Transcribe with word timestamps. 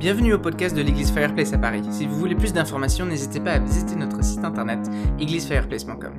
Bienvenue 0.00 0.32
au 0.32 0.38
podcast 0.38 0.74
de 0.74 0.80
l'église 0.80 1.12
Fireplace 1.12 1.52
à 1.52 1.58
Paris. 1.58 1.82
Si 1.90 2.06
vous 2.06 2.18
voulez 2.18 2.34
plus 2.34 2.54
d'informations, 2.54 3.04
n'hésitez 3.04 3.38
pas 3.38 3.52
à 3.52 3.58
visiter 3.58 3.96
notre 3.96 4.24
site 4.24 4.42
internet 4.42 4.78
églisefireplace.com. 5.18 6.14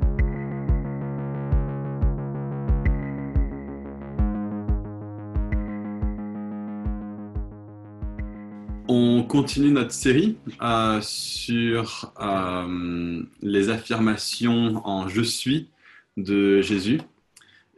On 8.88 9.24
continue 9.24 9.72
notre 9.72 9.94
série 9.94 10.38
euh, 10.62 11.00
sur 11.02 12.14
euh, 12.22 13.24
les 13.42 13.70
affirmations 13.70 14.88
en 14.88 15.08
je 15.08 15.24
suis 15.24 15.70
de 16.18 16.62
Jésus. 16.62 17.02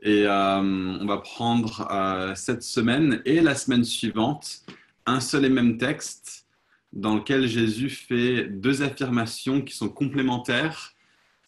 Et 0.02 0.28
euh, 0.28 0.98
on 1.00 1.06
va 1.06 1.20
prendre 1.20 2.34
cette 2.36 2.64
semaine 2.64 3.22
et 3.24 3.40
la 3.40 3.56
semaine 3.56 3.86
suivante 3.86 4.63
un 5.06 5.20
seul 5.20 5.46
et 5.46 5.50
même 5.50 5.78
texte 5.78 6.48
dans 6.94 7.16
lequel 7.16 7.48
Jésus 7.48 7.90
fait 7.90 8.46
deux 8.46 8.84
affirmations 8.84 9.62
qui 9.62 9.76
sont 9.76 9.90
complémentaires 9.90 10.94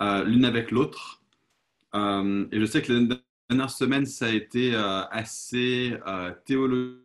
euh, 0.01 0.23
l'une 0.23 0.45
avec 0.45 0.71
l'autre. 0.71 1.21
Euh, 1.93 2.47
et 2.51 2.59
je 2.59 2.65
sais 2.65 2.81
que 2.81 2.91
la 2.91 3.17
dernière 3.49 3.69
semaine, 3.69 4.05
ça 4.05 4.25
a 4.25 4.29
été 4.29 4.75
euh, 4.75 5.03
assez 5.05 5.97
théologique. 6.45 7.01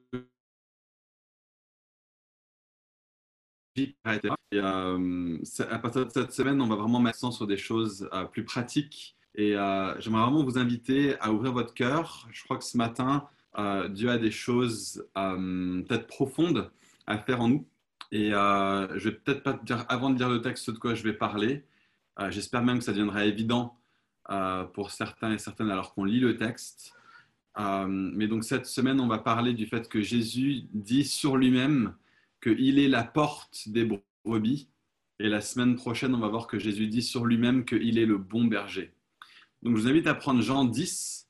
À 4.05 5.79
partir 5.79 6.07
de 6.07 6.11
cette 6.11 6.33
semaine, 6.33 6.61
on 6.61 6.67
va 6.67 6.77
vraiment 6.77 6.99
mettre 6.99 7.17
l'accent 7.17 7.31
sur 7.31 7.47
des 7.47 7.57
choses 7.57 8.09
plus 8.33 8.45
pratiques. 8.45 9.17
Et 9.37 9.53
j'aimerais 9.53 10.23
vraiment 10.23 10.45
vous 10.45 10.59
inviter 10.59 11.19
à 11.21 11.33
ouvrir 11.33 11.53
votre 11.53 11.73
cœur. 11.73 12.27
Je 12.33 12.43
crois 12.43 12.59
que 12.59 12.65
ce 12.65 12.77
matin, 12.77 13.29
euh, 13.59 13.89
Dieu 13.89 14.11
a 14.11 14.19
des 14.19 14.31
choses 14.31 15.07
euh, 15.17 15.83
peut-être 15.83 16.07
profondes 16.07 16.71
à 17.07 17.19
faire 17.19 17.41
en 17.41 17.49
nous. 17.49 17.67
Et 18.13 18.33
euh, 18.35 18.99
je 18.99 19.09
vais 19.09 19.17
peut-être 19.17 19.43
pas 19.43 19.55
te 19.55 19.65
dire, 19.65 19.85
avant 19.89 20.11
de 20.11 20.19
lire 20.19 20.29
le 20.29 20.41
texte, 20.41 20.71
de 20.71 20.79
quoi 20.79 20.95
je 20.95 21.03
vais 21.03 21.13
parler. 21.13 21.65
J'espère 22.29 22.63
même 22.63 22.79
que 22.79 22.85
ça 22.85 22.93
deviendra 22.93 23.25
évident 23.25 23.79
pour 24.75 24.91
certains 24.91 25.33
et 25.33 25.39
certaines 25.39 25.71
alors 25.71 25.95
qu'on 25.95 26.05
lit 26.05 26.21
le 26.21 26.37
texte. 26.37 26.93
mais 27.57 28.29
donc 28.29 28.45
cette 28.45 28.67
semaine, 28.67 29.01
on 29.01 29.07
va 29.07 29.17
parler 29.17 29.55
du 29.55 29.67
fait 29.67 29.89
que 29.89 30.03
Jésus 30.03 30.65
dit 30.75 31.05
sur 31.05 31.39
lui-même 31.39 31.95
qu'il 32.43 32.79
est 32.79 32.89
la 32.89 33.05
porte 33.05 33.71
des 33.71 33.89
brebis. 34.27 34.69
Et 35.19 35.31
la 35.31 35.41
semaine 35.41 35.77
prochaine, 35.77 36.15
on 36.15 36.19
va 36.19 36.29
voir 36.29 36.47
que 36.47 36.59
Jésus 36.59 36.89
dit 36.89 37.03
sur 37.03 37.25
lui-même 37.25 37.65
qu'il 37.65 37.99
est 37.99 38.07
le 38.07 38.19
bon 38.19 38.45
berger. 38.45 38.93
Donc 39.63 39.77
je 39.77 39.83
vous 39.83 39.89
invite 39.89 40.07
à 40.07 40.15
prendre 40.15 40.43
Jean 40.43 40.67
10, 40.67 41.30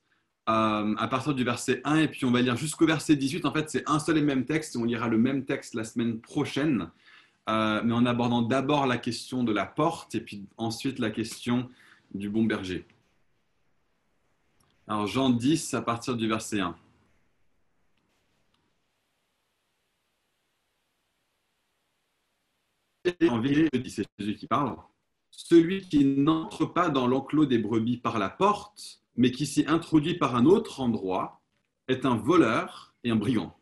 euh, 0.51 0.95
à 0.97 1.07
partir 1.07 1.33
du 1.33 1.45
verset 1.45 1.81
1 1.85 1.97
et 2.01 2.09
puis 2.09 2.25
on 2.25 2.33
va 2.33 2.43
lire 2.43 2.57
jusqu'au 2.57 2.85
verset 2.85 3.15
18. 3.15 3.45
En 3.45 3.53
fait, 3.53 3.71
c'est 3.71 3.89
un 3.89 4.01
seul 4.01 4.19
et 4.19 4.23
même 4.23 4.45
texte 4.45 4.75
et 4.75 4.79
on 4.79 4.85
lira 4.85 5.07
le 5.07 5.17
même 5.17 5.45
texte 5.45 5.75
la 5.75 5.85
semaine 5.85 6.21
prochaine, 6.21 6.91
euh, 7.49 7.81
mais 7.85 7.93
en 7.93 8.05
abordant 8.05 8.43
d'abord 8.43 8.87
la 8.87 8.99
question 8.99 9.45
de 9.45 9.53
la 9.53 9.65
porte 9.65 10.17
et 10.17 10.21
puis 10.21 10.45
ensuite 10.57 10.99
la 10.99 11.11
question 11.11 11.69
du 12.15 12.29
bon 12.29 12.45
berger. 12.45 12.85
Alors 14.89 15.07
Jean 15.07 15.31
10 15.31 15.75
à 15.75 15.83
partir 15.83 16.17
du 16.17 16.27
verset 16.27 16.59
1. 16.59 16.75
En 23.29 23.43
c'est 23.87 24.07
Jésus 24.19 24.35
qui 24.35 24.47
parle, 24.47 24.77
celui 25.31 25.83
qui 25.83 26.05
n'entre 26.05 26.67
pas 26.67 26.89
dans 26.91 27.07
l'enclos 27.07 27.47
des 27.47 27.59
brebis 27.59 27.99
par 27.99 28.19
la 28.19 28.29
porte, 28.29 29.01
mais 29.21 29.33
qui 29.33 29.45
s'y 29.45 29.67
introduit 29.67 30.15
par 30.15 30.35
un 30.35 30.47
autre 30.47 30.81
endroit, 30.81 31.43
est 31.89 32.07
un 32.07 32.17
voleur 32.17 32.95
et 33.05 33.11
un 33.11 33.17
brigand. 33.17 33.55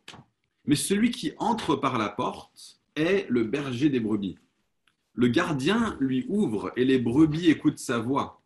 Mais 0.63 0.75
celui 0.75 1.11
qui 1.11 1.33
entre 1.37 1.75
par 1.75 1.97
la 1.97 2.07
porte 2.07 2.79
est 2.95 3.25
le 3.27 3.43
berger 3.43 3.89
des 3.89 3.99
brebis. 3.99 4.37
Le 5.15 5.27
gardien 5.27 5.97
lui 5.99 6.25
ouvre 6.29 6.71
et 6.77 6.85
les 6.85 6.97
brebis 6.97 7.49
écoutent 7.49 7.77
sa 7.77 7.99
voix. 7.99 8.41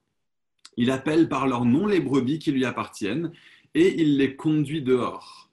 Il 0.76 0.90
appelle 0.90 1.30
par 1.30 1.46
leur 1.46 1.66
nom 1.66 1.86
les 1.86 2.00
brebis 2.00 2.40
qui 2.40 2.52
lui 2.52 2.66
appartiennent 2.66 3.32
et 3.76 4.02
il 4.02 4.18
les 4.18 4.36
conduit 4.36 4.82
dehors. 4.82 5.52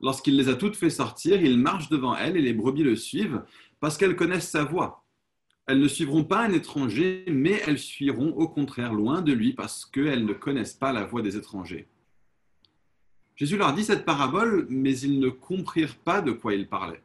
Lorsqu'il 0.00 0.38
les 0.38 0.48
a 0.48 0.54
toutes 0.54 0.76
fait 0.76 0.88
sortir, 0.88 1.42
il 1.42 1.58
marche 1.58 1.90
devant 1.90 2.16
elles 2.16 2.38
et 2.38 2.42
les 2.42 2.54
brebis 2.54 2.82
le 2.82 2.96
suivent 2.96 3.44
parce 3.78 3.98
qu'elles 3.98 4.16
connaissent 4.16 4.48
sa 4.48 4.64
voix. 4.64 5.01
Elles 5.72 5.80
ne 5.80 5.88
suivront 5.88 6.22
pas 6.22 6.44
un 6.44 6.52
étranger, 6.52 7.24
mais 7.28 7.62
elles 7.66 7.78
fuiront 7.78 8.28
au 8.36 8.46
contraire 8.46 8.92
loin 8.92 9.22
de 9.22 9.32
lui 9.32 9.54
parce 9.54 9.86
qu'elles 9.86 10.26
ne 10.26 10.34
connaissent 10.34 10.74
pas 10.74 10.92
la 10.92 11.06
voix 11.06 11.22
des 11.22 11.38
étrangers. 11.38 11.88
Jésus 13.36 13.56
leur 13.56 13.72
dit 13.72 13.82
cette 13.82 14.04
parabole, 14.04 14.66
mais 14.68 14.98
ils 14.98 15.18
ne 15.18 15.30
comprirent 15.30 15.96
pas 15.96 16.20
de 16.20 16.30
quoi 16.30 16.52
il 16.52 16.68
parlait. 16.68 17.00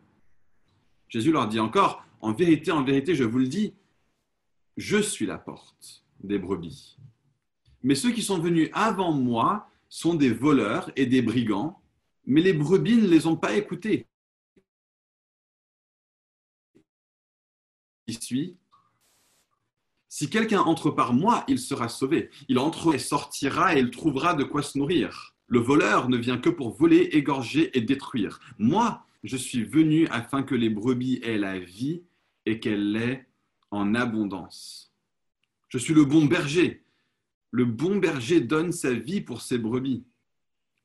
Jésus 1.08 1.32
leur 1.32 1.48
dit 1.48 1.62
encore, 1.62 2.06
en 2.20 2.34
vérité, 2.34 2.72
en 2.72 2.84
vérité, 2.84 3.16
je 3.16 3.24
vous 3.24 3.38
le 3.38 3.48
dis, 3.48 3.74
je 4.76 4.98
suis 4.98 5.26
la 5.26 5.38
porte 5.38 6.04
des 6.22 6.38
brebis. 6.38 6.98
Mais 7.84 7.96
ceux 7.96 8.12
qui 8.12 8.22
sont 8.22 8.40
venus 8.40 8.70
avant 8.74 9.14
moi 9.14 9.70
sont 9.88 10.14
des 10.14 10.34
voleurs 10.34 10.92
et 10.98 11.06
des 11.06 11.22
brigands, 11.22 11.82
mais 12.26 12.42
les 12.42 12.52
brebis 12.52 12.98
ne 12.98 13.08
les 13.08 13.28
ont 13.28 13.38
pas 13.38 13.56
écoutés. 13.56 14.08
Si 20.10 20.30
quelqu'un 20.30 20.62
entre 20.62 20.92
par 20.92 21.14
moi, 21.14 21.44
il 21.48 21.60
sera 21.60 21.90
sauvé. 21.90 22.30
Il 22.48 22.60
entre 22.60 22.96
et 22.96 23.00
sortira 23.00 23.76
et 23.76 23.80
il 23.80 23.92
trouvera 23.92 24.34
de 24.34 24.44
quoi 24.44 24.62
se 24.62 24.78
nourrir. 24.78 25.36
Le 25.48 25.60
voleur 25.60 26.10
ne 26.10 26.18
vient 26.18 26.38
que 26.38 26.50
pour 26.50 26.76
voler, 26.76 27.10
égorger 27.14 27.78
et 27.78 27.82
détruire. 27.82 28.40
Moi, 28.58 29.06
je 29.24 29.38
suis 29.38 29.64
venu 29.64 30.08
afin 30.08 30.44
que 30.44 30.56
les 30.56 30.70
brebis 30.70 31.20
aient 31.24 31.38
la 31.38 31.60
vie 31.60 32.04
et 32.46 32.60
qu'elle 32.60 32.92
l'ait 32.92 33.28
en 33.72 33.96
abondance. 33.96 34.94
Je 35.70 35.78
suis 35.78 35.94
le 35.94 36.06
bon 36.06 36.26
berger. 36.26 36.84
Le 37.52 37.66
bon 37.66 37.98
berger 37.98 38.40
donne 38.40 38.72
sa 38.72 38.94
vie 38.94 39.22
pour 39.22 39.42
ses 39.42 39.58
brebis. 39.58 40.06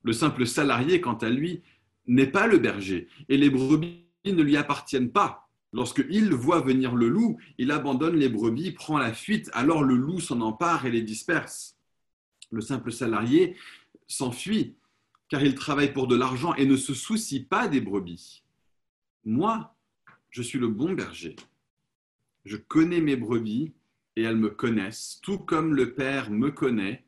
Le 0.03 0.11
simple 0.11 0.45
salarié, 0.45 0.99
quant 0.99 1.15
à 1.15 1.29
lui, 1.29 1.61
n'est 2.07 2.27
pas 2.27 2.47
le 2.47 2.57
berger 2.57 3.07
et 3.29 3.37
les 3.37 3.49
brebis 3.49 4.03
ne 4.25 4.43
lui 4.43 4.57
appartiennent 4.57 5.11
pas. 5.11 5.42
Lorsqu'il 5.73 6.31
voit 6.33 6.61
venir 6.61 6.95
le 6.95 7.09
loup, 7.09 7.39
il 7.57 7.71
abandonne 7.71 8.15
les 8.15 8.29
brebis, 8.29 8.71
prend 8.71 8.99
la 8.99 9.11
fuite, 9.11 9.49
alors 9.53 9.83
le 9.83 9.95
loup 9.95 10.19
s'en 10.19 10.39
empare 10.41 10.85
et 10.85 10.91
les 10.91 11.01
disperse. 11.01 11.77
Le 12.51 12.61
simple 12.61 12.91
salarié 12.91 13.57
s'enfuit, 14.07 14.75
car 15.29 15.43
il 15.43 15.55
travaille 15.55 15.91
pour 15.91 16.05
de 16.05 16.15
l'argent 16.15 16.53
et 16.53 16.67
ne 16.67 16.77
se 16.77 16.93
soucie 16.93 17.43
pas 17.43 17.67
des 17.67 17.81
brebis. 17.81 18.43
Moi, 19.25 19.75
je 20.29 20.43
suis 20.43 20.59
le 20.59 20.67
bon 20.67 20.93
berger. 20.93 21.35
Je 22.45 22.57
connais 22.57 23.01
mes 23.01 23.15
brebis 23.15 23.73
et 24.15 24.21
elles 24.21 24.37
me 24.37 24.49
connaissent, 24.49 25.19
tout 25.23 25.39
comme 25.39 25.73
le 25.73 25.95
Père 25.95 26.29
me 26.29 26.51
connaît 26.51 27.03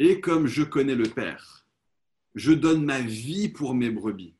et 0.00 0.20
comme 0.20 0.48
je 0.48 0.64
connais 0.64 0.96
le 0.96 1.08
Père. 1.08 1.66
Je 2.34 2.52
donne 2.52 2.84
ma 2.84 3.00
vie 3.00 3.48
pour 3.48 3.74
mes 3.74 3.90
brebis. 3.90 4.34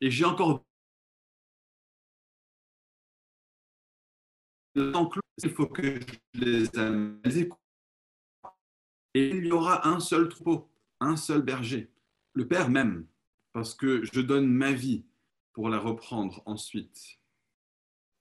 Et 0.00 0.10
j'ai 0.10 0.24
encore 0.24 0.64
il 5.42 5.50
faut 5.50 5.66
que 5.66 6.00
je 6.00 6.40
les 6.40 6.78
amène. 6.78 7.48
Et 9.14 9.28
il 9.28 9.46
y 9.46 9.52
aura 9.52 9.88
un 9.88 10.00
seul 10.00 10.28
troupeau, 10.28 10.68
un 11.00 11.16
seul 11.16 11.42
berger, 11.42 11.90
le 12.34 12.46
Père 12.46 12.70
même, 12.70 13.06
parce 13.52 13.74
que 13.74 14.04
je 14.04 14.20
donne 14.20 14.46
ma 14.46 14.72
vie 14.72 15.04
pour 15.52 15.68
la 15.68 15.78
reprendre 15.78 16.42
ensuite. 16.46 17.18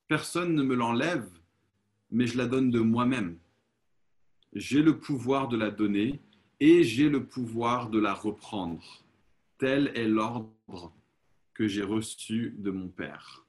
Personne 0.07 0.55
ne 0.55 0.63
me 0.63 0.75
l'enlève, 0.75 1.29
mais 2.09 2.27
je 2.27 2.37
la 2.37 2.47
donne 2.47 2.71
de 2.71 2.79
moi-même. 2.79 3.37
J'ai 4.53 4.81
le 4.81 4.97
pouvoir 4.97 5.49
de 5.49 5.57
la 5.57 5.69
donner 5.69 6.21
et 6.59 6.83
j'ai 6.83 7.09
le 7.09 7.25
pouvoir 7.25 7.89
de 7.89 7.99
la 7.99 8.13
reprendre. 8.13 9.03
Tel 9.57 9.91
est 9.95 10.07
l'ordre 10.07 10.93
que 11.53 11.67
j'ai 11.67 11.83
reçu 11.83 12.55
de 12.57 12.71
mon 12.71 12.87
Père. 12.87 13.46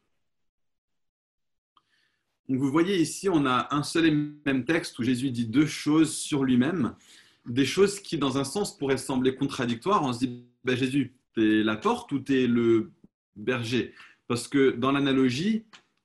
Donc 2.48 2.60
vous 2.60 2.70
voyez 2.70 2.98
ici, 2.98 3.28
on 3.28 3.44
a 3.44 3.68
un 3.74 3.82
seul 3.82 4.06
et 4.06 4.10
même 4.10 4.64
texte 4.64 4.98
où 4.98 5.02
Jésus 5.02 5.30
dit 5.30 5.46
deux 5.46 5.66
choses 5.66 6.14
sur 6.14 6.44
lui-même, 6.44 6.94
des 7.46 7.66
choses 7.66 8.00
qui, 8.00 8.16
dans 8.16 8.38
un 8.38 8.44
sens, 8.44 8.76
pourraient 8.76 8.96
sembler 8.96 9.34
contradictoires. 9.34 10.02
On 10.02 10.12
se 10.12 10.20
dit, 10.20 10.44
bah, 10.64 10.74
Jésus, 10.74 11.14
es 11.36 11.62
la 11.62 11.76
porte 11.76 12.10
ou 12.12 12.20
tu 12.20 12.42
es 12.42 12.46
le 12.46 12.90
berger? 13.36 13.92
Parce 14.26 14.48
que 14.48 14.70
dans 14.70 14.92
l'analogie, 14.92 15.64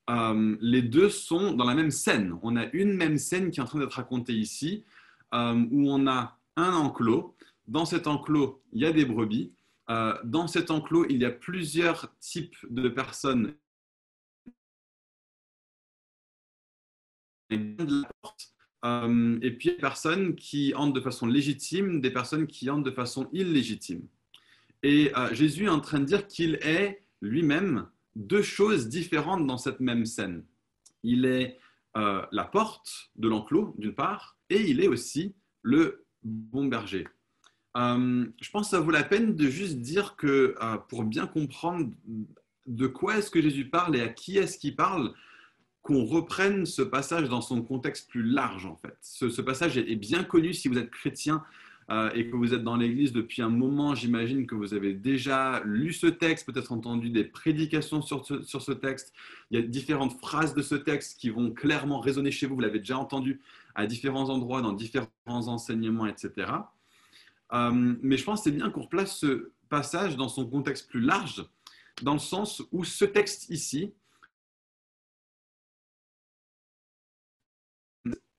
euh, 0.10 0.58
les 0.62 0.82
deux 0.82 1.10
sont 1.10 1.54
dans 1.54 1.66
la 1.66 1.76
même 1.76 1.92
scène. 1.92 2.38
On 2.42 2.56
a 2.58 2.66
une 2.74 2.94
même 2.94 3.18
scène 3.18 3.52
qui 3.52 3.60
est 3.60 3.64
en 3.64 3.66
train 3.66 3.80
d'être 3.80 3.94
racontée 3.94 4.34
ici, 4.34 4.84
euh, 5.34 5.66
où 5.72 5.90
on 5.90 6.08
a 6.08 6.38
un 6.56 6.74
enclos. 6.74 7.36
Dans 7.68 7.86
cet 7.86 8.08
enclos, 8.08 8.62
il 8.74 8.82
y 8.82 8.86
a 8.86 8.92
des 8.92 9.06
brebis. 9.06 9.54
Euh, 9.90 10.14
dans 10.24 10.48
cet 10.48 10.72
enclos, 10.72 11.06
il 11.10 11.18
y 11.18 11.26
a 11.26 11.32
plusieurs 11.32 12.14
types 12.20 12.56
de 12.70 12.90
personnes 12.90 13.54
Euh, 18.86 19.40
et 19.42 19.52
puis, 19.52 19.70
il 19.70 19.72
y 19.72 19.74
a 19.74 19.76
des 19.76 19.82
personnes 19.82 20.36
qui 20.36 20.74
entrent 20.76 20.94
de 20.94 21.02
façon 21.02 21.26
légitime, 21.26 22.02
des 22.02 22.12
personnes 22.12 22.48
qui 22.48 22.70
entrent 22.70 22.84
de 22.84 22.92
façon 22.92 23.30
illégitime. 23.32 24.02
Et 24.84 25.12
euh, 25.16 25.34
Jésus 25.34 25.66
est 25.66 25.70
en 25.70 25.80
train 25.80 26.00
de 26.00 26.06
dire 26.06 26.28
qu'il 26.28 26.56
est 26.56 27.04
lui-même 27.22 27.88
deux 28.16 28.42
choses 28.42 28.90
différentes 28.90 29.48
dans 29.48 29.58
cette 29.58 29.80
même 29.80 30.06
scène. 30.06 30.44
Il 31.04 31.26
est 31.26 31.58
euh, 31.96 32.26
la 32.32 32.44
porte 32.44 33.12
de 33.16 33.30
l'enclos, 33.30 33.74
d'une 33.78 33.96
part, 33.96 34.38
et 34.50 34.62
il 34.62 34.82
est 34.82 34.88
aussi 34.88 35.34
le 35.62 36.06
bon 36.24 36.66
berger. 36.66 37.08
Je 37.76 38.52
pense 38.52 38.68
que 38.68 38.76
ça 38.76 38.80
vaut 38.80 38.92
la 38.92 39.04
peine 39.04 39.36
de 39.36 39.48
juste 39.48 39.80
dire 39.80 40.16
que 40.16 40.56
pour 40.90 41.04
bien 41.04 41.26
comprendre 41.26 41.90
de 42.68 42.86
quoi 42.88 43.18
est-ce 43.18 43.32
que 43.32 43.42
Jésus 43.42 43.70
parle 43.70 43.96
et 43.96 44.02
à 44.02 44.10
qui 44.10 44.38
est-ce 44.38 44.60
qu'il 44.60 44.76
parle, 44.76 45.14
qu'on 45.84 46.06
reprenne 46.06 46.66
ce 46.66 46.82
passage 46.82 47.28
dans 47.28 47.42
son 47.42 47.62
contexte 47.62 48.10
plus 48.10 48.24
large 48.24 48.66
en 48.66 48.78
fait. 48.78 48.98
Ce, 49.02 49.42
passage 49.42 49.78
est, 49.78 49.96
bien 49.96 50.24
connu 50.24 50.54
si 50.54 50.70
vous 50.70 50.78
êtes 50.78 50.90
chrétien 50.90 51.44
euh, 51.92 52.10
et 52.14 52.30
que 52.30 52.38
vous 52.38 52.54
êtes 52.54 52.64
dans 52.64 52.78
l'Église 52.78 53.12
depuis 53.12 53.42
un 53.42 53.50
moment. 53.50 53.94
J'imagine 53.94 54.48
que 54.48 54.56
vous 54.56 54.74
avez 54.74 54.94
déjà 54.94 55.62
lu 55.66 55.92
ce 55.92 56.08
texte, 56.08 56.46
peut-être 56.46 56.72
entendu 56.72 57.10
des 57.10 57.26
prédications 57.26 58.02
sur 58.02 58.26
ce, 58.26 58.42
sur 58.44 58.62
ce, 58.62 58.72
texte. 58.72 59.14
Il 59.52 59.60
y 59.60 59.62
a 59.62 59.66
différentes 59.68 60.18
phrases 60.20 60.56
de 60.56 60.62
ce 60.62 60.76
texte 60.76 61.20
qui 61.20 61.30
vont 61.30 61.52
clairement 61.52 62.00
résonner 62.00 62.32
chez 62.32 62.48
vous. 62.48 62.56
Vous 62.56 62.62
l'avez 62.62 62.80
déjà 62.80 62.98
entendu 62.98 63.42
à 63.76 63.86
différents 63.86 64.30
endroits, 64.30 64.62
dans 64.62 64.72
différents 64.72 65.10
enseignements, 65.28 66.08
etc. 66.08 66.50
Euh, 67.52 67.96
mais 68.02 68.16
je 68.16 68.24
pense 68.24 68.40
que 68.40 68.44
c'est 68.46 68.56
bien 68.56 68.70
qu'on 68.70 68.84
replace 68.84 69.18
ce 69.18 69.52
passage 69.68 70.16
dans 70.16 70.30
son 70.30 70.48
contexte 70.48 70.90
plus 70.90 71.02
large, 71.02 71.44
dans 72.04 72.14
le 72.14 72.20
sens 72.20 72.64
où 72.72 72.86
ce 72.86 73.04
texte 73.04 73.50
ici, 73.50 73.92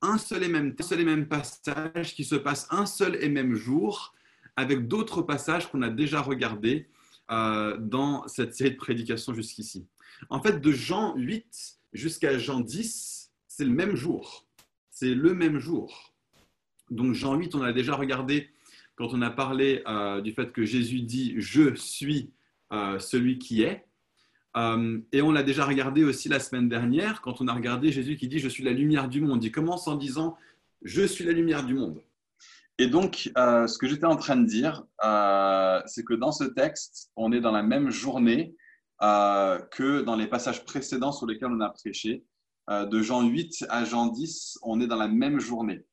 un 0.05 0.19
seul 0.19 0.45
et 0.45 0.49
même, 0.49 1.27
passage 1.27 2.15
qui 2.15 2.25
se 2.25 2.35
passe 2.35 2.67
un 2.71 2.87
seul 2.87 3.17
et 3.23 3.29
même 3.29 3.55
jour, 3.55 4.15
avec 4.57 4.87
d'autres 4.87 5.23
passages 5.23 5.71
qu'on 5.71 5.83
a 5.83 5.91
déjà 5.91 6.21
regardés 6.21 6.89
euh, 7.31 7.77
dans 7.79 8.29
cette 8.29 8.55
série 8.55 8.73
de 8.73 8.77
prédications 8.77 9.35
jusqu'ici. 9.35 9.87
En 10.31 10.41
fait, 10.41 10.61
de 10.61 10.73
Jean 10.73 11.15
8 11.17 11.79
jusqu'à 11.93 12.39
Jean 12.39 12.61
10, 12.61 13.31
c'est 13.49 13.65
le 13.65 13.71
même 13.71 13.97
jour. 13.97 14.47
C'est 14.91 15.15
le 15.15 15.35
même 15.35 15.59
jour. 15.59 16.13
Donc 16.91 17.15
Jean 17.15 17.35
8, 17.35 17.55
on 17.55 17.63
a 17.63 17.73
déjà 17.73 17.97
regardé 17.97 18.51
quand 18.97 19.13
on 19.13 19.23
a 19.23 19.31
parlé 19.31 19.83
euh, 19.87 20.21
du 20.21 20.33
fait 20.33 20.53
que 20.53 20.65
Jésus 20.65 21.01
dit 21.01 21.35
Je 21.39 21.75
suis 21.75 22.31
euh, 22.73 22.99
celui 22.99 23.39
qui 23.39 23.63
est. 23.63 23.85
Euh, 24.57 25.01
et 25.13 25.23
on 25.23 25.33
l'a 25.33 25.43
déjà 25.43 25.65
regardé 25.65 26.05
aussi 26.05 26.29
la 26.29 26.39
semaine 26.39 26.69
dernière, 26.69 27.21
quand 27.21 27.41
on 27.41 27.49
a 27.49 27.53
regardé 27.53 27.91
Jésus 27.91 28.17
qui 28.17 28.29
dit 28.29 28.39
Je 28.39 28.49
suis 28.49 28.63
la 28.63 28.73
lumière 28.73 29.09
du 29.09 29.21
monde. 29.21 29.43
Il 29.43 29.53
commence 29.53 29.89
en 29.89 29.97
disant 29.97 30.37
Je 30.83 31.03
suis 31.03 31.25
la 31.25 31.33
lumière 31.33 31.65
du 31.65 31.75
monde. 31.75 32.01
Et 32.79 32.89
donc, 32.89 33.31
ce 33.37 33.79
que 33.79 33.87
j'étais 33.87 34.05
en 34.05 34.17
train 34.17 34.37
de 34.37 34.47
dire, 34.47 34.85
c'est 35.87 36.05
que 36.05 36.15
dans 36.15 36.33
ce 36.33 36.45
texte, 36.45 37.13
on 37.15 37.31
est 37.33 37.41
dans 37.41 37.53
la 37.53 37.63
même 37.63 37.91
journée 37.91 38.57
que 39.01 40.03
dans 40.03 40.17
les 40.17 40.27
passages 40.27 40.65
précédents 40.65 41.13
sur 41.13 41.27
lesquels 41.27 41.53
on 41.53 41.61
a 41.61 41.71
prêché. 41.71 42.25
de 42.69 43.01
Jean 43.01 43.23
8 43.23 43.67
à 43.69 43.85
Jean 43.85 44.09
10, 44.09 44.59
on 44.63 44.81
est 44.81 44.89
dans 44.89 44.97
la 44.97 45.07
même 45.07 45.39
journée. 45.39 45.85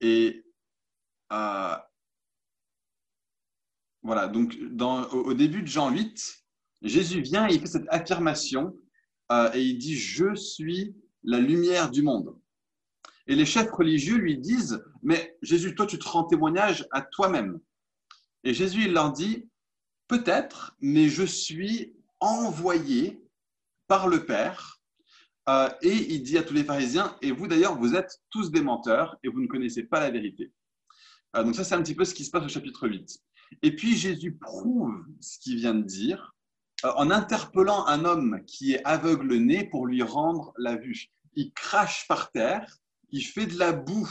et 0.00 0.44
euh, 1.32 1.76
voilà, 4.02 4.28
donc 4.28 4.56
au, 5.12 5.34
début 5.34 5.62
de 5.62 5.66
Jean 5.66 5.90
8, 5.90 6.44
Jésus 6.82 7.20
vient 7.20 7.48
et 7.48 7.54
il 7.54 7.60
fait 7.60 7.66
cette 7.66 7.88
affirmation 7.88 8.76
euh, 9.32 9.50
et 9.52 9.62
il 9.62 9.78
dit 9.78 9.96
Je 9.96 10.34
suis 10.34 10.94
la 11.24 11.38
lumière 11.38 11.90
du 11.90 12.02
monde. 12.02 12.36
Et 13.26 13.34
les 13.34 13.46
chefs 13.46 13.70
religieux 13.70 14.16
lui 14.16 14.38
disent 14.38 14.82
Mais 15.02 15.36
Jésus, 15.42 15.74
toi, 15.74 15.86
tu 15.86 15.98
te 15.98 16.08
rends 16.08 16.24
témoignage 16.24 16.86
à 16.92 17.02
toi-même. 17.02 17.60
Et 18.44 18.54
Jésus, 18.54 18.88
leur 18.88 19.12
dit 19.12 19.48
Peut-être, 20.06 20.76
mais 20.80 21.08
je 21.08 21.24
suis 21.24 21.94
envoyé 22.20 23.22
par 23.86 24.08
le 24.08 24.24
Père. 24.24 24.80
Euh, 25.48 25.70
et 25.82 26.14
il 26.14 26.22
dit 26.22 26.36
à 26.38 26.42
tous 26.42 26.54
les 26.54 26.64
pharisiens 26.64 27.16
Et 27.22 27.32
vous 27.32 27.48
d'ailleurs, 27.48 27.78
vous 27.78 27.94
êtes 27.94 28.20
tous 28.30 28.50
des 28.50 28.60
menteurs 28.60 29.16
et 29.22 29.28
vous 29.28 29.40
ne 29.40 29.46
connaissez 29.46 29.82
pas 29.82 30.00
la 30.00 30.10
vérité. 30.10 30.52
Euh, 31.36 31.42
donc 31.42 31.54
ça, 31.54 31.64
c'est 31.64 31.74
un 31.74 31.82
petit 31.82 31.94
peu 31.94 32.04
ce 32.04 32.14
qui 32.14 32.24
se 32.24 32.30
passe 32.30 32.44
au 32.44 32.48
chapitre 32.48 32.88
8. 32.88 33.18
Et 33.62 33.74
puis 33.74 33.96
Jésus 33.96 34.36
prouve 34.36 35.04
ce 35.20 35.38
qu'il 35.38 35.56
vient 35.56 35.74
de 35.74 35.82
dire 35.82 36.34
en 36.84 37.10
interpellant 37.10 37.86
un 37.86 38.04
homme 38.04 38.40
qui 38.46 38.72
est 38.72 38.84
aveugle-né 38.84 39.64
pour 39.64 39.86
lui 39.86 40.02
rendre 40.02 40.52
la 40.58 40.76
vue. 40.76 41.06
Il 41.34 41.52
crache 41.52 42.06
par 42.08 42.30
terre, 42.30 42.78
il 43.10 43.22
fait 43.22 43.46
de 43.46 43.58
la 43.58 43.72
boue 43.72 44.10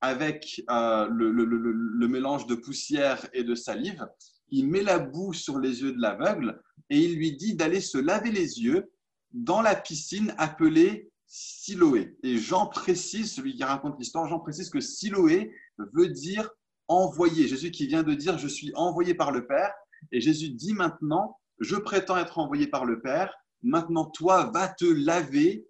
avec 0.00 0.62
euh, 0.70 1.08
le, 1.10 2.08
mélange 2.08 2.46
de 2.46 2.54
poussière 2.54 3.26
et 3.32 3.44
de 3.44 3.54
salive, 3.54 4.06
il 4.50 4.68
met 4.68 4.82
la 4.82 4.98
boue 4.98 5.32
sur 5.32 5.58
les 5.58 5.82
yeux 5.82 5.92
de 5.92 6.00
l'aveugle 6.00 6.60
et 6.90 6.98
il 6.98 7.16
lui 7.16 7.36
dit 7.36 7.54
d'aller 7.54 7.80
se 7.80 7.98
laver 7.98 8.30
les 8.30 8.60
yeux 8.60 8.92
dans 9.32 9.62
la 9.62 9.74
piscine 9.74 10.34
appelée 10.38 11.10
Siloé. 11.26 12.16
Et 12.22 12.38
Jean 12.38 12.66
précise, 12.66 13.34
celui 13.34 13.56
qui 13.56 13.64
raconte 13.64 13.98
l'histoire, 13.98 14.28
Jean 14.28 14.38
précise 14.38 14.70
que 14.70 14.80
Siloé 14.80 15.52
veut 15.92 16.08
dire 16.08 16.48
envoyé. 16.86 17.48
Jésus 17.48 17.72
qui 17.72 17.88
vient 17.88 18.04
de 18.04 18.14
dire 18.14 18.38
je 18.38 18.46
suis 18.46 18.72
envoyé 18.74 19.14
par 19.14 19.32
le 19.32 19.46
Père. 19.46 19.72
Et 20.12 20.20
Jésus 20.20 20.50
dit 20.50 20.74
maintenant, 20.74 21.36
je 21.58 21.76
prétends 21.76 22.16
être 22.16 22.38
envoyé 22.38 22.66
par 22.66 22.84
le 22.84 23.00
Père. 23.00 23.34
Maintenant, 23.62 24.06
toi, 24.06 24.50
va 24.52 24.68
te 24.68 24.84
laver 24.84 25.66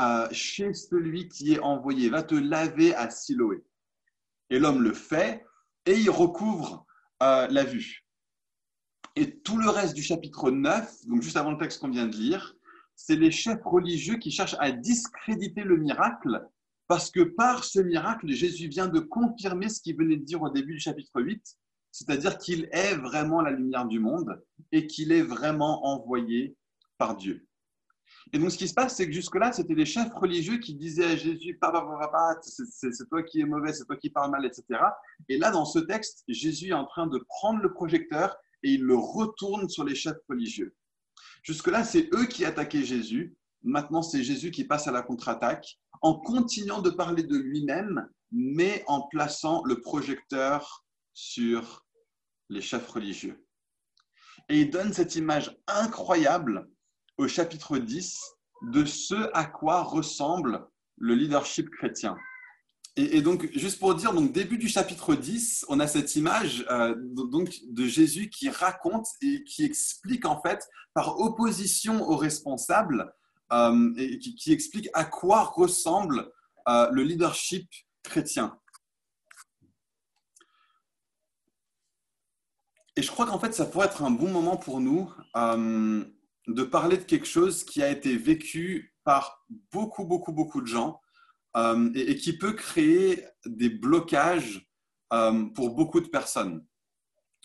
euh, 0.00 0.28
chez 0.32 0.72
celui 0.74 1.28
qui 1.28 1.54
est 1.54 1.60
envoyé. 1.60 2.08
Va 2.10 2.22
te 2.22 2.34
laver 2.34 2.94
à 2.94 3.10
Siloé. 3.10 3.64
Et 4.50 4.58
l'homme 4.58 4.82
le 4.82 4.92
fait 4.92 5.44
et 5.86 5.94
il 5.98 6.10
recouvre 6.10 6.86
euh, 7.22 7.46
la 7.48 7.64
vue. 7.64 8.04
Et 9.16 9.38
tout 9.40 9.58
le 9.58 9.68
reste 9.68 9.94
du 9.94 10.02
chapitre 10.02 10.50
9, 10.50 11.06
donc 11.06 11.22
juste 11.22 11.36
avant 11.36 11.52
le 11.52 11.58
texte 11.58 11.80
qu'on 11.80 11.90
vient 11.90 12.06
de 12.06 12.16
lire, 12.16 12.54
c'est 12.96 13.16
les 13.16 13.30
chefs 13.30 13.62
religieux 13.64 14.16
qui 14.16 14.30
cherchent 14.30 14.56
à 14.58 14.72
discréditer 14.72 15.62
le 15.62 15.76
miracle 15.76 16.44
parce 16.86 17.10
que 17.10 17.20
par 17.20 17.64
ce 17.64 17.80
miracle, 17.80 18.30
Jésus 18.30 18.68
vient 18.68 18.88
de 18.88 19.00
confirmer 19.00 19.68
ce 19.68 19.80
qu'il 19.80 19.96
venait 19.96 20.16
de 20.16 20.24
dire 20.24 20.42
au 20.42 20.50
début 20.50 20.74
du 20.74 20.80
chapitre 20.80 21.20
8, 21.20 21.42
c'est-à-dire 21.94 22.38
qu'il 22.38 22.68
est 22.72 22.96
vraiment 22.96 23.40
la 23.40 23.52
lumière 23.52 23.86
du 23.86 24.00
monde 24.00 24.42
et 24.72 24.88
qu'il 24.88 25.12
est 25.12 25.22
vraiment 25.22 25.86
envoyé 25.86 26.56
par 26.98 27.16
Dieu. 27.16 27.46
Et 28.32 28.38
donc, 28.40 28.50
ce 28.50 28.58
qui 28.58 28.66
se 28.66 28.74
passe, 28.74 28.96
c'est 28.96 29.06
que 29.06 29.12
jusque-là, 29.12 29.52
c'était 29.52 29.76
les 29.76 29.86
chefs 29.86 30.12
religieux 30.12 30.58
qui 30.58 30.74
disaient 30.74 31.04
à 31.04 31.16
Jésus, 31.16 31.56
c'est 32.42 33.08
toi 33.08 33.22
qui 33.22 33.42
es 33.42 33.44
mauvais, 33.44 33.72
c'est 33.72 33.84
toi 33.84 33.96
qui 33.96 34.10
parles 34.10 34.32
mal, 34.32 34.44
etc. 34.44 34.64
Et 35.28 35.38
là, 35.38 35.52
dans 35.52 35.64
ce 35.64 35.78
texte, 35.78 36.24
Jésus 36.26 36.70
est 36.70 36.72
en 36.72 36.84
train 36.84 37.06
de 37.06 37.18
prendre 37.28 37.62
le 37.62 37.72
projecteur 37.72 38.36
et 38.64 38.70
il 38.70 38.82
le 38.82 38.96
retourne 38.96 39.68
sur 39.68 39.84
les 39.84 39.94
chefs 39.94 40.18
religieux. 40.28 40.74
Jusque-là, 41.44 41.84
c'est 41.84 42.12
eux 42.12 42.26
qui 42.26 42.44
attaquaient 42.44 42.82
Jésus. 42.82 43.36
Maintenant, 43.62 44.02
c'est 44.02 44.24
Jésus 44.24 44.50
qui 44.50 44.64
passe 44.64 44.88
à 44.88 44.92
la 44.92 45.02
contre-attaque 45.02 45.78
en 46.02 46.14
continuant 46.14 46.82
de 46.82 46.90
parler 46.90 47.22
de 47.22 47.36
lui-même, 47.36 48.08
mais 48.32 48.82
en 48.88 49.02
plaçant 49.02 49.62
le 49.64 49.80
projecteur 49.80 50.84
sur 51.12 51.83
les 52.48 52.62
chefs 52.62 52.88
religieux. 52.88 53.44
Et 54.48 54.60
il 54.60 54.70
donne 54.70 54.92
cette 54.92 55.16
image 55.16 55.56
incroyable 55.66 56.68
au 57.16 57.28
chapitre 57.28 57.78
10 57.78 58.18
de 58.72 58.84
ce 58.84 59.30
à 59.34 59.44
quoi 59.44 59.82
ressemble 59.82 60.66
le 60.98 61.14
leadership 61.14 61.70
chrétien. 61.70 62.16
Et, 62.96 63.22
donc, 63.22 63.50
juste 63.54 63.80
pour 63.80 63.96
dire, 63.96 64.12
donc 64.12 64.30
début 64.30 64.56
du 64.56 64.68
chapitre 64.68 65.16
10, 65.16 65.66
on 65.68 65.80
a 65.80 65.88
cette 65.88 66.14
image 66.14 66.64
euh, 66.70 66.94
donc 66.96 67.52
de 67.66 67.86
Jésus 67.86 68.30
qui 68.30 68.48
raconte 68.50 69.08
et 69.20 69.42
qui 69.42 69.64
explique 69.64 70.24
en 70.26 70.40
fait, 70.40 70.68
par 70.94 71.18
opposition 71.18 72.08
aux 72.08 72.16
responsables, 72.16 73.12
euh, 73.52 73.92
et 73.96 74.18
qui, 74.20 74.52
explique 74.52 74.88
à 74.94 75.04
quoi 75.04 75.42
ressemble 75.42 76.30
euh, 76.68 76.88
le 76.92 77.02
leadership 77.02 77.68
chrétien. 78.04 78.56
Et 82.96 83.02
je 83.02 83.10
crois 83.10 83.26
qu'en 83.26 83.38
fait, 83.38 83.52
ça 83.54 83.66
pourrait 83.66 83.86
être 83.86 84.02
un 84.02 84.10
bon 84.10 84.30
moment 84.30 84.56
pour 84.56 84.80
nous 84.80 85.12
de 86.46 86.62
parler 86.62 86.98
de 86.98 87.02
quelque 87.02 87.26
chose 87.26 87.64
qui 87.64 87.82
a 87.82 87.90
été 87.90 88.16
vécu 88.16 88.94
par 89.02 89.44
beaucoup, 89.72 90.04
beaucoup, 90.04 90.32
beaucoup 90.32 90.60
de 90.60 90.66
gens 90.66 91.00
euh, 91.56 91.90
et, 91.94 92.16
qui 92.16 92.36
peut 92.36 92.52
créer 92.52 93.24
des 93.46 93.68
blocages 93.68 94.68
euh, 95.12 95.44
pour 95.50 95.70
beaucoup 95.70 96.00
de 96.00 96.08
personnes. 96.08 96.66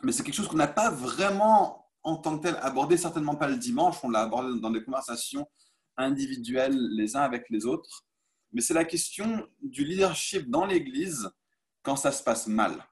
Mais 0.04 0.12
c'est 0.12 0.24
quelque 0.24 0.36
chose 0.36 0.48
qu'on 0.48 0.58
n'a 0.58 0.68
pas 0.68 0.90
vraiment 0.90 1.90
en 2.04 2.18
tant 2.18 2.38
que 2.38 2.44
tel 2.44 2.58
abordé, 2.62 2.98
certainement 2.98 3.36
pas 3.36 3.48
le 3.48 3.58
dimanche, 3.58 3.98
on 4.04 4.10
l'a 4.10 4.22
abordé 4.22 4.60
dans 4.60 4.72
des 4.72 4.84
conversations 4.84 5.48
individuelles 5.98 6.78
les 6.96 7.16
uns 7.16 7.22
avec 7.22 7.50
les 7.50 7.66
autres. 7.66 8.06
Mais 8.54 8.62
c'est 8.62 8.74
la 8.74 8.86
question 8.86 9.48
du 9.62 9.84
leadership 9.84 10.50
dans 10.50 10.66
l'Église 10.66 11.30
quand 11.84 11.98
ça 11.98 12.12
se 12.12 12.24
passe 12.24 12.48
mal. 12.48 12.84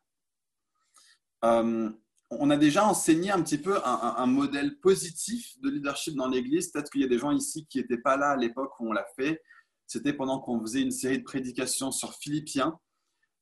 Euh, 2.32 2.38
on 2.40 2.50
a 2.50 2.58
déjà 2.58 2.86
enseigné 2.86 3.32
un 3.32 3.42
petit 3.42 3.58
peu 3.58 3.80
un, 3.84 4.26
modèle 4.26 4.78
positif 4.80 5.60
de 5.62 5.70
leadership 5.70 6.16
dans 6.16 6.28
l'Église. 6.28 6.72
Peut-être 6.72 6.92
qu'il 6.92 7.02
y 7.02 7.06
a 7.06 7.08
des 7.08 7.20
gens 7.20 7.32
ici 7.32 7.66
qui 7.68 7.80
n'étaient 7.80 7.98
pas 7.98 8.18
là 8.18 8.32
à 8.32 8.38
l'époque 8.38 8.80
où 8.80 8.90
on 8.90 8.94
l'a 8.94 9.06
fait. 9.16 9.42
C'était 9.86 10.14
pendant 10.14 10.40
qu'on 10.40 10.60
faisait 10.62 10.82
une 10.82 10.92
série 10.92 11.20
de 11.20 11.24
prédications 11.24 11.92
sur 11.92 12.14
Philippiens. 12.16 12.78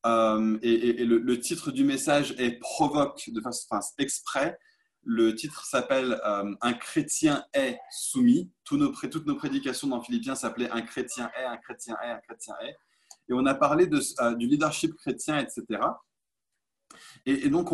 Euh, 0.05 0.59
et, 0.61 1.03
le, 1.03 1.39
titre 1.39 1.71
du 1.71 1.83
message 1.83 2.35
est 2.37 2.59
provoque 2.59 3.27
de 3.27 3.41
façon 3.41 3.67
exprès 3.97 4.55
Le 5.03 5.33
titre 5.33 5.65
s'appelle 5.65 6.21
euh, 6.23 6.53
Un 6.61 6.73
chrétien 6.73 7.43
est 7.53 7.79
soumis. 7.91 8.51
toutes 8.63 9.25
nos 9.25 9.35
prédications 9.35 9.87
dans 9.87 10.01
Philippiens 10.01 10.35
s'appelaient 10.35 10.69
Un 10.69 10.83
chrétien 10.83 11.31
est, 11.35 11.45
un 11.45 11.57
chrétien 11.57 11.97
est, 12.03 12.11
un 12.11 12.19
chrétien 12.19 12.53
est. 12.61 12.75
Et 13.29 13.33
on 13.33 13.47
a 13.47 13.55
parlé 13.55 13.87
de, 13.87 13.99
du 14.35 14.45
leadership 14.45 14.93
chrétien, 14.93 15.39
etc. 15.39 15.79
Et, 17.25 17.49
donc, 17.49 17.69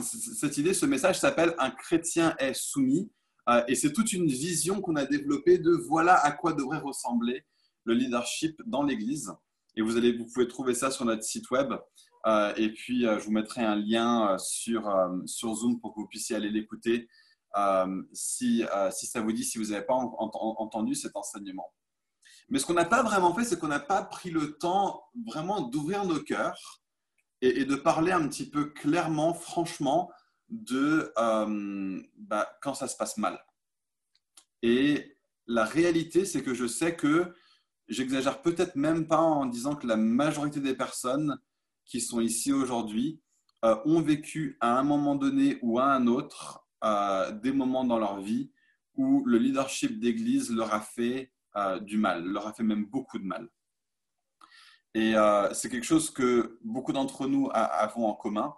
cette 0.00 0.58
idée, 0.58 0.74
ce 0.74 0.86
message 0.86 1.18
s'appelle 1.18 1.54
Un 1.58 1.70
chrétien 1.70 2.34
est 2.38 2.54
soumis. 2.54 3.10
et 3.68 3.74
c'est 3.74 3.92
toute 3.92 4.12
une 4.12 4.26
vision 4.26 4.80
qu'on 4.80 4.96
a 4.96 5.04
développée 5.04 5.58
de 5.58 5.72
voilà 5.72 6.14
à 6.14 6.32
quoi 6.32 6.52
devrait 6.52 6.80
ressembler 6.80 7.44
le 7.84 7.94
leadership 7.94 8.60
dans 8.66 8.82
l'Église. 8.82 9.32
Et 9.76 9.82
vous, 9.82 9.96
allez, 9.96 10.16
vous 10.16 10.26
pouvez 10.26 10.48
trouver 10.48 10.74
ça 10.74 10.90
sur 10.90 11.04
notre 11.04 11.22
site 11.22 11.50
web. 11.50 11.72
Euh, 12.26 12.52
et 12.56 12.72
puis, 12.72 13.06
euh, 13.06 13.18
je 13.18 13.24
vous 13.24 13.30
mettrai 13.30 13.62
un 13.62 13.76
lien 13.76 14.32
euh, 14.32 14.38
sur, 14.38 15.54
Zoom 15.54 15.80
pour 15.80 15.94
que 15.94 16.00
vous 16.00 16.08
puissiez 16.08 16.36
aller 16.36 16.50
l'écouter 16.50 17.08
si 18.12 18.62
ça 18.90 19.20
vous 19.22 19.32
dit, 19.32 19.44
si 19.44 19.56
vous 19.56 19.70
n'avez 19.70 19.86
pas 19.86 19.94
entendu 19.94 20.94
cet 20.94 21.16
enseignement. 21.16 21.72
Mais 22.50 22.58
ce 22.58 22.66
qu'on 22.66 22.74
n'a 22.74 22.84
pas 22.84 23.02
vraiment 23.02 23.34
fait, 23.34 23.44
c'est 23.44 23.58
qu'on 23.58 23.68
n'a 23.68 23.80
pas 23.80 24.04
pris 24.04 24.30
le 24.30 24.58
temps 24.58 25.02
vraiment 25.26 25.62
d'ouvrir 25.62 26.04
nos 26.04 26.20
cœurs 26.20 26.82
et, 27.46 27.64
de 27.64 27.76
parler 27.76 28.12
un 28.12 28.26
petit 28.28 28.48
peu 28.48 28.66
clairement, 28.66 29.34
franchement, 29.34 30.10
de 30.48 31.12
bah, 32.16 32.48
quand 32.62 32.74
ça 32.74 32.88
se 32.88 32.96
passe 32.96 33.16
mal. 33.16 33.38
Et 34.62 35.16
la 35.46 35.64
réalité, 35.64 36.24
c'est 36.24 36.42
que 36.42 36.54
je 36.54 36.66
sais 36.66 36.96
que 36.96 37.34
j'exagère 37.88 38.42
peut-être 38.42 38.76
même 38.76 39.06
pas 39.06 39.20
en 39.20 39.46
disant 39.46 39.76
que 39.76 39.86
la 39.86 39.96
majorité 39.96 40.60
des 40.60 40.74
personnes 40.74 41.38
qui 41.84 42.00
sont 42.00 42.20
ici 42.20 42.52
aujourd'hui 42.52 43.20
euh, 43.64 43.76
ont 43.84 44.02
vécu 44.02 44.56
à 44.60 44.78
un 44.78 44.82
moment 44.82 45.14
donné 45.14 45.58
ou 45.62 45.78
à 45.78 45.86
un 45.86 46.06
autre 46.06 46.66
euh, 46.84 47.30
des 47.32 47.52
moments 47.52 47.84
dans 47.84 47.98
leur 47.98 48.20
vie 48.20 48.50
où 48.94 49.24
le 49.24 49.38
leadership 49.38 49.98
d'église 50.00 50.50
leur 50.50 50.74
a 50.74 50.80
fait 50.80 51.32
euh, 51.56 51.78
du 51.80 51.96
mal, 51.96 52.24
leur 52.24 52.46
a 52.46 52.52
fait 52.52 52.62
même 52.62 52.86
beaucoup 52.86 53.18
de 53.18 53.24
mal. 53.24 53.48
Et 54.98 55.14
c'est 55.52 55.68
quelque 55.68 55.84
chose 55.84 56.10
que 56.10 56.58
beaucoup 56.64 56.92
d'entre 56.92 57.26
nous 57.26 57.50
avons 57.52 58.06
en 58.06 58.14
commun. 58.14 58.54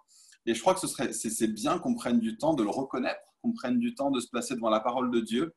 Et 0.46 0.54
je 0.54 0.60
crois 0.60 0.72
que 0.72 0.80
ce 0.80 0.86
serait, 0.86 1.12
c'est 1.12 1.48
bien 1.48 1.80
qu'on 1.80 1.94
prenne 1.94 2.20
du 2.20 2.38
temps 2.38 2.54
de 2.54 2.62
le 2.62 2.70
reconnaître, 2.70 3.20
qu'on 3.42 3.52
prenne 3.52 3.80
du 3.80 3.94
temps 3.96 4.12
de 4.12 4.20
se 4.20 4.28
placer 4.28 4.54
devant 4.54 4.70
la 4.70 4.78
parole 4.78 5.10
de 5.10 5.20
Dieu 5.20 5.54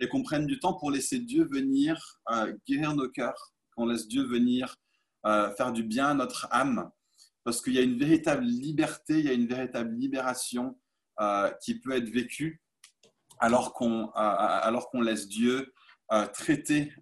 et 0.00 0.08
qu'on 0.08 0.24
prenne 0.24 0.46
du 0.46 0.58
temps 0.58 0.74
pour 0.74 0.90
laisser 0.90 1.20
Dieu 1.20 1.48
venir 1.50 2.20
guérir 2.66 2.94
nos 2.94 3.08
cœurs, 3.08 3.52
qu'on 3.76 3.86
laisse 3.86 4.08
Dieu 4.08 4.24
venir 4.24 4.74
faire 5.24 5.72
du 5.72 5.84
bien 5.84 6.08
à 6.08 6.14
notre 6.14 6.48
âme 6.50 6.90
parce 7.46 7.62
qu'il 7.62 7.74
y 7.74 7.78
a 7.78 7.82
une 7.82 7.96
véritable 7.96 8.44
liberté, 8.44 9.20
il 9.20 9.24
y 9.24 9.28
a 9.28 9.32
une 9.32 9.46
véritable 9.46 9.94
libération 9.94 10.76
euh, 11.20 11.48
qui 11.62 11.78
peut 11.78 11.92
être 11.92 12.10
vécue 12.10 12.60
alors 13.38 13.72
qu'on 13.72 14.10
euh, 14.16 15.02
laisse 15.04 15.28
Dieu 15.28 15.72
euh, 16.10 16.26
traiter 16.26 16.92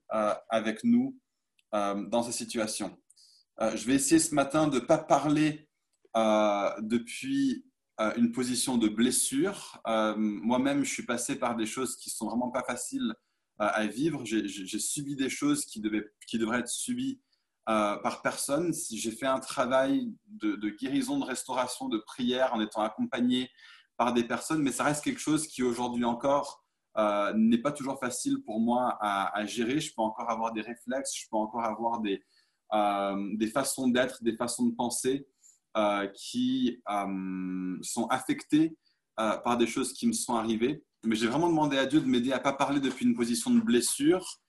avec 0.51 0.85
nous 0.85 1.19
dans 1.65 2.23
ces 2.23 2.33
situations. 2.33 2.97
Je 3.61 3.87
vais 3.87 3.95
essayer 3.95 4.19
ce 4.19 4.35
matin 4.35 4.69
de 4.69 4.77
ne 4.77 4.85
pas 4.85 4.99
parler 4.99 5.69
depuis 6.15 7.65
une 8.17 8.33
position 8.33 8.77
de 8.79 8.89
blessure. 8.89 9.81
Moi-même, 10.17 10.85
je 10.85 10.91
suis 10.91 11.07
passé 11.07 11.39
par 11.39 11.57
des 11.57 11.67
choses 11.67 11.97
qui 11.97 12.11
sont 12.11 12.29
vraiment 12.29 12.51
pas 12.51 12.65
faciles 12.65 13.15
à 13.59 13.87
vivre. 13.87 14.25
J'ai 14.25 14.79
subi 14.79 15.17
des 15.17 15.31
choses 15.31 15.65
qui, 15.65 15.81
devaient, 15.81 16.05
qui 16.27 16.39
devraient 16.39 16.61
être 16.61 16.69
subies 16.69 17.21
euh, 17.67 17.97
par 17.97 18.21
personne. 18.21 18.75
J'ai 18.93 19.11
fait 19.11 19.27
un 19.27 19.41
travail 19.41 20.13
de, 20.27 20.69
guérison, 20.69 21.19
de 21.19 21.25
restauration, 21.25 21.89
de 21.89 21.97
prière 21.97 22.53
en 22.53 22.61
étant 22.61 22.83
accompagné 22.83 23.51
par 23.97 24.13
des 24.13 24.25
personnes, 24.25 24.61
mais 24.61 24.71
ça 24.71 24.85
reste 24.85 25.03
quelque 25.03 25.21
chose 25.21 25.47
qui 25.47 25.63
aujourd'hui 25.63 26.05
encore 26.05 26.63
euh, 26.99 27.33
n'est 27.35 27.63
pas 27.63 27.73
toujours 27.73 27.99
facile 27.99 28.43
pour 28.45 28.61
moi 28.61 28.99
à, 29.01 29.47
gérer. 29.47 29.81
Je 29.81 29.95
peux 29.95 30.03
encore 30.03 30.31
avoir 30.31 30.53
des 30.53 30.61
réflexes, 30.61 31.17
je 31.17 31.27
peux 31.31 31.39
encore 31.39 31.65
avoir 31.65 32.01
des, 32.01 32.17
euh, 32.17 32.19
des 33.35 33.47
façons 33.49 33.89
d'être, 33.89 34.23
des 34.23 34.37
façons 34.37 34.67
de 34.67 34.75
penser 34.75 35.27
qui 36.15 36.83
sont 37.83 38.07
affectées 38.11 38.77
par 39.17 39.57
des 39.57 39.67
choses 39.67 39.93
qui 39.93 40.07
me 40.07 40.13
sont 40.13 40.35
arrivées. 40.35 40.85
Mais 41.05 41.17
j'ai 41.17 41.27
vraiment 41.27 41.49
demandé 41.49 41.77
à 41.79 41.87
Dieu 41.87 42.01
de 42.01 42.07
m'aider 42.07 42.33
à 42.33 42.39
ne 42.39 42.43
pas 42.43 42.53
parler 42.53 42.81
depuis 42.81 43.05
une 43.05 43.15
position 43.15 43.51
de 43.51 43.61
blessure, 43.61 44.41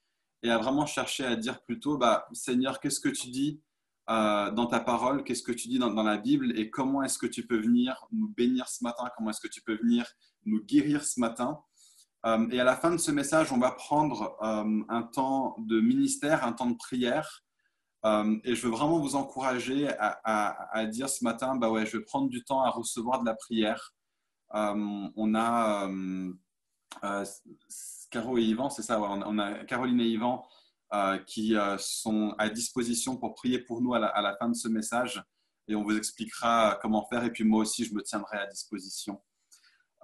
et 0.46 0.52
à 0.52 0.58
vraiment 0.58 0.86
chercher 0.86 1.26
à 1.26 1.36
dire 1.36 1.62
plutôt, 1.64 1.98
bah, 1.98 2.28
Seigneur, 2.34 2.80
qu'est-ce 2.80 3.00
que 3.00 3.10
tu 3.10 3.30
dis 3.30 3.62
euh, 4.10 4.52
dans 4.52 4.68
ta 4.68 4.80
parole, 4.80 5.24
qu'est-ce 5.24 5.42
que 5.42 5.52
tu 5.52 5.68
dis 5.68 5.80
dans, 5.80 5.92
la 5.92 6.18
Bible? 6.18 6.58
Et 6.58 6.70
comment 6.70 7.02
est-ce 7.02 7.18
que 7.18 7.26
tu 7.26 7.48
peux 7.48 7.60
venir 7.60 8.06
nous 8.12 8.30
bénir 8.30 8.68
ce 8.70 8.84
matin, 8.84 9.06
comment 9.18 9.32
est-ce 9.32 9.42
que 9.42 9.52
tu 9.52 9.62
peux 9.62 9.76
venir 9.76 10.06
nous 10.46 10.64
guérir 10.64 11.04
ce 11.04 11.20
matin? 11.20 11.60
Euh, 12.28 12.48
et 12.52 12.60
à 12.60 12.64
la 12.64 12.76
fin 12.76 12.92
de 12.92 12.98
ce 12.98 13.12
message, 13.12 13.52
on 13.52 13.58
va 13.58 13.72
prendre 13.72 14.38
euh, 14.44 14.84
un 14.88 15.02
temps 15.02 15.56
de 15.60 15.80
ministère, 15.80 16.44
un 16.44 16.54
temps 16.54 16.70
de 16.70 16.78
prière. 16.78 17.44
Et 18.06 18.56
je 18.56 18.62
veux 18.62 18.70
vraiment 18.70 19.00
vous 19.00 19.16
encourager 19.16 19.90
à, 19.98 20.86
dire 20.86 21.10
ce 21.10 21.24
matin, 21.24 21.56
bah 21.56 21.70
ouais, 21.70 21.86
je 21.86 21.98
vais 21.98 22.04
prendre 22.04 22.30
du 22.30 22.44
temps 22.44 22.62
à 22.62 22.70
recevoir 22.70 23.20
de 23.22 23.26
la 23.26 23.34
prière. 23.34 23.96
on 24.52 25.36
a 25.36 25.90
Caro 28.12 28.38
et 28.38 28.44
Yvan, 28.44 28.70
c'est 28.70 28.84
ça, 28.84 29.02
on 29.02 29.40
a 29.40 29.66
Caroline 29.66 30.00
et 30.00 30.08
Yvan 30.08 30.46
euh, 30.94 31.18
qui 31.18 31.56
euh, 31.56 31.78
sont 31.80 32.36
à 32.38 32.48
disposition 32.48 33.18
pour 33.18 33.34
prier 33.34 33.58
pour 33.58 33.82
nous 33.82 33.96
à 33.96 34.00
la, 34.00 34.38
fin 34.40 34.48
de 34.48 34.56
ce 34.56 34.68
message 34.68 35.22
et 35.68 35.76
on 35.76 35.84
vous 35.84 35.98
expliquera 35.98 36.78
comment 36.80 37.08
faire 37.08 37.24
et 37.24 37.32
puis 37.32 37.44
moi 37.44 37.62
aussi 37.62 37.86
je 37.86 37.94
me 37.96 38.04
tiendrai 38.04 38.38
à 38.38 38.46
disposition. 38.46 39.20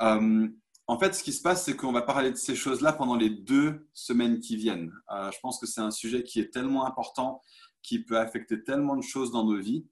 Euh, 0.01 0.49
en 0.87 0.99
fait, 0.99 1.13
ce 1.13 1.23
qui 1.23 1.31
se 1.31 1.41
passe, 1.41 1.63
c'est 1.63 1.75
qu'on 1.77 1.91
va 1.91 2.01
parler 2.01 2.31
de 2.31 2.35
ces 2.35 2.55
choses-là 2.55 2.93
pendant 2.93 3.15
les 3.15 3.29
deux 3.29 3.87
semaines 3.93 4.39
qui 4.39 4.57
viennent. 4.57 4.91
je 5.09 5.39
pense 5.41 5.59
que 5.59 5.67
c'est 5.67 5.79
un 5.79 5.91
sujet 5.91 6.23
qui 6.23 6.39
est 6.39 6.51
tellement 6.51 6.85
important, 6.85 7.41
qui 7.81 7.99
peut 7.99 8.17
affecter 8.17 8.63
tellement 8.63 8.95
de 8.95 9.03
choses 9.03 9.31
dans 9.31 9.45
nos 9.45 9.59
vies, 9.59 9.85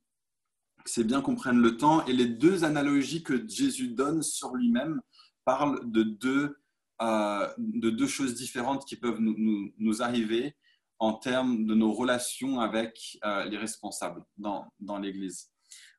c'est 0.86 1.04
bien 1.04 1.22
qu'on 1.22 1.36
prenne 1.36 1.60
le 1.60 1.78
temps. 1.78 2.06
Et 2.06 2.14
les 2.14 2.28
deux 2.28 2.64
analogies 2.64 3.24
que 3.24 3.48
Jésus 3.48 3.90
donne 3.90 4.22
sur 4.22 4.56
lui-même 4.56 5.02
parlent 5.46 5.90
de 5.92 6.04
deux 6.04 6.58
euh, 7.02 7.48
de 7.58 7.90
deux 7.90 8.08
choses 8.08 8.36
différentes 8.36 8.86
qui 8.86 8.98
peuvent 8.98 9.22
nous, 9.22 9.72
nous, 9.78 10.02
arriver 10.02 10.58
en 10.98 11.14
termes 11.14 11.66
de 11.66 11.74
nos 11.74 11.94
relations 11.94 12.60
avec 12.60 13.18
euh, 13.24 13.46
les 13.46 13.56
responsables 13.56 14.22
dans, 14.38 14.68
dans 14.82 14.98
l'Église. 14.98 15.50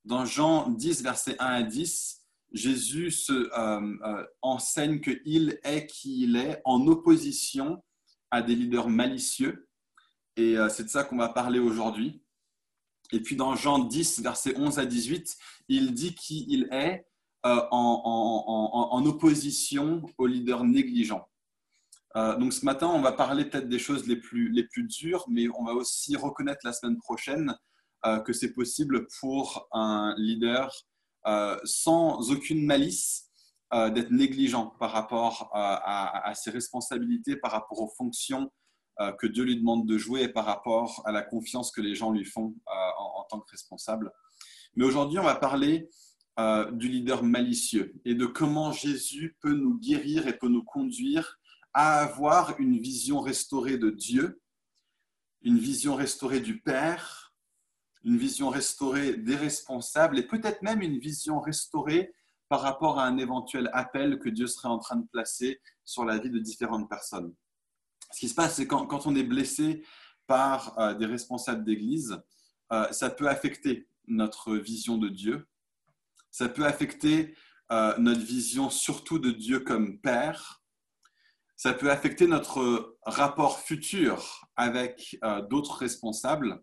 Dans 0.05 0.27
Jean 0.27 0.69
10, 0.69 1.03
versets 1.03 1.37
1 1.39 1.47
à 1.47 1.63
10, 1.63 2.27
Jésus 2.53 3.11
se, 3.13 3.33
euh, 3.33 4.27
enseigne 4.43 5.01
qu'il 5.01 5.59
est 5.63 5.87
qui 5.87 6.25
il 6.25 6.37
est 6.37 6.61
en 6.67 6.87
opposition 6.87 7.83
à 8.31 8.43
des 8.43 8.55
leaders 8.55 8.91
malicieux. 8.91 9.70
Et 10.41 10.57
c'est 10.71 10.85
de 10.85 10.89
ça 10.89 11.05
qu'on 11.05 11.19
va 11.19 11.29
parler 11.29 11.59
aujourd'hui. 11.59 12.23
Et 13.13 13.21
puis 13.21 13.37
dans 13.37 13.57
Jean 13.57 13.79
10, 13.79 14.23
versets 14.23 14.57
11 14.57 14.79
à 14.79 14.87
18, 14.87 15.37
il 15.69 15.93
dit 15.93 16.15
qui 16.15 16.47
il 16.49 16.69
est 16.71 17.05
euh, 17.47 17.67
en, 17.71 19.03
opposition 19.07 20.03
aux 20.19 20.27
leaders 20.27 20.65
négligents. 20.65 21.27
Euh, 22.17 22.37
donc 22.37 22.53
ce 22.53 22.65
matin, 22.67 22.89
on 22.89 23.01
va 23.01 23.13
parler 23.13 23.47
peut-être 23.47 23.69
des 23.69 23.79
choses 23.79 24.07
les 24.07 24.17
plus, 24.17 24.51
les 24.51 24.65
plus 24.65 24.85
dures, 24.85 25.25
mais 25.29 25.47
on 25.59 25.65
va 25.65 25.73
aussi 25.73 26.17
reconnaître 26.17 26.61
la 26.65 26.73
semaine 26.73 26.99
prochaine 26.99 27.57
euh, 28.05 28.21
que 28.21 28.35
c'est 28.35 28.53
possible 28.53 29.07
pour 29.21 29.69
un 29.73 30.15
leader 30.19 30.71
sans 31.65 32.31
aucune 32.31 32.65
malice 32.65 33.27
d'être 33.73 34.11
négligent 34.11 34.73
par 34.79 34.91
rapport 34.91 35.51
à, 35.53 36.33
ses 36.35 36.51
responsabilités, 36.51 37.37
par 37.37 37.53
rapport 37.53 37.79
aux 37.81 37.93
fonctions 37.95 38.51
que 39.19 39.27
Dieu 39.27 39.45
lui 39.45 39.57
demande 39.57 39.87
de 39.87 39.97
jouer 39.97 40.29
par 40.29 40.45
rapport 40.45 41.03
à 41.07 41.13
la 41.13 41.23
confiance 41.23 41.71
que 41.71 41.81
les 41.81 41.95
gens 41.95 42.11
lui 42.11 42.25
font 42.25 42.55
en, 42.67 43.21
en, 43.21 43.25
tant 43.25 43.41
que 43.41 43.51
responsable. 43.51 44.13
Mais 44.77 44.85
aujourd'hui, 44.85 45.19
on 45.19 45.25
va 45.25 45.35
parler 45.35 45.89
euh, 46.41 46.71
du 46.71 46.89
leader 46.89 47.23
malicieux 47.23 47.93
et 48.05 48.15
de 48.15 48.25
comment 48.25 48.73
Jésus 48.73 49.37
peut 49.41 49.53
nous 49.53 49.79
guérir 49.79 50.27
et 50.27 50.39
peut 50.39 50.49
nous 50.49 50.63
conduire 50.63 51.39
à 51.75 52.01
avoir 52.01 52.59
une 52.59 52.79
vision 52.79 53.21
restaurée 53.21 53.77
de 53.77 53.91
Dieu, 53.91 54.41
une 55.43 55.59
vision 55.59 55.97
restaurée 55.97 56.41
du 56.41 56.61
Père, 56.61 57.35
une 58.05 58.17
vision 58.17 58.49
restaurée 58.49 59.17
des 59.17 59.37
responsables 59.37 60.19
et 60.19 60.27
peut-être 60.27 60.63
même 60.63 60.81
une 60.81 60.99
vision 60.99 61.41
restaurée 61.41 62.15
par 62.49 62.63
rapport 62.63 62.99
à 62.99 63.07
un 63.07 63.19
éventuel 63.19 63.69
appel 63.75 64.19
que 64.19 64.29
Dieu 64.31 64.47
serait 64.47 64.69
en 64.69 64.79
train 64.79 64.97
de 64.97 65.07
placer 65.09 65.61
sur 65.85 66.05
la 66.05 66.17
vie 66.19 66.31
de 66.31 66.39
différentes 66.39 66.89
personnes. 66.89 67.35
Ce 68.13 68.21
qui 68.21 68.29
se 68.29 68.35
passe, 68.35 68.57
c'est 68.57 68.67
quand, 68.67 68.87
quand 68.87 69.07
on 69.07 69.15
est 69.15 69.23
blessé 69.25 69.85
par 70.27 70.79
euh, 70.79 70.95
des 70.95 71.07
responsables 71.07 71.65
d'Église, 71.65 72.21
euh, 72.73 72.91
ça 72.93 73.11
peut 73.11 73.29
affecter 73.29 73.89
notre 74.07 74.57
vision 74.57 74.97
de 74.97 75.09
Dieu, 75.09 75.49
ça 76.31 76.49
peut 76.49 76.67
affecter 76.67 77.35
euh, 77.73 77.97
notre 77.99 78.21
vision 78.21 78.71
surtout 78.71 79.19
de 79.19 79.31
Dieu 79.31 79.61
comme 79.61 80.01
Père. 80.01 80.63
Ça 81.57 81.73
peut 81.75 81.91
affecter 81.91 82.27
notre 82.27 82.97
rapport 83.03 83.61
futur 83.61 84.49
avec 84.57 85.19
d'autres 85.51 85.77
responsables. 85.77 86.63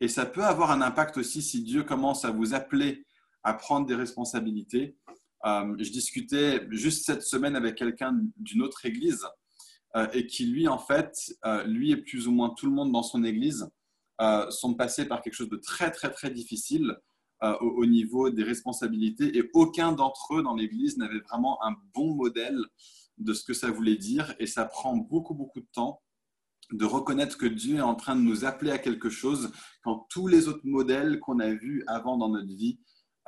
Et 0.00 0.08
ça 0.08 0.24
peut 0.24 0.44
avoir 0.44 0.70
un 0.70 0.80
impact 0.80 1.18
aussi 1.18 1.42
si 1.42 1.62
Dieu 1.62 1.82
commence 1.82 2.24
à 2.24 2.30
vous 2.30 2.54
appeler 2.54 3.04
à 3.42 3.52
prendre 3.52 3.86
des 3.86 3.94
responsabilités. 3.94 4.96
Je 5.44 5.90
discutais 5.90 6.66
juste 6.70 7.04
cette 7.04 7.20
semaine 7.20 7.56
avec 7.56 7.74
quelqu'un 7.74 8.18
d'une 8.36 8.62
autre 8.62 8.86
église 8.86 9.22
et 10.14 10.26
qui, 10.26 10.46
lui, 10.46 10.68
en 10.68 10.78
fait, 10.78 11.34
euh, 11.44 11.64
lui 11.64 11.90
et 11.90 11.96
plus 11.96 12.26
ou 12.26 12.32
moins 12.32 12.50
tout 12.50 12.66
le 12.66 12.72
monde 12.72 12.92
dans 12.92 13.02
son 13.02 13.24
église 13.24 13.68
sont 14.50 14.74
passés 14.74 15.06
par 15.06 15.20
quelque 15.20 15.34
chose 15.34 15.48
de 15.48 15.56
très, 15.56 15.90
très, 15.90 16.08
très 16.08 16.30
difficile 16.30 16.96
au, 17.42 17.66
au, 17.66 17.86
niveau 17.86 18.30
des 18.30 18.44
responsabilités 18.44 19.36
et 19.36 19.50
aucun 19.52 19.90
d'entre 19.90 20.36
eux 20.36 20.44
dans 20.44 20.54
l'église 20.54 20.96
n'avait 20.96 21.18
vraiment 21.18 21.58
un 21.64 21.74
bon 21.92 22.14
modèle 22.14 22.60
de 23.18 23.34
ce 23.34 23.42
que 23.42 23.52
ça 23.52 23.72
voulait 23.72 23.96
dire 23.96 24.32
et 24.38 24.46
ça 24.46 24.64
prend 24.64 24.96
beaucoup, 24.96 25.34
beaucoup 25.34 25.58
de 25.58 25.66
temps 25.72 26.00
de 26.72 26.84
reconnaître 26.84 27.36
que 27.36 27.46
Dieu 27.46 27.76
est 27.76 27.82
en 27.82 27.94
train 27.94 28.16
de 28.16 28.22
nous 28.22 28.44
appeler 28.44 28.70
à 28.70 28.78
quelque 28.78 29.10
chose 29.10 29.52
quand 29.82 30.06
tous 30.08 30.26
les 30.26 30.48
autres 30.48 30.64
modèles 30.64 31.20
qu'on 31.20 31.38
a 31.38 31.50
vus 31.50 31.84
avant 31.86 32.16
dans 32.16 32.30
notre 32.30 32.54
vie 32.54 32.78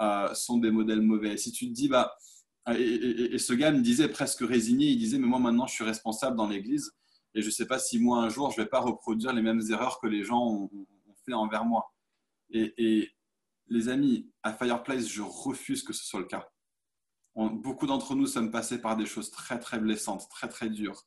euh, 0.01 0.33
sont 0.35 0.59
des 0.59 0.71
modèles 0.71 1.03
mauvais. 1.03 1.37
Si 1.37 1.53
tu 1.53 1.69
te 1.69 1.73
dis, 1.73 1.89
bah, 1.89 2.17
et, 2.73 3.39
ce 3.39 3.53
gars 3.53 3.73
me 3.73 3.81
disait 3.81 4.09
presque 4.09 4.41
résigné, 4.41 4.89
il 4.89 4.99
disait, 4.99 5.19
mais 5.19 5.27
moi 5.27 5.39
maintenant 5.39 5.67
je 5.67 5.75
suis 5.75 5.85
responsable 5.85 6.37
dans 6.37 6.49
l'Église 6.49 6.93
et 7.35 7.43
je 7.43 7.47
ne 7.47 7.53
sais 7.53 7.67
pas 7.67 7.79
si 7.79 7.99
moi 7.99 8.23
un 8.23 8.29
jour 8.29 8.51
je 8.51 8.61
ne 8.61 8.65
vais 8.65 8.71
pas 8.71 8.81
reproduire 8.81 9.33
les 9.33 9.43
mêmes 9.43 9.61
erreurs 9.71 10.01
que 10.01 10.07
les 10.07 10.25
gens 10.25 10.43
ont, 10.43 10.71
fait 11.27 11.33
envers 11.33 11.65
moi. 11.65 11.91
Et, 12.51 13.11
les 13.69 13.89
amis, 13.89 14.31
à 14.43 14.53
Fireplace, 14.53 15.09
je 15.09 15.23
refuse 15.23 15.83
que 15.83 15.95
ce 15.95 16.05
soit 16.05 16.21
le 16.21 16.27
cas. 16.27 16.47
beaucoup 17.35 17.87
d'entre 17.87 18.15
nous 18.15 18.27
sommes 18.27 18.51
passés 18.51 18.79
par 18.79 18.95
des 18.95 19.07
choses 19.07 19.31
très 19.31 19.59
très 19.59 19.79
blessantes, 19.79 20.29
très 20.29 20.49
très 20.49 20.69
dures. 20.69 21.07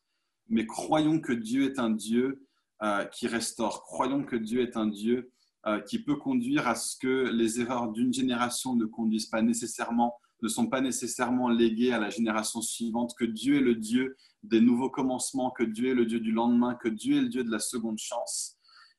Mais 0.50 0.66
croyons 0.66 1.20
que 1.20 1.34
Dieu 1.34 1.66
est 1.66 1.78
un 1.78 1.92
Dieu 1.92 2.48
euh, 2.82 3.06
qui 3.06 3.28
restaure. 3.28 3.84
Croyons 3.84 4.24
que 4.24 4.36
Dieu 4.36 4.62
est 4.62 4.76
un 4.76 4.88
Dieu 4.88 5.32
euh, 5.68 5.82
qui 5.82 6.04
peut 6.04 6.16
conduire 6.16 6.68
à 6.68 6.76
ce 6.76 6.98
que 6.98 7.30
les 7.30 7.60
erreurs 7.60 7.92
d'une 7.92 8.14
génération 8.14 8.76
ne 8.76 8.86
conduisent 8.86 9.28
pas 9.28 9.42
nécessairement, 9.42 10.16
ne 10.42 10.48
sont 10.48 10.68
pas 10.68 10.82
nécessairement 10.82 11.50
léguées 11.50 11.94
à 11.94 12.00
la 12.00 12.10
génération 12.10 12.62
suivante, 12.62 13.16
que 13.18 13.26
Dieu 13.26 13.58
est 13.58 13.62
le 13.62 13.76
Dieu 13.76 14.18
des 14.44 14.62
nouveaux 14.62 14.90
commencements, 14.90 15.52
que 15.52 15.64
Dieu 15.64 15.92
est 15.92 15.96
le 15.96 16.06
Dieu 16.06 16.20
du 16.20 16.32
lendemain, 16.32 16.76
que 16.76 16.90
Dieu 16.90 17.18
est 17.18 17.22
le 17.22 17.30
Dieu 17.30 17.44
de 17.44 17.52
la 17.52 17.60
seconde 17.60 17.98
chance, 17.98 18.58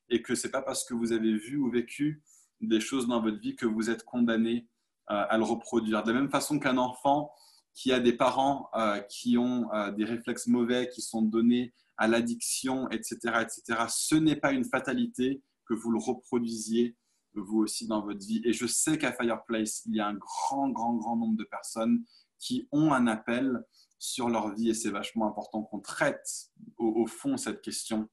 et 0.09 0.23
que 0.23 0.35
c'est 0.35 0.50
pas 0.50 0.62
parce 0.62 0.85
que 0.85 0.95
vous 0.95 1.12
avez 1.12 1.37
vu 1.37 1.57
ou 1.57 1.71
vécu 1.71 2.23
des 2.61 2.80
choses 2.80 3.07
dans 3.07 3.21
votre 3.21 3.38
vie 3.38 3.54
que 3.54 3.66
vous 3.66 3.90
êtes 3.90 4.04
condamné 4.04 4.66
euh, 5.11 5.25
à 5.28 5.38
le 5.38 5.45
reproduire. 5.45 6.02
De 6.02 6.12
la 6.12 6.21
même 6.21 6.30
façon 6.30 6.59
qu'un 6.59 6.76
enfant 6.76 7.30
qui 7.73 7.92
a 7.92 8.00
des 8.00 8.12
parents 8.12 8.68
euh, 8.75 8.99
qui 9.00 9.38
ont 9.38 9.68
des 9.97 10.04
réflexes 10.04 10.49
mauvais, 10.49 10.88
qui 10.88 11.00
sont 11.00 11.23
donnés 11.23 11.73
à 11.97 12.09
l'addiction, 12.09 12.88
etc., 12.90 13.18
etc., 13.42 13.85
ce 13.88 14.16
n'est 14.16 14.37
pas 14.37 14.52
une 14.52 14.64
fatalité, 14.64 15.42
que 15.68 15.75
vous 15.75 15.90
le 15.90 15.99
reproduisiez 15.99 16.97
vous 17.35 17.58
aussi 17.58 17.87
dans 17.87 18.02
votre 18.02 18.25
vie. 18.25 18.40
Et 18.44 18.52
je 18.52 18.66
sais 18.66 18.99
qu'à 18.99 19.12
Fireplace, 19.12 19.82
il 19.87 19.97
y 19.97 20.00
a 20.00 20.06
un 20.06 20.14
grand, 20.14 20.68
grand, 20.70 20.94
grand 20.94 21.16
nombre 21.16 21.37
de 21.37 21.44
personnes 21.44 22.04
qui 22.38 22.68
ont 22.73 22.92
un 22.92 23.06
appel 23.06 23.64
sur 23.99 24.28
leur 24.28 24.54
vie 24.54 24.70
et 24.70 24.75
c'est 24.75 24.90
vachement 24.90 25.26
important 25.26 25.62
qu'on 25.62 25.80
traite 25.80 26.50
au, 26.76 27.06
fond 27.06 27.37
cette 27.37 27.62
question 27.62 28.08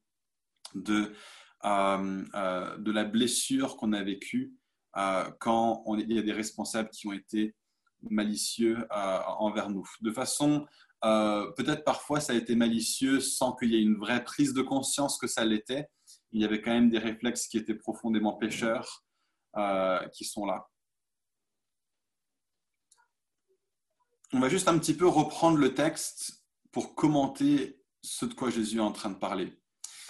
de, 0.73 1.13
euh, 1.63 2.25
euh, 2.33 2.77
de 2.77 2.91
la 2.91 3.03
blessure 3.03 3.77
qu'on 3.77 3.93
a 3.93 4.03
vécue 4.03 4.55
euh, 4.97 5.29
quand 5.39 5.83
il 5.97 6.11
y 6.11 6.19
a 6.19 6.23
des 6.23 6.33
responsables 6.33 6.89
qui 6.89 7.07
ont 7.07 7.13
été 7.13 7.55
malicieux 8.09 8.87
envers 8.91 9.69
nous. 9.69 9.87
De 10.01 10.11
façon, 10.11 10.65
peut-être 11.01 11.83
parfois 11.83 12.19
ça 12.19 12.33
a 12.33 12.35
été 12.35 12.55
malicieux 12.55 13.19
sans 13.19 13.55
qu'il 13.55 13.71
y 13.71 13.77
ait 13.77 13.81
une 13.81 13.97
vraie 13.97 14.23
prise 14.23 14.53
de 14.53 14.61
conscience 14.61 15.17
que 15.17 15.27
ça 15.27 15.43
l'était, 15.43 15.87
il 16.31 16.41
y 16.41 16.45
avait 16.45 16.61
quand 16.61 16.71
même 16.71 16.89
des 16.89 16.99
réflexes 16.99 17.47
qui 17.47 17.57
étaient 17.57 17.75
profondément 17.75 18.33
pécheurs 18.33 19.04
euh, 19.57 20.05
qui 20.09 20.25
sont 20.25 20.45
là. 20.45 20.67
On 24.33 24.39
va 24.39 24.49
juste 24.49 24.67
un 24.67 24.77
petit 24.77 24.95
peu 24.95 25.07
reprendre 25.07 25.57
le 25.57 25.73
texte 25.73 26.43
pour 26.71 26.95
commenter 26.95 27.81
ce 28.01 28.25
de 28.25 28.33
quoi 28.33 28.49
Jésus 28.49 28.77
est 28.77 28.81
en 28.81 28.91
train 28.91 29.09
de 29.09 29.15
parler. 29.15 29.57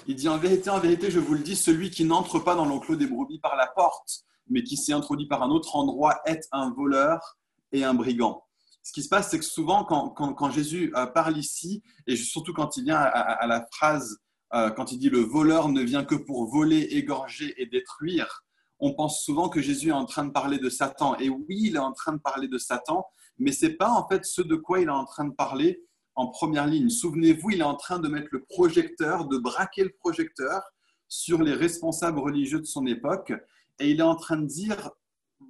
Il 0.07 0.15
dit 0.15 0.27
en 0.27 0.37
vérité, 0.37 0.69
en 0.69 0.79
vérité, 0.79 1.11
je 1.11 1.19
vous 1.19 1.33
le 1.33 1.39
dis, 1.39 1.55
celui 1.55 1.89
qui 1.89 2.05
n'entre 2.05 2.39
pas 2.39 2.55
dans 2.55 2.65
l'enclos 2.65 2.95
des 2.95 3.07
brebis 3.07 3.39
par 3.39 3.55
la 3.55 3.67
porte, 3.67 4.23
mais 4.47 4.63
qui 4.63 4.77
s'est 4.77 4.93
introduit 4.93 5.27
par 5.27 5.43
un 5.43 5.49
autre 5.49 5.75
endroit, 5.75 6.19
est 6.25 6.47
un 6.51 6.71
voleur 6.71 7.37
et 7.71 7.83
un 7.83 7.93
brigand. 7.93 8.43
Ce 8.83 8.91
qui 8.91 9.03
se 9.03 9.09
passe, 9.09 9.31
c'est 9.31 9.39
que 9.39 9.45
souvent, 9.45 9.83
quand, 9.83 10.49
Jésus 10.49 10.91
euh, 10.95 11.05
parle 11.05 11.37
ici, 11.37 11.81
et 12.07 12.15
surtout 12.15 12.53
quand 12.53 12.77
il 12.77 12.83
vient 12.83 12.97
à 12.97 13.47
la 13.47 13.65
phrase 13.71 14.19
euh, 14.53 14.69
quand 14.69 14.91
il 14.91 14.99
dit 14.99 15.09
le 15.09 15.19
voleur 15.19 15.69
ne 15.69 15.81
vient 15.81 16.05
que 16.05 16.15
pour 16.15 16.45
voler, 16.49 16.79
égorger 16.91 17.53
et 17.61 17.65
détruire, 17.65 18.44
on 18.85 18.93
pense 18.93 19.23
souvent 19.23 19.49
que 19.49 19.61
Jésus 19.61 19.89
est 19.89 19.93
en 19.93 20.05
train 20.05 20.25
de 20.25 20.31
parler 20.31 20.59
de 20.59 20.69
Satan. 20.69 21.17
Et 21.17 21.27
oui, 21.27 21.45
il 21.49 21.75
est 21.75 21.79
en 21.79 21.91
train 21.91 22.13
de 22.13 22.19
parler 22.19 22.47
de 22.47 22.59
Satan, 22.59 23.03
mais 23.39 23.51
ce 23.51 23.65
n'est 23.65 23.73
pas 23.73 23.89
en 23.89 24.07
fait 24.07 24.23
ce 24.25 24.43
de 24.43 24.55
quoi 24.55 24.79
il 24.79 24.87
est 24.87 24.91
en 24.91 25.05
train 25.05 25.25
de 25.25 25.33
parler 25.33 25.83
en 26.13 26.27
première 26.27 26.67
ligne. 26.67 26.89
Souvenez-vous, 26.89 27.49
il 27.49 27.61
est 27.61 27.63
en 27.63 27.75
train 27.75 27.97
de 27.97 28.07
mettre 28.07 28.27
le 28.31 28.43
projecteur, 28.43 29.25
de 29.27 29.39
braquer 29.39 29.85
le 29.85 29.93
projecteur 29.99 30.61
sur 31.07 31.41
les 31.41 31.53
responsables 31.53 32.19
religieux 32.19 32.59
de 32.59 32.65
son 32.65 32.85
époque. 32.85 33.33
Et 33.79 33.89
il 33.89 34.01
est 34.01 34.03
en 34.03 34.15
train 34.15 34.37
de 34.37 34.45
dire, 34.45 34.91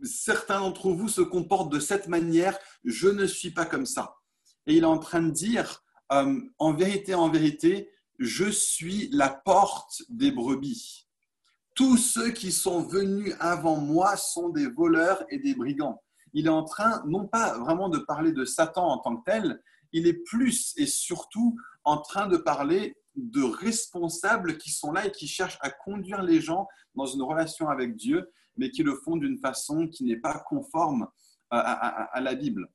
certains 0.04 0.62
d'entre 0.62 0.92
vous 0.92 1.10
se 1.10 1.22
comportent 1.22 1.72
de 1.72 1.80
cette 1.80 2.08
manière, 2.08 2.58
je 2.86 3.10
ne 3.10 3.26
suis 3.26 3.52
pas 3.52 3.66
comme 3.66 3.86
ça. 3.86 4.16
Et 4.66 4.76
il 4.76 4.84
est 4.84 4.88
en 4.88 4.98
train 4.98 5.22
de 5.22 5.32
dire, 5.32 5.84
euh, 6.14 6.40
en 6.58 6.74
vérité, 6.74 7.14
en 7.14 7.30
vérité, 7.30 7.92
je 8.18 8.50
suis 8.50 9.10
la 9.12 9.30
porte 9.30 10.04
des 10.08 10.32
brebis. 10.32 11.06
Tous 11.76 11.98
ceux 11.98 12.32
qui 12.32 12.54
sont 12.54 12.82
venus 12.82 13.36
avant 13.42 13.76
moi 13.76 14.16
sont 14.16 14.48
des 14.48 14.68
voleurs 14.68 15.26
et 15.30 15.40
des 15.40 15.54
brigands. 15.54 16.02
Il 16.34 16.48
est 16.48 16.50
en 16.50 16.64
train, 16.64 17.04
non 17.06 17.28
pas 17.28 17.58
vraiment 17.60 17.90
de 17.90 18.00
parler 18.00 18.32
de 18.32 18.46
Satan 18.46 18.88
en 18.88 18.98
tant 19.00 19.18
que 19.18 19.30
tel, 19.30 19.62
il 19.92 20.08
est 20.08 20.24
plus 20.24 20.74
et 20.78 20.86
surtout 20.86 21.58
en 21.84 21.98
train 21.98 22.28
de 22.28 22.38
parler 22.38 22.98
de 23.16 23.44
responsables 23.44 24.58
qui 24.58 24.72
sont 24.72 24.92
là 24.94 25.06
et 25.06 25.12
qui 25.12 25.28
cherchent 25.28 25.58
à 25.62 25.70
conduire 25.70 26.24
les 26.24 26.42
gens 26.42 26.68
dans 26.96 27.06
une 27.06 27.22
relation 27.22 27.68
avec 27.68 27.96
Dieu, 27.96 28.30
mais 28.58 28.72
qui 28.72 28.84
le 28.84 28.96
font 28.96 29.18
d'une 29.18 29.38
façon 29.38 29.88
qui 29.88 30.06
n'est 30.06 30.20
pas 30.20 30.44
conforme 30.48 31.08
à, 31.50 32.20
la 32.22 32.36
Bible. 32.36 32.70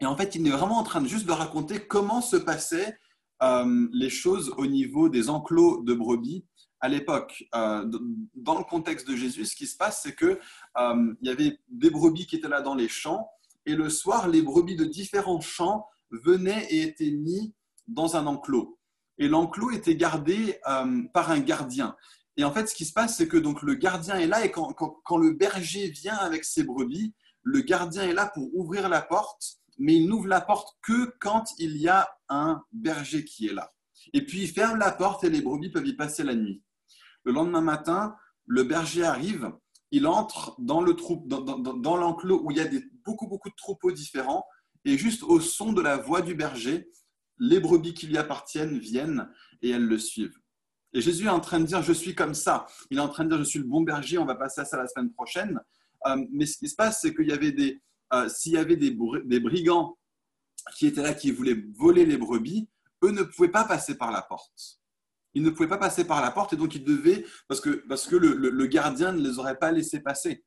Et 0.00 0.06
en 0.06 0.16
fait, 0.16 0.34
il 0.34 0.46
est 0.46 0.50
vraiment 0.50 0.78
en 0.78 0.84
train 0.84 1.04
juste 1.04 1.26
de 1.26 1.32
raconter 1.32 1.86
comment 1.86 2.20
se 2.20 2.36
passait 2.36 2.98
euh, 3.42 3.88
les 3.92 4.10
choses 4.10 4.52
au 4.56 4.66
niveau 4.66 5.08
des 5.08 5.30
enclos 5.30 5.82
de 5.82 5.94
brebis 5.94 6.44
à 6.80 6.88
l'époque. 6.88 7.44
Euh, 7.54 7.84
dans 8.34 8.58
le 8.58 8.64
contexte 8.64 9.08
de 9.08 9.16
Jésus, 9.16 9.44
ce 9.44 9.56
qui 9.56 9.66
se 9.66 9.76
passe, 9.76 10.00
c'est 10.02 10.16
qu'il 10.16 10.38
euh, 10.78 11.14
y 11.22 11.28
avait 11.28 11.58
des 11.68 11.90
brebis 11.90 12.26
qui 12.26 12.36
étaient 12.36 12.48
là 12.48 12.60
dans 12.60 12.74
les 12.74 12.88
champs, 12.88 13.28
et 13.64 13.74
le 13.74 13.88
soir, 13.88 14.28
les 14.28 14.42
brebis 14.42 14.76
de 14.76 14.84
différents 14.84 15.40
champs 15.40 15.86
venaient 16.10 16.66
et 16.70 16.82
étaient 16.82 17.10
mis 17.10 17.54
dans 17.88 18.16
un 18.16 18.26
enclos. 18.26 18.78
Et 19.18 19.28
l'enclos 19.28 19.70
était 19.70 19.96
gardé 19.96 20.60
par 21.12 21.30
un 21.30 21.40
gardien. 21.40 21.96
Et 22.36 22.44
en 22.44 22.52
fait, 22.52 22.68
ce 22.68 22.74
qui 22.74 22.84
se 22.84 22.92
passe, 22.92 23.16
c'est 23.16 23.26
que 23.26 23.38
donc 23.38 23.62
le 23.62 23.74
gardien 23.74 24.16
est 24.16 24.26
là, 24.26 24.44
et 24.44 24.52
quand, 24.52 24.72
quand 24.72 25.16
le 25.16 25.32
berger 25.32 25.88
vient 25.88 26.16
avec 26.16 26.44
ses 26.44 26.64
brebis, 26.64 27.14
le 27.42 27.60
gardien 27.60 28.02
est 28.02 28.12
là 28.12 28.30
pour 28.32 28.54
ouvrir 28.54 28.88
la 28.88 29.02
porte 29.02 29.58
mais 29.78 29.96
il 29.96 30.08
n'ouvre 30.08 30.28
la 30.28 30.40
porte 30.40 30.76
que 30.82 31.14
quand 31.20 31.44
il 31.58 31.76
y 31.76 31.88
a 31.88 32.08
un 32.28 32.62
berger 32.72 33.24
qui 33.24 33.48
est 33.48 33.52
là. 33.52 33.72
Et 34.12 34.24
puis 34.24 34.42
il 34.42 34.48
ferme 34.48 34.78
la 34.78 34.92
porte 34.92 35.24
et 35.24 35.30
les 35.30 35.42
brebis 35.42 35.70
peuvent 35.70 35.86
y 35.86 35.94
passer 35.94 36.22
la 36.22 36.34
nuit. 36.34 36.62
Le 37.26 37.32
lendemain 37.32 37.60
matin, 37.60 38.16
le 38.46 38.62
berger 38.62 39.02
arrive, 39.02 39.52
il 39.90 40.06
entre 40.06 40.54
dans 40.60 40.80
le 40.80 40.94
dans, 40.94 41.96
l'enclos 41.96 42.40
où 42.44 42.52
il 42.52 42.56
y 42.56 42.60
a 42.60 42.68
beaucoup, 43.04 43.26
de 43.26 43.56
troupeaux 43.56 43.90
différents, 43.90 44.46
et 44.84 44.96
juste 44.96 45.24
au 45.24 45.40
son 45.40 45.72
de 45.72 45.82
la 45.82 45.96
voix 45.96 46.22
du 46.22 46.36
berger, 46.36 46.88
les 47.38 47.58
brebis 47.58 47.94
qui 47.94 48.06
lui 48.06 48.16
appartiennent 48.16 48.78
viennent 48.78 49.28
et 49.60 49.70
elles 49.70 49.84
le 49.84 49.98
suivent. 49.98 50.38
Et 50.92 51.00
Jésus 51.00 51.26
est 51.26 51.30
en 51.30 51.40
train 51.40 51.58
de 51.58 51.66
dire, 51.66 51.82
je 51.82 51.92
suis 51.92 52.14
comme 52.14 52.32
ça. 52.32 52.66
Il 52.90 52.98
est 52.98 53.02
en 53.02 53.08
train 53.08 53.24
de 53.24 53.30
dire, 53.30 53.38
je 53.38 53.44
suis 53.44 53.58
le 53.58 53.66
bon 53.66 53.80
berger, 53.80 54.18
on 54.18 54.24
va 54.24 54.36
passer 54.36 54.60
à 54.60 54.64
ça 54.64 54.76
la 54.76 54.86
semaine 54.86 55.12
prochaine. 55.12 55.60
Euh, 56.06 56.24
mais 56.30 56.46
ce 56.46 56.56
qui 56.58 56.68
se 56.68 56.76
passe, 56.76 57.00
c'est 57.00 57.12
qu'il 57.12 57.26
y 57.26 57.32
avait 57.32 57.80
euh, 58.12 58.28
s'il 58.28 58.52
y 58.52 58.56
avait 58.56 58.76
des, 58.76 58.92
brigands 59.40 59.98
qui 60.76 60.86
étaient 60.86 61.02
là, 61.02 61.12
qui 61.12 61.32
voulaient 61.32 61.64
voler 61.74 62.06
les 62.06 62.16
brebis, 62.16 62.68
eux 63.02 63.10
ne 63.10 63.24
pouvaient 63.24 63.50
pas 63.50 63.64
passer 63.64 63.98
par 63.98 64.12
la 64.12 64.22
porte. 64.22 64.80
Ils 65.36 65.42
ne 65.42 65.50
pouvaient 65.50 65.68
pas 65.68 65.76
passer 65.76 66.06
par 66.06 66.22
la 66.22 66.30
porte 66.30 66.54
et 66.54 66.56
donc 66.56 66.74
ils 66.74 66.82
devaient, 66.82 67.22
parce 67.46 67.60
que, 67.60 67.68
parce 67.86 68.06
que 68.06 68.16
le, 68.16 68.66
gardien 68.66 69.12
ne 69.12 69.20
les 69.20 69.38
aurait 69.38 69.58
pas 69.58 69.70
laissés 69.70 70.00
passer. 70.00 70.42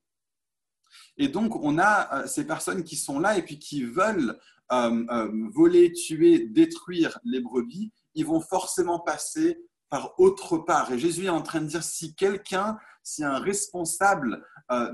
Et 1.16 1.28
donc 1.28 1.56
on 1.56 1.78
a 1.78 2.24
euh, 2.24 2.28
ces 2.28 2.48
personnes 2.48 2.84
qui 2.84 2.96
sont 2.96 3.20
là 3.20 3.38
et 3.38 3.44
puis 3.44 3.60
qui 3.60 3.84
veulent 3.84 4.40
euh, 4.72 5.30
voler, 5.54 5.94
tuer, 5.94 6.48
détruire 6.48 7.20
les 7.24 7.40
brebis, 7.40 7.94
ils 8.16 8.26
vont 8.26 8.42
forcément 8.42 9.00
passer 9.00 9.62
par 9.90 10.20
autre 10.20 10.58
part. 10.58 10.92
Et 10.92 10.98
Jésus 10.98 11.26
est 11.26 11.30
en 11.30 11.44
train 11.44 11.62
de 11.62 11.68
dire, 11.68 11.84
si 11.84 12.16
quelqu'un, 12.16 12.80
si 13.04 13.24
un 13.24 13.38
responsable 13.38 14.44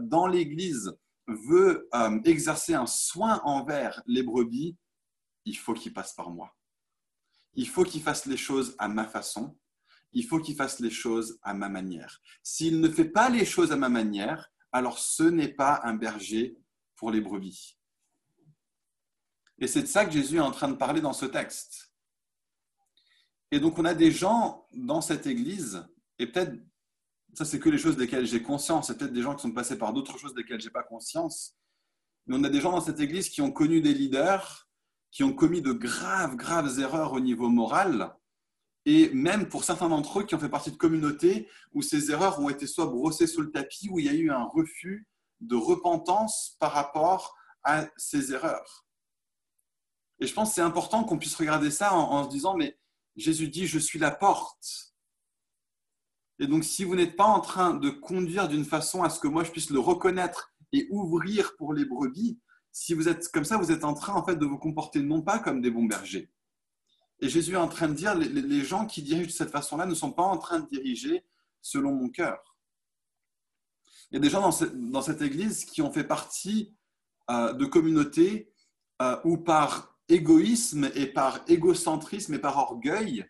dans 0.01 0.27
l'Église 0.27 0.93
veut 1.27 1.87
euh, 1.95 2.19
exercer 2.25 2.73
un 2.73 2.85
soin 2.85 3.39
envers 3.45 4.03
les 4.07 4.23
brebis, 4.23 4.75
il 5.45 5.57
faut 5.57 5.73
qu'il 5.73 5.93
passe 5.93 6.13
par 6.13 6.31
moi. 6.31 6.53
Il 7.53 7.69
faut 7.69 7.85
qu'il 7.85 8.01
fasse 8.01 8.25
les 8.25 8.35
choses 8.35 8.75
à 8.77 8.89
ma 8.89 9.05
façon. 9.05 9.57
Il 10.13 10.25
faut 10.25 10.39
qu'il 10.39 10.55
fasse 10.55 10.79
les 10.79 10.89
choses 10.89 11.39
à 11.41 11.53
ma 11.53 11.69
manière. 11.69 12.21
S'il 12.43 12.79
ne 12.79 12.89
fait 12.89 13.09
pas 13.09 13.29
les 13.29 13.45
choses 13.45 13.71
à 13.71 13.75
ma 13.75 13.89
manière, 13.89 14.51
alors 14.71 14.99
ce 14.99 15.23
n'est 15.23 15.53
pas 15.53 15.81
un 15.83 15.93
berger 15.93 16.57
pour 16.95 17.11
les 17.11 17.21
brebis. 17.21 17.77
Et 19.57 19.67
c'est 19.67 19.83
de 19.83 19.87
ça 19.87 20.05
que 20.05 20.11
Jésus 20.11 20.37
est 20.37 20.41
en 20.41 20.51
train 20.51 20.67
de 20.67 20.75
parler 20.75 21.01
dans 21.01 21.13
ce 21.13 21.25
texte. 21.25 21.93
Et 23.51 23.59
donc, 23.59 23.77
on 23.79 23.85
a 23.85 23.93
des 23.93 24.11
gens 24.11 24.67
dans 24.73 25.01
cette 25.01 25.27
église, 25.27 25.85
et 26.19 26.27
peut-être, 26.27 26.59
ça, 27.33 27.45
c'est 27.45 27.59
que 27.59 27.69
les 27.69 27.77
choses 27.77 27.97
desquelles 27.97 28.25
j'ai 28.25 28.41
conscience, 28.41 28.87
c'est 28.87 28.97
peut-être 28.97 29.13
des 29.13 29.21
gens 29.21 29.35
qui 29.35 29.43
sont 29.43 29.51
passés 29.51 29.77
par 29.77 29.93
d'autres 29.93 30.17
choses 30.17 30.33
desquelles 30.33 30.59
je 30.59 30.67
n'ai 30.67 30.71
pas 30.71 30.83
conscience. 30.83 31.55
Mais 32.27 32.35
on 32.37 32.43
a 32.43 32.49
des 32.49 32.59
gens 32.59 32.71
dans 32.71 32.81
cette 32.81 32.99
église 32.99 33.29
qui 33.29 33.41
ont 33.41 33.51
connu 33.51 33.81
des 33.81 33.93
leaders, 33.93 34.67
qui 35.11 35.23
ont 35.23 35.33
commis 35.33 35.61
de 35.61 35.71
graves, 35.71 36.35
graves 36.35 36.79
erreurs 36.79 37.13
au 37.13 37.19
niveau 37.19 37.49
moral, 37.49 38.15
et 38.85 39.09
même 39.09 39.49
pour 39.49 39.63
certains 39.63 39.89
d'entre 39.89 40.19
eux 40.19 40.23
qui 40.23 40.35
ont 40.35 40.39
fait 40.39 40.49
partie 40.49 40.71
de 40.71 40.77
communautés 40.77 41.49
où 41.73 41.81
ces 41.81 42.11
erreurs 42.11 42.39
ont 42.39 42.49
été 42.49 42.67
soit 42.67 42.85
brossées 42.85 43.27
sous 43.27 43.41
le 43.41 43.51
tapis, 43.51 43.89
où 43.89 43.99
il 43.99 44.05
y 44.05 44.09
a 44.09 44.13
eu 44.13 44.29
un 44.29 44.43
refus 44.43 45.07
de 45.41 45.55
repentance 45.55 46.55
par 46.59 46.71
rapport 46.71 47.35
à 47.63 47.87
ces 47.97 48.31
erreurs. 48.31 48.85
Et 50.19 50.27
je 50.27 50.33
pense 50.33 50.49
que 50.49 50.55
c'est 50.55 50.61
important 50.61 51.03
qu'on 51.03 51.17
puisse 51.17 51.35
regarder 51.35 51.71
ça 51.71 51.93
en, 51.93 52.23
se 52.23 52.29
disant, 52.29 52.55
mais 52.55 52.77
Jésus 53.15 53.49
dit, 53.49 53.67
je 53.67 53.79
suis 53.79 53.99
la 53.99 54.11
porte. 54.11 54.93
Et 56.39 56.47
donc, 56.47 56.63
si 56.63 56.83
vous 56.83 56.95
n'êtes 56.95 57.15
pas 57.15 57.25
en 57.25 57.39
train 57.39 57.73
de 57.73 57.89
conduire 57.89 58.47
d'une 58.47 58.65
façon 58.65 59.03
à 59.03 59.09
ce 59.09 59.19
que 59.19 59.27
moi 59.27 59.43
je 59.43 59.51
puisse 59.51 59.69
le 59.71 59.79
reconnaître 59.79 60.53
et 60.73 60.87
ouvrir 60.91 61.55
pour 61.57 61.73
les 61.73 61.85
brebis, 61.85 62.39
si 62.71 62.93
vous 62.93 63.07
êtes 63.07 63.29
comme 63.29 63.45
ça, 63.45 63.57
vous 63.57 63.71
êtes 63.71 63.85
en 63.85 63.93
train 63.93 64.13
en 64.13 64.25
fait 64.25 64.35
de 64.35 64.45
vous 64.45 64.57
comporter 64.57 65.01
non 65.01 65.21
pas 65.21 65.39
comme 65.39 65.61
des 65.61 65.71
bons 65.71 65.85
bergers. 65.85 66.29
Et 67.19 67.29
Jésus 67.29 67.53
est 67.53 67.57
en 67.57 67.67
train 67.67 67.87
de 67.87 67.93
dire, 67.93 68.15
les, 68.15 68.63
gens 68.63 68.85
qui 68.85 69.01
dirigent 69.01 69.27
de 69.27 69.31
cette 69.31 69.51
façon-là 69.51 69.85
ne 69.85 69.95
sont 69.95 70.11
pas 70.11 70.23
en 70.23 70.37
train 70.37 70.59
de 70.59 70.67
diriger 70.67 71.25
selon 71.61 71.93
mon 71.93 72.09
cœur. 72.09 72.57
Il 74.11 74.15
y 74.15 74.17
a 74.17 74.19
des 74.19 74.29
gens 74.29 74.41
dans 74.41 74.51
cette, 74.51 74.77
dans 74.91 75.01
cette 75.01 75.21
église 75.21 75.65
qui 75.65 75.81
ont 75.81 75.91
fait 75.91 76.03
partie 76.03 76.75
euh, 77.31 77.53
de 77.53 77.65
communautés 77.65 78.51
euh, 79.01 79.17
où 79.23 79.37
par 79.37 79.97
égoïsme 80.09 80.91
et 80.93 81.07
par 81.07 81.41
égocentrisme 81.47 82.33
et 82.33 82.39
par 82.39 82.57
orgueil, 82.57 83.25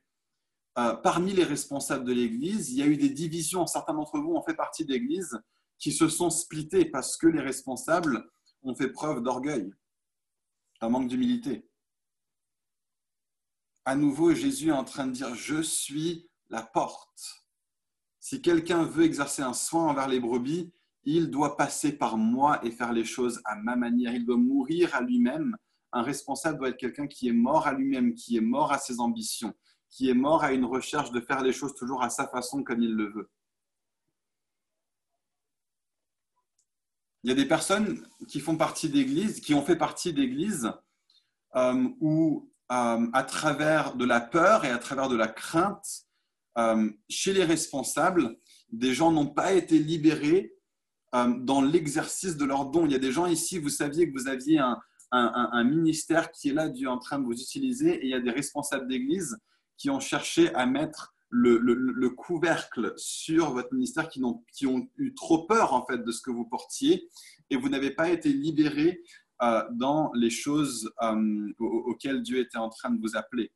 euh, 0.77 0.93
parmi 0.93 1.31
les 1.31 1.45
responsables 1.45 2.03
de 2.03 2.11
l'Église, 2.11 2.71
il 2.71 2.79
y 2.79 2.81
a 2.81 2.87
eu 2.87 2.97
des 2.97 3.09
divisions. 3.09 3.65
Certains 3.65 3.93
d'entre 3.93 4.19
vous 4.19 4.33
ont 4.33 4.43
fait 4.43 4.55
partie 4.55 4.83
d'Églises 4.83 5.39
qui 5.79 5.93
se 5.93 6.09
sont 6.09 6.29
splittés 6.29 6.85
parce 6.85 7.15
que 7.15 7.27
les 7.27 7.41
responsables 7.41 8.29
ont 8.63 8.75
fait 8.75 8.89
preuve 8.89 9.21
d'orgueil, 9.23 9.71
un 10.81 10.89
manque 10.89 11.07
d'humilité. 11.07 11.69
À 13.85 13.95
nouveau, 13.95 14.33
Jésus 14.33 14.69
est 14.69 14.71
en 14.71 14.83
train 14.83 15.05
de 15.05 15.11
dire, 15.11 15.35
je 15.35 15.61
suis 15.61 16.27
la 16.49 16.63
porte. 16.63 17.45
Si 18.19 18.41
quelqu'un 18.41 18.83
veut 18.83 19.03
exercer 19.03 19.43
un 19.43 19.53
soin 19.53 19.87
envers 19.87 20.07
les 20.07 20.19
brebis, 20.19 20.73
il 21.03 21.29
doit 21.29 21.55
passer 21.55 21.91
par 21.91 22.17
moi 22.17 22.59
et 22.65 22.71
faire 22.71 22.91
les 22.91 23.05
choses 23.05 23.41
à 23.45 23.55
ma 23.55 23.75
manière. 23.75 24.15
Il 24.15 24.25
doit 24.25 24.37
mourir 24.37 24.95
à 24.95 25.01
lui-même. 25.01 25.55
Un 25.91 26.01
responsable 26.01 26.57
doit 26.57 26.69
être 26.69 26.77
quelqu'un 26.77 27.05
qui 27.05 27.27
est 27.27 27.33
mort 27.33 27.67
à 27.67 27.73
lui-même, 27.73 28.15
qui 28.15 28.37
est 28.37 28.41
mort 28.41 28.71
à 28.71 28.79
ses 28.79 28.99
ambitions, 28.99 29.53
qui 29.89 30.09
est 30.09 30.15
mort 30.15 30.43
à 30.43 30.51
une 30.51 30.65
recherche 30.65 31.11
de 31.11 31.21
faire 31.21 31.43
les 31.43 31.53
choses 31.53 31.75
toujours 31.75 32.01
à 32.01 32.09
sa 32.09 32.27
façon 32.27 32.63
comme 32.63 32.81
il 32.81 32.95
le 32.95 33.11
veut. 33.11 33.29
Il 37.23 37.29
y 37.29 37.31
a 37.31 37.35
des 37.35 37.47
personnes 37.47 38.07
qui 38.27 38.39
font 38.39 38.57
partie 38.57 38.89
d'églises, 38.89 39.39
qui 39.41 39.53
ont 39.53 39.63
fait 39.63 39.75
partie 39.75 40.11
d'églises 40.11 40.71
euh, 41.55 41.87
où, 41.99 42.51
euh, 42.71 43.07
à 43.13 43.23
travers 43.23 43.95
de 43.95 44.05
la 44.05 44.21
peur 44.21 44.65
et 44.65 44.71
à 44.71 44.77
travers 44.77 45.09
de 45.09 45.15
la 45.15 45.27
crainte, 45.27 46.05
euh, 46.57 46.89
chez 47.09 47.33
les 47.33 47.43
responsables, 47.43 48.37
des 48.71 48.93
gens 48.93 49.11
n'ont 49.11 49.27
pas 49.27 49.53
été 49.53 49.79
libérés 49.79 50.51
dans 51.13 51.61
l'exercice 51.61 52.35
de 52.35 52.43
leurs 52.43 52.65
dons. 52.65 52.85
Il 52.85 52.91
y 52.91 52.95
a 52.95 52.99
des 52.99 53.13
gens 53.13 53.25
ici, 53.25 53.57
vous 53.57 53.69
saviez 53.69 54.05
que 54.05 54.19
vous 54.19 54.27
aviez 54.27 54.59
un, 54.59 54.77
un, 55.11 55.63
ministère 55.63 56.29
qui 56.31 56.49
est 56.49 56.53
là, 56.53 56.67
Dieu 56.67 56.89
en 56.89 56.97
train 56.97 57.19
de 57.19 57.23
vous 57.23 57.39
utiliser, 57.39 57.93
et 57.93 58.03
il 58.03 58.09
y 58.09 58.13
a 58.13 58.19
des 58.19 58.31
responsables 58.31 58.87
d'église 58.87 59.37
qui 59.77 59.89
ont 59.89 59.99
cherché 59.99 60.53
à 60.55 60.65
mettre 60.65 61.15
le, 61.29 62.09
couvercle 62.09 62.93
sur 62.97 63.51
votre 63.51 63.73
ministère 63.73 64.07
qui 64.07 64.23
ont, 64.23 64.43
qui 64.53 64.67
ont, 64.67 64.87
eu 64.97 65.13
trop 65.13 65.45
peur 65.45 65.73
en 65.73 65.85
fait 65.85 65.97
de 65.97 66.11
ce 66.11 66.21
que 66.21 66.31
vous 66.31 66.45
portiez 66.45 67.09
et 67.49 67.57
vous 67.57 67.69
n'avez 67.69 67.91
pas 67.91 68.09
été 68.09 68.29
libéré 68.29 69.01
euh, 69.01 69.01
dans 69.39 70.11
les 70.13 70.29
choses 70.29 70.91
euh, 71.01 71.53
auxquelles 71.59 72.21
Dieu 72.21 72.39
était 72.39 72.57
en 72.57 72.69
train 72.69 72.89
de 72.89 72.99
vous 73.01 73.15
appeler. 73.15 73.51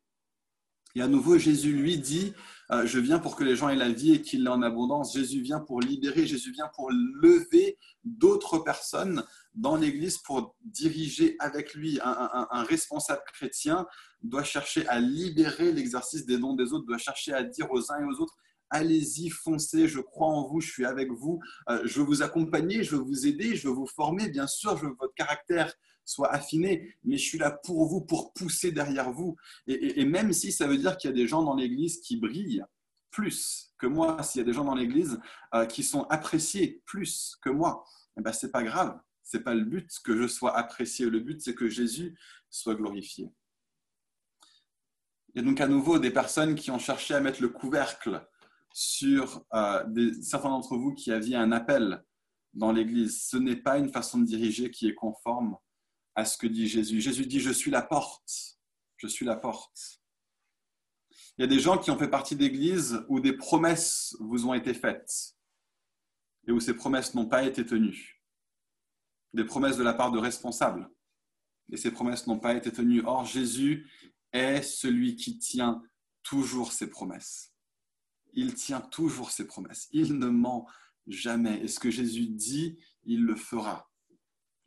Et 0.95 1.01
à 1.01 1.07
nouveau, 1.07 1.37
Jésus 1.37 1.71
lui 1.71 1.99
dit, 1.99 2.33
euh, 2.71 2.85
je 2.87 2.99
viens 2.99 3.19
pour 3.19 3.35
que 3.35 3.43
les 3.43 3.55
gens 3.55 3.69
aient 3.69 3.75
la 3.75 3.91
vie 3.91 4.13
et 4.13 4.21
qu'il 4.21 4.43
l'ait 4.43 4.49
en 4.49 4.63
abondance. 4.63 5.13
Jésus 5.13 5.41
vient 5.41 5.59
pour 5.59 5.81
libérer, 5.81 6.25
Jésus 6.25 6.51
vient 6.51 6.69
pour 6.73 6.89
lever 6.91 7.77
d'autres 8.03 8.57
personnes 8.57 9.23
dans 9.53 9.75
l'Église 9.75 10.17
pour 10.17 10.55
diriger 10.61 11.35
avec 11.39 11.75
lui. 11.75 11.99
Un, 12.01 12.63
responsable 12.63 13.21
chrétien 13.33 13.85
doit 14.23 14.43
chercher 14.43 14.87
à 14.87 14.99
libérer 14.99 15.71
l'exercice 15.71 16.25
des 16.25 16.39
dons 16.39 16.55
des 16.55 16.73
autres, 16.73 16.85
doit 16.85 16.97
chercher 16.97 17.33
à 17.33 17.43
dire 17.43 17.71
aux 17.71 17.91
uns 17.91 17.99
et 17.99 18.05
aux 18.05 18.19
autres, 18.19 18.35
allez-y, 18.69 19.29
foncez, 19.29 19.87
je 19.87 19.99
crois 19.99 20.27
en 20.27 20.47
vous, 20.47 20.61
je 20.61 20.71
suis 20.71 20.85
avec 20.85 21.11
vous, 21.11 21.39
euh, 21.69 21.81
je 21.85 21.99
veux 21.99 22.05
vous 22.05 22.21
accompagner, 22.21 22.83
je 22.83 22.95
veux 22.95 23.01
vous 23.01 23.27
aider, 23.27 23.55
je 23.55 23.67
veux 23.67 23.73
vous 23.73 23.87
former, 23.87 24.29
bien 24.29 24.47
sûr, 24.47 24.77
je 24.77 24.85
veux 24.85 24.91
que 24.91 24.99
votre 24.99 25.13
caractère 25.13 25.73
soit 26.05 26.31
affiné, 26.31 26.95
mais 27.03 27.17
je 27.17 27.23
suis 27.23 27.37
là 27.37 27.51
pour 27.51 27.87
vous, 27.87 28.01
pour 28.01 28.33
pousser 28.33 28.71
derrière 28.71 29.11
vous. 29.11 29.35
Et, 29.67 30.05
même 30.05 30.33
si 30.33 30.51
ça 30.51 30.67
veut 30.67 30.77
dire 30.77 30.97
qu'il 30.97 31.09
y 31.09 31.13
a 31.13 31.15
des 31.15 31.27
gens 31.27 31.43
dans 31.43 31.55
l'Église 31.55 31.99
qui 32.01 32.17
brillent 32.17 32.63
plus 33.11 33.73
que 33.77 33.87
moi, 33.87 34.21
s'il 34.23 34.39
y 34.39 34.41
a 34.43 34.45
des 34.45 34.53
gens 34.53 34.65
dans 34.65 34.75
l'Église 34.75 35.19
euh, 35.53 35.65
qui 35.65 35.83
sont 35.83 36.03
appréciés 36.03 36.81
plus 36.85 37.37
que 37.41 37.49
moi, 37.49 37.83
eh 38.17 38.21
ben, 38.21 38.33
ce 38.33 38.45
n'est 38.45 38.51
pas 38.51 38.63
grave. 38.63 38.99
Ce 39.23 39.37
n'est 39.37 39.43
pas 39.43 39.53
le 39.53 39.63
but 39.63 39.87
que 40.03 40.17
je 40.17 40.27
sois 40.27 40.57
apprécié. 40.57 41.05
Le 41.05 41.19
but, 41.19 41.39
c'est 41.41 41.53
que 41.53 41.69
Jésus 41.69 42.17
soit 42.49 42.75
glorifié. 42.75 43.31
Il 45.33 45.41
y 45.41 45.45
a 45.45 45.47
donc 45.47 45.61
à 45.61 45.67
nouveau 45.67 45.99
des 45.99 46.09
personnes 46.09 46.55
qui 46.55 46.71
ont 46.71 46.79
cherché 46.79 47.13
à 47.13 47.19
mettre 47.19 47.41
le 47.41 47.49
couvercle 47.49 48.27
sur 48.73 49.45
euh, 49.53 50.13
certains 50.21 50.49
d'entre 50.49 50.77
vous 50.77 50.93
qui 50.93 51.11
aviez 51.11 51.35
un 51.35 51.51
appel 51.51 52.03
dans 52.53 52.71
l'Église. 52.71 53.23
Ce 53.23 53.37
n'est 53.37 53.55
pas 53.55 53.77
une 53.77 53.89
façon 53.89 54.19
de 54.19 54.25
diriger 54.25 54.71
qui 54.71 54.87
est 54.87 54.95
conforme 54.95 55.57
à 56.15 56.25
ce 56.25 56.37
que 56.37 56.47
dit 56.47 56.67
Jésus. 56.67 57.01
Jésus 57.01 57.25
dit, 57.25 57.39
je 57.39 57.51
suis 57.51 57.71
la 57.71 57.81
porte. 57.81 58.59
Je 58.97 59.07
suis 59.07 59.25
la 59.25 59.35
porte. 59.35 60.01
Il 61.37 61.41
y 61.41 61.43
a 61.43 61.47
des 61.47 61.59
gens 61.59 61.77
qui 61.77 61.89
ont 61.89 61.97
fait 61.97 62.09
partie 62.09 62.35
d'Église 62.35 63.05
où 63.07 63.19
des 63.19 63.33
promesses 63.33 64.15
vous 64.19 64.45
ont 64.45 64.53
été 64.53 64.73
faites 64.73 65.35
et 66.47 66.51
où 66.51 66.59
ces 66.59 66.73
promesses 66.73 67.13
n'ont 67.15 67.27
pas 67.27 67.43
été 67.43 67.65
tenues. 67.65 68.21
Des 69.33 69.45
promesses 69.45 69.77
de 69.77 69.83
la 69.83 69.93
part 69.93 70.11
de 70.11 70.19
responsables. 70.19 70.89
Et 71.71 71.77
ces 71.77 71.91
promesses 71.91 72.27
n'ont 72.27 72.39
pas 72.39 72.55
été 72.55 72.71
tenues. 72.71 73.03
Or, 73.05 73.25
Jésus 73.25 73.89
est 74.33 74.61
celui 74.61 75.15
qui 75.15 75.37
tient 75.37 75.83
toujours 76.23 76.71
ses 76.71 76.89
promesses. 76.89 77.48
Il 78.33 78.53
tient 78.53 78.81
toujours 78.81 79.31
ses 79.31 79.45
promesses. 79.45 79.87
Il 79.91 80.17
ne 80.17 80.27
ment 80.27 80.67
jamais. 81.07 81.61
Et 81.61 81.67
ce 81.67 81.79
que 81.79 81.91
Jésus 81.91 82.27
dit, 82.27 82.77
il 83.03 83.23
le 83.23 83.35
fera. 83.35 83.89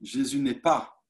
Jésus 0.01 0.39
n'est 0.39 0.55
pas 0.55 1.03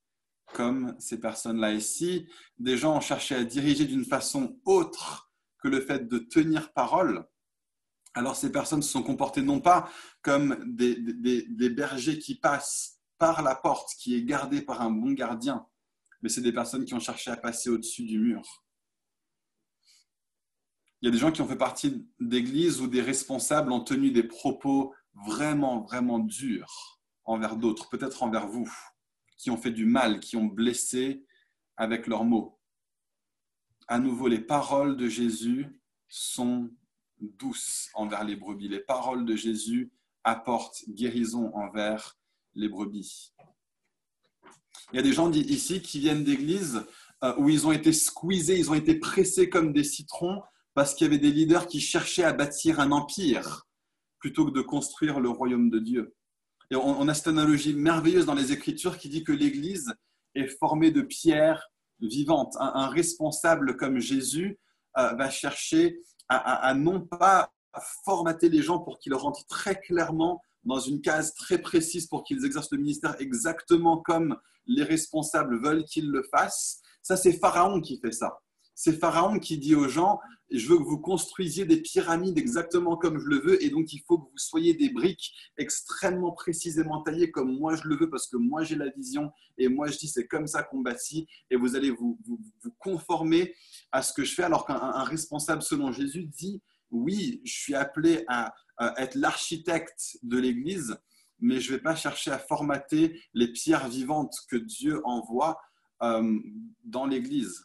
comme 0.52 0.94
ces 0.98 1.18
personnes-là. 1.18 1.72
ici. 1.72 2.28
des 2.58 2.76
gens 2.76 2.96
ont 2.96 3.00
cherché 3.00 3.34
à 3.34 3.44
diriger 3.44 3.86
d'une 3.86 4.04
façon 4.04 4.60
autre 4.64 5.32
que 5.58 5.68
le 5.68 5.80
fait 5.80 6.08
de 6.08 6.18
tenir 6.18 6.72
parole, 6.72 7.26
alors 8.14 8.36
ces 8.36 8.52
personnes 8.52 8.82
se 8.82 8.90
sont 8.90 9.02
comportées 9.02 9.42
non 9.42 9.60
pas 9.60 9.88
comme 10.20 10.62
des, 10.66 10.96
des 10.96 11.70
bergers 11.70 12.18
qui 12.18 12.34
passent 12.34 13.00
par 13.16 13.42
la 13.42 13.54
porte 13.54 13.94
qui 13.98 14.14
est 14.16 14.24
gardée 14.24 14.60
par 14.60 14.82
un 14.82 14.90
bon 14.90 15.12
gardien, 15.12 15.66
mais 16.20 16.28
c'est 16.28 16.40
des 16.40 16.52
personnes 16.52 16.84
qui 16.84 16.94
ont 16.94 17.00
cherché 17.00 17.30
à 17.30 17.36
passer 17.36 17.70
au-dessus 17.70 18.04
du 18.04 18.18
mur. 18.18 18.61
Il 21.02 21.06
y 21.06 21.08
a 21.08 21.10
des 21.10 21.18
gens 21.18 21.32
qui 21.32 21.42
ont 21.42 21.48
fait 21.48 21.56
partie 21.56 22.06
d'églises 22.20 22.80
où 22.80 22.86
des 22.86 23.02
responsables 23.02 23.72
ont 23.72 23.80
tenu 23.80 24.12
des 24.12 24.22
propos 24.22 24.94
vraiment, 25.26 25.80
vraiment 25.80 26.20
durs 26.20 27.00
envers 27.24 27.56
d'autres, 27.56 27.88
peut-être 27.88 28.22
envers 28.22 28.46
vous 28.46 28.72
qui 29.36 29.50
ont 29.50 29.56
fait 29.56 29.72
du 29.72 29.84
mal, 29.84 30.20
qui 30.20 30.36
ont 30.36 30.46
blessé 30.46 31.26
avec 31.76 32.06
leurs 32.06 32.24
mots. 32.24 32.60
À 33.88 33.98
nouveau, 33.98 34.28
les 34.28 34.38
paroles 34.38 34.96
de 34.96 35.08
Jésus 35.08 35.80
sont 36.06 36.70
douces 37.18 37.90
envers 37.94 38.22
les 38.22 38.36
brebis. 38.36 38.68
Les 38.68 38.78
paroles 38.78 39.24
de 39.24 39.34
Jésus 39.34 39.90
apportent 40.22 40.84
guérison 40.88 41.52
envers 41.56 42.16
les 42.54 42.68
brebis. 42.68 43.34
Il 44.92 44.96
y 44.96 44.98
a 45.00 45.02
des 45.02 45.12
gens 45.12 45.32
ici 45.32 45.82
qui 45.82 45.98
viennent 45.98 46.22
d'églises 46.22 46.84
euh, 47.24 47.34
où 47.38 47.48
ils 47.48 47.66
ont 47.66 47.72
été 47.72 47.92
squeezés, 47.92 48.56
ils 48.56 48.70
ont 48.70 48.74
été 48.74 48.94
pressés 48.94 49.48
comme 49.50 49.72
des 49.72 49.84
citrons 49.84 50.42
parce 50.74 50.94
qu'il 50.94 51.06
y 51.06 51.10
avait 51.10 51.18
des 51.18 51.30
leaders 51.30 51.66
qui 51.66 51.80
cherchaient 51.80 52.24
à 52.24 52.32
bâtir 52.32 52.80
un 52.80 52.92
empire 52.92 53.66
plutôt 54.18 54.46
que 54.46 54.52
de 54.52 54.62
construire 54.62 55.20
le 55.20 55.28
royaume 55.28 55.70
de 55.70 55.78
Dieu 55.78 56.14
on, 56.76 57.08
a 57.08 57.14
cette 57.14 57.28
analogie 57.28 57.74
merveilleuse 57.74 58.26
dans 58.26 58.34
les 58.34 58.52
Écritures 58.52 58.98
qui 58.98 59.08
dit 59.08 59.24
que 59.24 59.32
l'Église 59.32 59.92
est 60.34 60.46
formée 60.46 60.90
de 60.90 61.02
pierres 61.02 61.70
vivantes. 62.00 62.54
Un, 62.58 62.88
responsable 62.88 63.76
comme 63.76 63.98
Jésus 63.98 64.58
euh, 64.98 65.12
va 65.14 65.30
chercher 65.30 65.98
à, 66.28 66.72
non 66.74 67.00
pas 67.00 67.52
formater 68.04 68.48
les 68.48 68.62
gens 68.62 68.78
pour 68.78 68.98
qu'ils 68.98 69.14
rentrent 69.14 69.46
très 69.46 69.78
clairement 69.78 70.40
dans 70.64 70.78
une 70.78 71.02
case 71.02 71.34
très 71.34 71.58
précise 71.58 72.06
pour 72.06 72.24
qu'ils 72.24 72.44
exercent 72.46 72.72
le 72.72 72.78
ministère 72.78 73.16
exactement 73.18 73.98
comme 73.98 74.36
les 74.66 74.84
responsables 74.84 75.62
veulent 75.62 75.84
qu'ils 75.84 76.08
le 76.08 76.22
fassent, 76.22 76.80
Ça, 77.02 77.16
c'est 77.16 77.32
Pharaon 77.32 77.80
qui 77.80 77.98
fait 77.98 78.12
ça. 78.12 78.38
C'est 78.74 78.98
Pharaon 78.98 79.38
qui 79.40 79.58
dit 79.58 79.74
aux 79.74 79.88
gens, 79.88 80.20
je 80.52 80.68
veux 80.68 80.78
que 80.78 80.82
vous 80.82 80.98
construisiez 80.98 81.64
des 81.64 81.80
pyramides 81.80 82.38
exactement 82.38 82.96
comme 82.96 83.18
je 83.18 83.26
le 83.26 83.38
veux, 83.38 83.62
et 83.64 83.70
donc 83.70 83.92
il 83.92 84.02
faut 84.06 84.18
que 84.18 84.30
vous 84.30 84.38
soyez 84.38 84.74
des 84.74 84.90
briques 84.90 85.32
extrêmement 85.56 86.32
précisément 86.32 87.02
taillées 87.02 87.30
comme 87.30 87.58
moi 87.58 87.76
je 87.76 87.88
le 87.88 87.96
veux, 87.96 88.10
parce 88.10 88.26
que 88.28 88.36
moi 88.36 88.62
j'ai 88.62 88.76
la 88.76 88.88
vision, 88.90 89.30
et 89.58 89.68
moi 89.68 89.88
je 89.88 89.98
dis 89.98 90.08
c'est 90.08 90.26
comme 90.26 90.46
ça 90.46 90.62
qu'on 90.62 90.80
bâtit, 90.80 91.26
et 91.50 91.56
vous 91.56 91.76
allez 91.76 91.90
vous, 91.90 92.18
conformer 92.78 93.54
à 93.90 94.02
ce 94.02 94.12
que 94.12 94.24
je 94.24 94.34
fais, 94.34 94.42
alors 94.42 94.66
qu'un 94.66 95.04
responsable 95.04 95.62
selon 95.62 95.92
Jésus 95.92 96.24
dit, 96.24 96.62
oui, 96.90 97.40
je 97.44 97.52
suis 97.52 97.74
appelé 97.74 98.24
à, 98.28 98.54
être 98.98 99.14
l'architecte 99.14 100.18
de 100.22 100.38
l'Église, 100.38 100.96
mais 101.38 101.60
je 101.60 101.70
ne 101.70 101.76
vais 101.76 101.82
pas 101.82 101.94
chercher 101.94 102.32
à 102.32 102.38
formater 102.38 103.20
les 103.32 103.52
pierres 103.52 103.88
vivantes 103.88 104.34
que 104.50 104.56
Dieu 104.56 105.00
envoie 105.04 105.60
euh, 106.02 106.40
dans 106.82 107.06
l'Église 107.06 107.64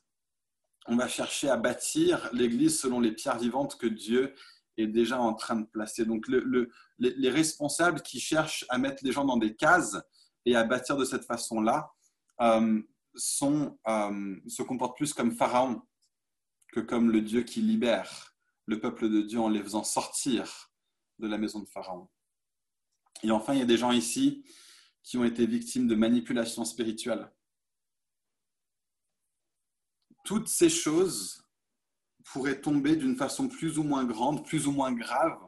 on 0.87 0.95
va 0.95 1.07
chercher 1.07 1.49
à 1.49 1.57
bâtir 1.57 2.29
l'Église 2.33 2.79
selon 2.79 2.99
les 2.99 3.11
pierres 3.11 3.37
vivantes 3.37 3.77
que 3.77 3.87
Dieu 3.87 4.33
est 4.77 4.87
déjà 4.87 5.19
en 5.19 5.33
train 5.33 5.55
de 5.57 5.65
placer. 5.65 6.05
Donc 6.05 6.27
les, 6.27 7.29
responsables 7.29 8.01
qui 8.01 8.19
cherchent 8.19 8.65
à 8.69 8.77
mettre 8.77 9.03
les 9.03 9.11
gens 9.11 9.25
dans 9.25 9.37
des 9.37 9.55
cases 9.55 9.97
et 10.45 10.55
à 10.55 10.63
bâtir 10.63 10.95
de 10.97 11.05
cette 11.05 11.25
façon-là 11.25 11.91
euh, 12.41 12.81
euh, 13.41 14.35
se 14.47 14.61
comportent 14.61 14.97
plus 14.97 15.13
comme 15.13 15.31
Pharaon 15.31 15.81
que 16.71 16.79
comme 16.79 17.11
le 17.11 17.21
Dieu 17.21 17.41
qui 17.41 17.61
libère 17.61 18.35
le 18.65 18.79
peuple 18.79 19.09
de 19.09 19.21
Dieu 19.21 19.39
en 19.39 19.49
les 19.49 19.63
faisant 19.63 19.83
sortir 19.83 20.71
de 21.19 21.27
la 21.27 21.37
maison 21.37 21.59
de 21.59 21.67
Pharaon. 21.67 22.07
Et 23.23 23.31
enfin, 23.31 23.53
il 23.53 23.59
y 23.59 23.63
a 23.63 23.65
des 23.65 23.77
gens 23.77 23.91
ici 23.91 24.43
qui 25.03 25.17
ont 25.17 25.23
été 25.23 25.45
victimes 25.47 25.87
de 25.87 25.95
manipulations 25.95 26.65
spirituelles 26.65 27.31
toutes 30.27 30.49
ces 30.49 30.69
choses 30.69 31.41
pourraient 32.25 32.59
tomber 32.59 32.97
d'une 32.97 33.15
façon 33.15 33.47
plus 33.47 33.79
ou 33.79 33.83
moins 33.83 34.03
grande, 34.03 34.45
plus 34.45 34.67
ou 34.67 34.73
moins 34.73 34.91
grave, 34.91 35.39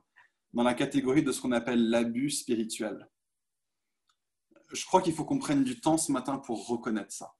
dans 0.54 0.64
la 0.64 0.74
catégorie 0.74 1.22
de 1.22 1.34
ce 1.34 1.42
qu'on 1.42 1.52
appelle 1.52 1.90
l'abus 1.90 2.30
spirituel. 2.30 3.10
Je 4.72 4.86
crois 4.86 5.02
qu'il 5.02 5.14
faut 5.14 5.26
qu'on 5.26 5.38
prenne 5.38 5.66
du 5.66 5.82
temps 5.82 5.98
ce 5.98 6.14
matin 6.14 6.38
pour 6.38 6.66
reconnaître 6.66 7.12
ça, 7.12 7.36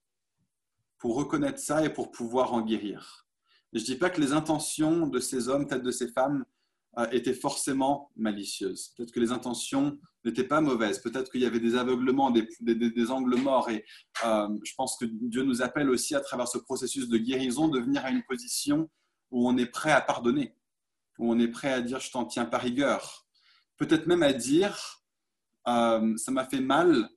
pour 0.98 1.16
reconnaître 1.16 1.60
ça 1.60 1.86
et 1.86 1.94
pour 1.94 2.12
pouvoir 2.12 2.54
en 2.54 2.62
guérir. 2.62 3.26
je 3.72 3.80
ne 3.80 3.86
dis 3.86 3.96
pas 3.96 4.10
que 4.10 4.20
les 4.20 4.34
intentions 4.34 5.08
de 5.08 5.22
ces 5.22 5.48
hommes, 5.48 5.66
peut-être 5.66 5.84
de 5.84 5.92
ces 5.92 6.10
femmes, 6.10 6.44
euh, 6.98 7.08
étaient 7.12 7.34
forcément 7.34 8.12
malicieuses. 8.16 8.94
Peut-être 8.96 9.12
que 9.12 9.20
les 9.20 9.32
intentions 9.32 9.98
n'étaient 10.26 10.44
pas 10.44 10.60
mauvaises. 10.60 11.00
Peut-être 11.00 11.32
qu'il 11.32 11.42
y 11.42 11.46
avait 11.46 11.60
des 11.60 11.76
aveuglements, 11.76 12.32
des, 12.32 13.12
angles 13.12 13.36
morts. 13.36 13.70
Et 13.70 13.86
euh, 14.26 14.48
je 14.64 14.74
pense 14.76 14.98
que 14.98 15.06
Dieu 15.06 15.44
nous 15.44 15.62
appelle 15.62 15.90
aussi 15.90 16.16
à 16.16 16.20
travers 16.20 16.48
ce 16.48 16.58
processus 16.58 17.08
de 17.08 17.18
guérison 17.18 17.68
de 17.68 17.80
venir 17.80 18.04
à 18.06 18.10
une 18.10 18.24
position 18.24 18.90
où 19.30 19.48
on 19.48 19.56
est 19.58 19.68
prêt 19.68 19.92
à 19.92 20.02
pardonner, 20.02 20.56
où 21.20 21.32
on 21.32 21.38
est 21.38 21.48
prêt 21.48 21.72
à 21.72 21.82
dire 21.82 22.00
je 22.00 22.12
t'en 22.12 22.26
tiens 22.26 22.46
par 22.46 22.62
rigueur. 22.62 23.28
Peut-être 23.78 24.08
même 24.08 24.24
à 24.24 24.34
dire 24.34 25.04
euh, 25.68 26.18
ça 26.18 26.32
m'a 26.32 26.46
fait 26.46 26.60
mal, 26.60 27.08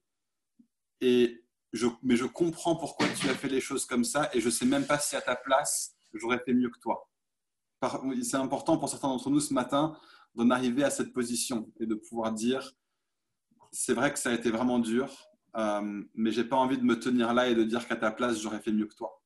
et 1.00 1.42
je, 1.72 1.86
mais 2.02 2.16
je 2.16 2.26
comprends 2.26 2.76
pourquoi 2.76 3.08
tu 3.08 3.28
as 3.28 3.34
fait 3.34 3.48
les 3.48 3.60
choses 3.60 3.86
comme 3.86 4.04
ça 4.04 4.28
et 4.34 4.40
je 4.40 4.46
ne 4.46 4.50
sais 4.50 4.66
même 4.66 4.86
pas 4.86 4.98
si 4.98 5.16
à 5.16 5.22
ta 5.22 5.34
place 5.34 5.96
j'aurais 6.12 6.40
fait 6.44 6.52
mieux 6.52 6.68
que 6.68 6.78
toi 6.78 7.08
c'est 8.22 8.36
important 8.36 8.78
pour 8.78 8.88
certains 8.88 9.08
d'entre 9.08 9.30
nous 9.30 9.40
ce 9.40 9.54
matin 9.54 9.96
d'en 10.34 10.50
arriver 10.50 10.84
à 10.84 10.90
cette 10.90 11.12
position 11.12 11.70
et 11.80 11.86
de 11.86 11.94
pouvoir 11.94 12.32
dire 12.32 12.72
c'est 13.70 13.94
vrai 13.94 14.12
que 14.12 14.18
ça 14.18 14.30
a 14.30 14.34
été 14.34 14.50
vraiment 14.50 14.78
dur, 14.78 15.10
euh, 15.56 16.02
mais 16.14 16.30
j'ai 16.30 16.44
pas 16.44 16.56
envie 16.56 16.78
de 16.78 16.84
me 16.84 16.98
tenir 16.98 17.32
là 17.32 17.48
et 17.48 17.54
de 17.54 17.64
dire 17.64 17.88
qu'à 17.88 17.96
ta 17.96 18.10
place 18.10 18.38
j'aurais 18.40 18.60
fait 18.60 18.72
mieux 18.72 18.86
que 18.86 18.94
toi. 18.94 19.22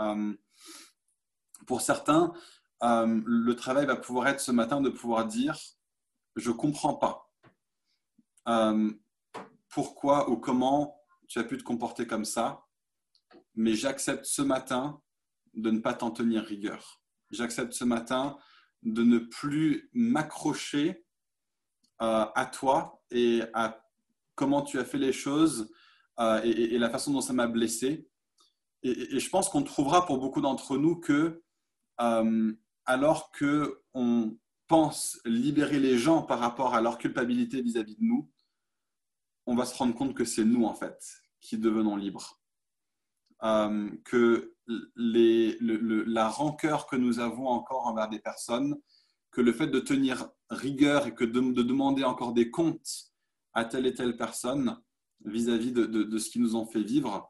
Euh, 0.00 0.34
pour 1.66 1.80
certains, 1.82 2.32
euh, 2.82 3.20
le 3.24 3.54
travail 3.54 3.86
va 3.86 3.96
pouvoir 3.96 4.28
être 4.28 4.40
ce 4.40 4.50
matin 4.50 4.80
de 4.80 4.88
pouvoir 4.88 5.26
dire 5.26 5.58
je 6.36 6.50
comprends 6.50 6.94
pas 6.94 7.28
pourquoi 9.68 10.28
ou 10.30 10.36
comment 10.36 10.98
tu 11.28 11.38
as 11.38 11.44
pu 11.44 11.56
te 11.56 11.62
comporter 11.62 12.06
comme 12.06 12.24
ça, 12.24 12.66
mais 13.54 13.74
j'accepte 13.74 14.24
ce 14.24 14.42
matin 14.42 15.00
de 15.54 15.70
ne 15.70 15.78
pas 15.78 15.94
t'en 15.94 16.10
tenir 16.10 16.42
rigueur 16.44 17.01
j'accepte 17.32 17.72
ce 17.72 17.84
matin 17.84 18.36
de 18.82 19.02
ne 19.02 19.18
plus 19.18 19.90
m'accrocher 19.92 21.04
euh, 22.02 22.26
à 22.34 22.46
toi 22.46 23.02
et 23.10 23.42
à 23.54 23.84
comment 24.34 24.62
tu 24.62 24.78
as 24.78 24.84
fait 24.84 24.98
les 24.98 25.12
choses 25.12 25.72
euh, 26.18 26.40
et, 26.42 26.78
la 26.78 26.90
façon 26.90 27.12
dont 27.12 27.20
ça 27.20 27.32
m'a 27.32 27.46
blessé. 27.46 28.08
Et, 28.82 29.18
je 29.18 29.30
pense 29.30 29.48
qu'on 29.48 29.62
trouvera 29.62 30.04
pour 30.06 30.18
beaucoup 30.18 30.40
d'entre 30.40 30.76
nous 30.76 30.96
que 30.96 31.42
euh, 32.00 32.52
alors 32.86 33.30
que 33.30 33.82
on 33.94 34.36
pense 34.66 35.20
libérer 35.24 35.78
les 35.78 35.98
gens 35.98 36.22
par 36.22 36.40
rapport 36.40 36.74
à 36.74 36.80
leur 36.80 36.98
culpabilité 36.98 37.62
vis-à-vis 37.62 37.96
de 37.96 38.04
nous, 38.04 38.30
on 39.46 39.54
va 39.54 39.64
se 39.64 39.76
rendre 39.76 39.94
compte 39.94 40.14
que 40.14 40.24
c'est 40.24 40.44
nous 40.44 40.64
en 40.64 40.74
fait 40.74 40.98
qui 41.40 41.58
devenons 41.58 41.96
libres. 41.96 42.41
Que 43.42 44.54
la 44.96 46.28
rancœur 46.28 46.86
que 46.86 46.96
nous 46.96 47.18
avons 47.18 47.48
encore 47.48 47.86
envers 47.86 48.08
des 48.08 48.20
personnes, 48.20 48.76
que 49.30 49.40
le 49.40 49.52
fait 49.52 49.66
de 49.66 49.80
tenir 49.80 50.28
rigueur 50.50 51.06
et 51.06 51.14
que 51.14 51.24
de, 51.24 51.62
demander 51.62 52.04
encore 52.04 52.32
des 52.32 52.50
comptes 52.50 53.12
à 53.54 53.64
telle 53.64 53.86
et 53.86 53.94
telle 53.94 54.16
personne 54.16 54.78
vis-à-vis 55.24 55.72
de, 55.72 56.18
ce 56.18 56.30
qu'ils 56.30 56.42
nous 56.42 56.56
ont 56.56 56.66
fait 56.66 56.82
vivre, 56.82 57.28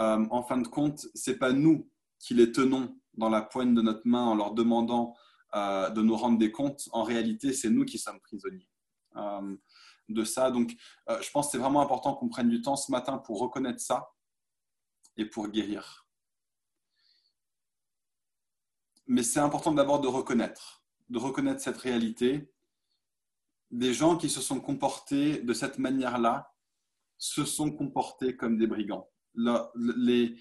euh, 0.00 0.26
en 0.30 0.42
fin 0.42 0.58
de 0.58 0.68
compte, 0.68 1.06
c'est 1.14 1.38
pas 1.38 1.52
nous 1.52 1.90
qui 2.18 2.34
les 2.34 2.52
tenons 2.52 2.96
dans 3.14 3.28
la 3.28 3.42
poigne 3.42 3.74
de 3.74 3.82
notre 3.82 4.06
main 4.06 4.24
en 4.24 4.34
leur 4.34 4.52
demandant 4.52 5.14
euh, 5.54 5.90
de 5.90 6.00
nous 6.00 6.16
rendre 6.16 6.38
des 6.38 6.52
comptes. 6.52 6.88
En 6.92 7.02
réalité, 7.02 7.52
c'est 7.52 7.70
nous 7.70 7.84
qui 7.84 7.98
sommes 7.98 8.20
prisonniers 8.20 8.68
euh, 9.16 9.56
de 10.08 10.24
ça. 10.24 10.50
Donc, 10.50 10.74
je 11.08 11.30
pense 11.30 11.46
que 11.46 11.52
c'est 11.52 11.58
vraiment 11.58 11.80
important 11.80 12.14
qu'on 12.14 12.28
prenne 12.28 12.48
du 12.48 12.62
temps 12.62 12.76
ce 12.76 12.90
matin 12.92 13.18
pour 13.18 13.40
reconnaître 13.40 13.80
ça 13.80 14.08
et 15.20 15.26
pour 15.26 15.48
guérir 15.48 16.00
mais 19.10 19.24
c'est 19.24 19.40
important 19.40 19.72
d'abord 19.72 20.00
de 20.00 20.06
reconnaître, 20.06 20.84
de 21.08 21.18
reconnaître 21.18 21.60
cette 21.60 21.78
réalité. 21.78 22.48
Des 23.72 23.92
gens 23.92 24.16
qui 24.16 24.30
se 24.30 24.40
sont 24.40 24.60
comportés 24.60 25.42
de 25.42 25.52
cette 25.52 25.80
manière-là 25.80 26.54
se 27.18 27.44
sont 27.44 27.72
comportés 27.72 28.36
comme 28.36 28.56
des 28.56 28.68
brigands. 28.68 29.10
Les, 29.34 30.36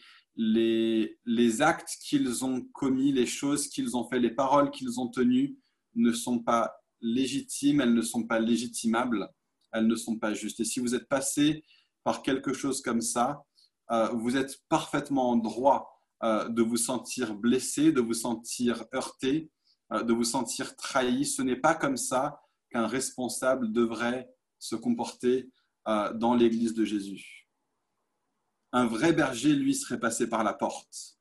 actes 1.61 1.97
qu'ils 2.03 2.45
ont 2.45 2.61
commis, 2.61 3.11
les 3.11 3.25
choses 3.25 3.69
qu'ils 3.69 3.97
ont 3.97 4.07
fait, 4.07 4.19
les 4.19 4.35
paroles 4.35 4.69
qu'ils 4.69 4.99
ont 4.99 5.07
tenues 5.07 5.57
ne 5.95 6.11
sont 6.11 6.37
pas 6.37 6.71
légitimes, 7.01 7.81
elles 7.81 7.95
ne 7.95 8.03
sont 8.03 8.27
pas 8.27 8.39
légitimables, 8.39 9.29
elles 9.73 9.87
ne 9.87 9.95
sont 9.95 10.19
pas 10.19 10.35
justes. 10.35 10.59
Et 10.59 10.65
si 10.65 10.79
vous 10.79 10.93
êtes 10.93 11.09
passé 11.09 11.63
par 12.03 12.21
quelque 12.21 12.53
chose 12.53 12.83
comme 12.83 13.01
ça, 13.01 13.43
euh, 13.91 14.09
vous 14.09 14.37
êtes 14.37 14.63
parfaitement 14.69 15.31
en 15.31 15.35
droit 15.35 15.99
euh, 16.23 16.47
de 16.49 16.61
vous 16.61 16.77
sentir 16.77 17.35
blessé, 17.35 17.91
de 17.91 18.01
vous 18.01 18.13
sentir 18.13 18.85
heurté, 18.93 19.51
euh, 19.91 20.03
de 20.03 20.13
vous 20.13 20.23
sentir 20.23 20.75
trahi. 20.75 21.25
Ce 21.25 21.41
n'est 21.41 21.55
pas 21.55 21.75
comme 21.75 21.97
ça 21.97 22.41
qu'un 22.69 22.87
responsable 22.87 23.71
devrait 23.71 24.29
se 24.59 24.75
comporter 24.75 25.51
dans 25.85 26.35
l'Église 26.35 26.75
de 26.75 26.85
Jésus. 26.85 27.49
Un 28.71 28.85
vrai 28.85 29.11
berger, 29.11 29.55
lui, 29.55 29.73
serait 29.73 29.99
passé 29.99 30.29
par 30.29 30.43
la 30.43 30.53
porte. 30.53 31.17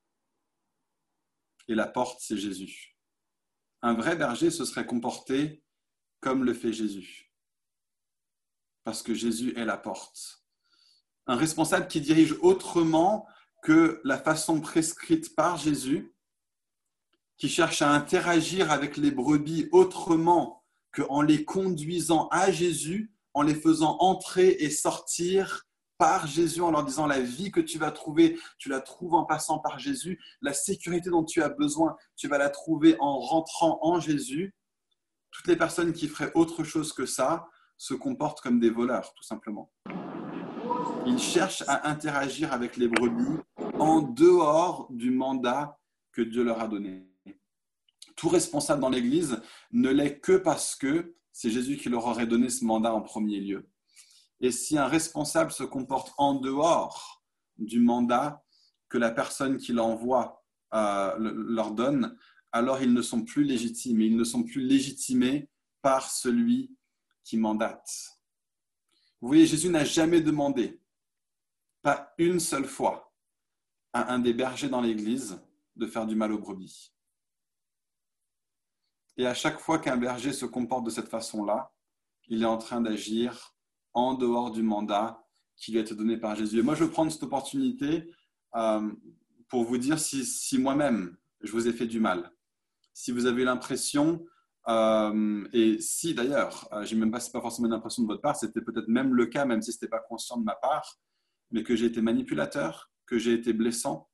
Et 1.69 1.75
la 1.75 1.87
porte, 1.87 2.21
c'est 2.21 2.37
Jésus. 2.37 2.99
Un 3.81 3.95
vrai 3.95 4.15
berger 4.15 4.51
se 4.51 4.67
serait 4.67 4.85
comporté 4.85 5.65
comme 6.21 6.45
le 6.45 6.53
fait 6.53 6.73
Jésus. 6.73 7.33
Parce 8.85 9.03
que 9.03 9.15
Jésus 9.15 9.57
est 9.57 9.65
la 9.65 9.79
porte. 9.79 10.45
Un 11.29 11.37
responsable 11.37 11.89
qui 11.89 12.01
dirige 12.01 12.35
autrement 12.41 13.27
que 13.63 14.01
la 14.03 14.19
façon 14.19 14.61
prescrite 14.61 15.37
par 15.37 15.59
Jésus, 15.59 16.15
qui 17.37 17.49
cherche 17.49 17.83
à 17.83 17.91
interagir 17.91 18.73
avec 18.73 18.97
les 18.97 19.11
brebis 19.11 19.69
autrement 19.71 20.65
qu'en 20.91 21.21
les 21.21 21.45
conduisant 21.45 22.29
à 22.29 22.51
Jésus, 22.51 23.13
en 23.35 23.43
les 23.43 23.55
faisant 23.55 23.99
entrer 24.01 24.57
et 24.61 24.71
sortir 24.71 25.67
par 25.99 26.27
Jésus, 26.27 26.63
en 26.63 26.71
leur 26.71 26.85
disant 26.85 27.07
la 27.07 27.21
vie 27.21 27.51
que 27.51 27.61
tu 27.61 27.79
vas 27.79 27.91
trouver, 27.91 28.39
tu 28.59 28.71
la 28.71 28.81
trouves 28.81 29.15
en 29.15 29.25
passant 29.25 29.59
par 29.59 29.79
Jésus, 29.79 30.19
la 30.41 30.55
sécurité 30.55 31.11
dont 31.11 31.25
tu 31.25 31.43
as 31.43 31.49
besoin, 31.51 31.97
tu 32.17 32.27
vas 32.27 32.39
la 32.39 32.49
trouver 32.49 32.97
en 33.01 33.19
rentrant 33.19 33.79
en 33.83 34.01
Jésus. 34.01 34.55
Toutes 35.31 35.49
les 35.49 35.57
personnes 35.57 35.93
qui 35.93 36.09
feraient 36.09 36.33
autre 36.35 36.65
chose 36.65 36.93
que 36.93 37.05
ça 37.05 37.49
se 37.77 37.95
comportent 37.95 38.41
comme 38.41 38.61
des 38.61 38.71
voleurs, 38.71 39.13
tout 39.15 39.25
simplement. 39.25 39.71
Ils 41.07 41.19
cherchent 41.19 41.65
à 41.67 41.89
interagir 41.89 42.53
avec 42.53 42.77
les 42.77 42.89
brebis 42.89 43.39
en 43.79 44.03
dehors 44.03 44.89
du 44.91 45.11
mandat 45.11 45.79
que 46.13 46.23
Dieu 46.23 46.45
leur 46.45 46.61
a 46.61 46.69
donné. 46.69 47.09
Tout 48.17 48.29
responsable 48.29 48.81
dans 48.81 48.91
l'Église 48.91 49.41
ne 49.73 49.91
l'est 49.91 50.19
que 50.19 50.37
parce 50.37 50.75
que 50.75 51.15
c'est 51.33 51.51
Jésus 51.51 51.77
qui 51.77 51.89
leur 51.89 52.07
aurait 52.07 52.27
donné 52.27 52.51
ce 52.51 52.65
mandat 52.65 52.93
en 52.93 53.01
premier 53.01 53.41
lieu. 53.41 53.69
Et 54.41 54.51
si 54.51 54.77
un 54.77 54.87
responsable 54.87 55.53
se 55.53 55.63
comporte 55.63 56.13
en 56.19 56.35
dehors 56.35 57.23
du 57.59 57.81
mandat 57.81 58.45
que 58.89 58.99
la 58.99 59.11
personne 59.11 59.57
qui 59.57 59.73
l'envoie 59.73 60.45
euh, 60.75 61.15
leur 61.19 61.73
donne, 61.73 62.17
alors 62.53 62.83
ils 62.83 62.93
ne 62.93 63.03
sont 63.03 63.25
plus 63.25 63.45
légitimes. 63.45 64.01
Ils 64.01 64.17
ne 64.17 64.25
sont 64.25 64.43
plus 64.43 64.63
légitimés 64.63 65.49
par 65.83 66.11
celui 66.11 66.77
qui 67.25 67.37
mandate. 67.37 68.18
Vous 69.21 69.29
voyez, 69.29 69.47
Jésus 69.47 69.69
n'a 69.69 69.85
jamais 69.85 70.21
demandé, 70.21 70.81
pas 71.83 72.15
une 72.19 72.41
seule 72.41 72.67
fois, 72.67 73.13
à 73.93 74.13
un 74.13 74.19
des 74.19 74.33
bergers 74.33 74.69
dans 74.69 74.81
l'Église 74.81 75.41
de 75.77 75.87
faire 75.87 76.07
du 76.07 76.15
mal 76.15 76.33
aux 76.33 76.39
brebis. 76.39 76.93
Et 79.17 79.27
à 79.27 79.35
chaque 79.35 79.59
fois 79.59 79.79
qu'un 79.79 79.97
berger 79.97 80.33
se 80.33 80.47
comporte 80.47 80.85
de 80.85 80.91
cette 80.91 81.09
façon-là, 81.09 81.73
il 82.29 82.43
est 82.43 82.47
en 82.47 82.59
train 82.59 82.81
d'agir 82.81 83.55
en 83.93 84.15
dehors 84.15 84.53
du 84.53 84.63
mandat 84.63 85.25
qui 85.57 85.73
lui 85.73 85.79
a 85.79 85.83
été 85.83 85.95
donné 85.95 86.17
par 86.17 86.37
Jésus. 86.37 86.61
Et 86.61 86.63
moi, 86.63 86.75
je 86.75 86.85
veux 86.85 86.91
prendre 86.91 87.11
cette 87.11 87.25
opportunité 87.25 88.13
euh, 88.55 88.93
pour 89.49 89.65
vous 89.65 89.79
dire 89.79 89.99
si, 89.99 90.59
moi-même, 90.59 91.17
je 91.41 91.51
vous 91.51 91.67
ai 91.67 91.73
fait 91.73 91.87
du 91.87 91.99
mal. 91.99 92.33
Si 92.93 93.11
vous 93.11 93.27
avez 93.27 93.45
l'impression, 93.45 94.25
euh, 94.69 95.49
et 95.53 95.81
si 95.81 96.15
d'ailleurs, 96.15 96.69
euh, 96.73 96.85
j'ai 96.85 96.97
même 96.97 97.11
pas, 97.11 97.21
pas 97.33 97.41
forcément 97.41 97.69
une 97.69 97.75
impression 97.75 98.03
de 98.03 98.09
votre 98.09 98.21
part, 98.21 98.37
c'était 98.37 98.61
peut-être 98.61 98.89
même 98.89 99.15
le 99.15 99.27
cas, 99.27 99.45
même 99.45 99.63
si 99.63 99.73
ce 99.73 99.77
n'était 99.77 99.89
pas 99.89 100.01
conscient 100.01 100.37
de 100.37 100.45
ma 100.45 100.55
part, 100.55 100.99
mais 101.51 101.63
que 101.63 101.75
j'ai 101.77 101.87
été 101.87 102.03
manipulateur, 102.03 102.91
que 103.07 103.19
j'ai 103.19 103.33
été 103.33 103.53
blessant, 103.53 104.09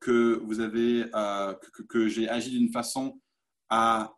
que 0.00 0.40
vous 0.42 0.58
avez, 0.58 1.08
que, 1.12 1.82
que 1.82 2.08
j'ai 2.08 2.28
agi 2.28 2.50
d'une 2.50 2.72
façon 2.72 3.20
à 3.68 4.14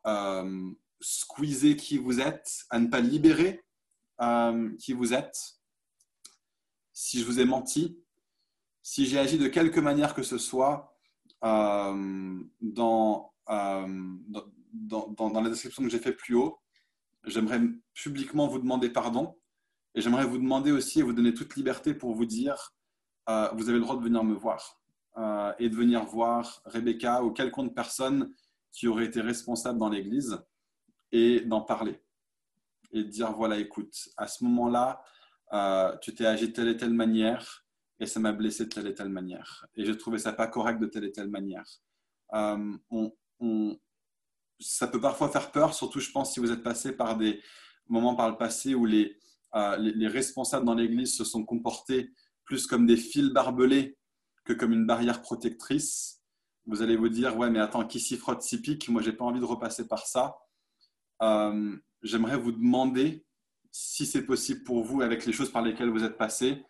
squeezer 1.00 1.76
qui 1.76 1.98
vous 1.98 2.20
êtes, 2.20 2.64
à 2.70 2.78
ne 2.78 2.86
pas 2.86 3.00
libérer 3.00 3.62
qui 4.78 4.92
vous 4.94 5.12
êtes, 5.12 5.60
si 6.92 7.20
je 7.20 7.24
vous 7.24 7.40
ai 7.40 7.44
menti, 7.44 7.98
si 8.82 9.06
j'ai 9.06 9.18
agi 9.18 9.38
de 9.38 9.48
quelque 9.48 9.80
manière 9.80 10.14
que 10.14 10.22
ce 10.22 10.38
soit 10.38 10.96
euh, 11.44 12.42
dans, 12.60 13.32
euh, 14.74 14.98
dans, 15.16 15.40
la 15.40 15.50
description 15.50 15.82
que 15.82 15.88
j'ai 15.88 15.98
fait 15.98 16.12
plus 16.12 16.34
haut, 16.34 16.58
j'aimerais 17.24 17.60
publiquement 17.94 18.46
vous 18.46 18.58
demander 18.58 18.90
pardon 18.90 19.36
et 19.94 20.00
j'aimerais 20.00 20.24
vous 20.24 20.38
demander 20.38 20.72
aussi 20.72 21.00
et 21.00 21.02
vous 21.02 21.12
donner 21.12 21.34
toute 21.34 21.56
liberté 21.56 21.94
pour 21.94 22.14
vous 22.14 22.26
dire 22.26 22.74
euh, 23.28 23.48
vous 23.54 23.68
avez 23.68 23.78
le 23.78 23.84
droit 23.84 23.96
de 23.96 24.02
venir 24.02 24.24
me 24.24 24.34
voir 24.34 24.76
et 25.58 25.68
de 25.68 25.74
venir 25.74 26.04
voir 26.06 26.62
Rebecca 26.64 27.22
ou 27.22 27.32
quelconque 27.32 27.74
personne 27.74 28.32
qui 28.72 28.88
aurait 28.88 29.04
été 29.04 29.20
responsable 29.20 29.78
dans 29.78 29.90
l'Église 29.90 30.38
et 31.12 31.40
d'en 31.40 31.60
parler 31.60 32.00
et 32.92 33.04
de 33.04 33.08
dire 33.08 33.32
voilà 33.32 33.58
écoute 33.58 34.08
à 34.16 34.26
ce 34.26 34.44
moment-là 34.44 35.02
euh, 35.52 35.96
tu 35.98 36.14
t'es 36.14 36.26
agi 36.26 36.48
de 36.48 36.52
telle 36.52 36.68
et 36.68 36.76
telle 36.76 36.94
manière 36.94 37.64
et 37.98 38.06
ça 38.06 38.20
m'a 38.20 38.32
blessé 38.32 38.64
de 38.64 38.68
telle 38.70 38.86
et 38.86 38.94
telle 38.94 39.08
manière. 39.08 39.66
Et 39.74 39.84
je 39.84 39.92
trouvais 39.92 40.18
ça 40.18 40.32
pas 40.32 40.46
correct 40.46 40.80
de 40.80 40.86
telle 40.86 41.04
et 41.04 41.12
telle 41.12 41.28
manière. 41.28 41.66
Euh, 42.34 42.78
ça 44.60 44.86
peut 44.86 45.00
parfois 45.00 45.28
faire 45.30 45.50
peur, 45.50 45.74
surtout 45.74 46.00
je 46.00 46.10
pense 46.10 46.32
si 46.32 46.40
vous 46.40 46.52
êtes 46.52 46.62
passé 46.62 46.92
par 46.92 47.16
des 47.16 47.40
moments 47.88 48.14
par 48.14 48.30
le 48.30 48.36
passé 48.36 48.74
où 48.74 48.84
les, 48.84 49.16
euh, 49.54 49.76
les, 49.76 50.06
responsables 50.06 50.64
dans 50.64 50.74
l'Église 50.74 51.14
se 51.14 51.24
sont 51.24 51.44
comportés 51.44 52.12
plus 52.44 52.66
comme 52.66 52.86
des 52.86 52.96
fils 52.96 53.30
barbelés 53.30 53.98
que 54.44 54.52
comme 54.52 54.72
une 54.72 54.86
barrière 54.86 55.22
protectrice. 55.22 56.22
Vous 56.66 56.82
allez 56.82 56.96
vous 56.96 57.08
dire, 57.08 57.36
ouais, 57.36 57.50
mais 57.50 57.58
attends, 57.58 57.86
qui 57.86 58.00
s'y 58.00 58.16
frotte 58.16 58.42
s'y 58.42 58.60
pique? 58.60 58.88
Moi, 58.88 59.02
j'ai 59.02 59.12
pas 59.12 59.24
envie 59.24 59.40
de 59.40 59.44
repasser 59.44 59.88
par 59.88 60.06
ça. 60.06 60.36
J'aimerais 62.02 62.36
vous 62.36 62.52
demander 62.52 63.24
si 63.72 64.06
c'est 64.06 64.24
possible 64.24 64.62
pour 64.64 64.82
vous, 64.82 65.02
avec 65.02 65.26
les 65.26 65.32
choses 65.32 65.50
par 65.50 65.62
lesquelles 65.62 65.90
vous 65.90 66.04
êtes 66.04 66.16
passé, 66.16 66.64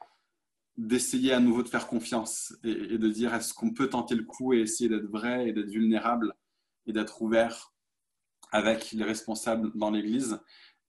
d'essayer 0.77 1.33
à 1.33 1.41
nouveau 1.41 1.63
de 1.63 1.69
faire 1.69 1.87
confiance 1.87 2.55
et, 2.65 2.99
de 2.99 3.09
dire 3.09 3.35
est-ce 3.35 3.53
qu'on 3.53 3.73
peut 3.73 3.89
tenter 3.89 4.15
le 4.15 4.25
coup 4.25 4.53
et 4.53 4.61
essayer 4.61 4.89
d'être 4.89 5.09
vrai 5.11 5.49
et 5.49 5.53
d'être 5.53 5.71
vulnérable 5.71 6.35
et 6.87 6.93
d'être 6.93 7.21
ouvert 7.23 7.70
avec 8.53 8.93
les 8.93 9.05
responsables 9.05 9.71
dans 9.75 9.91
l'Église. 9.91 10.41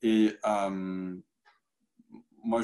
Et 0.01 0.35
euh, 0.45 1.15
moi, 2.43 2.61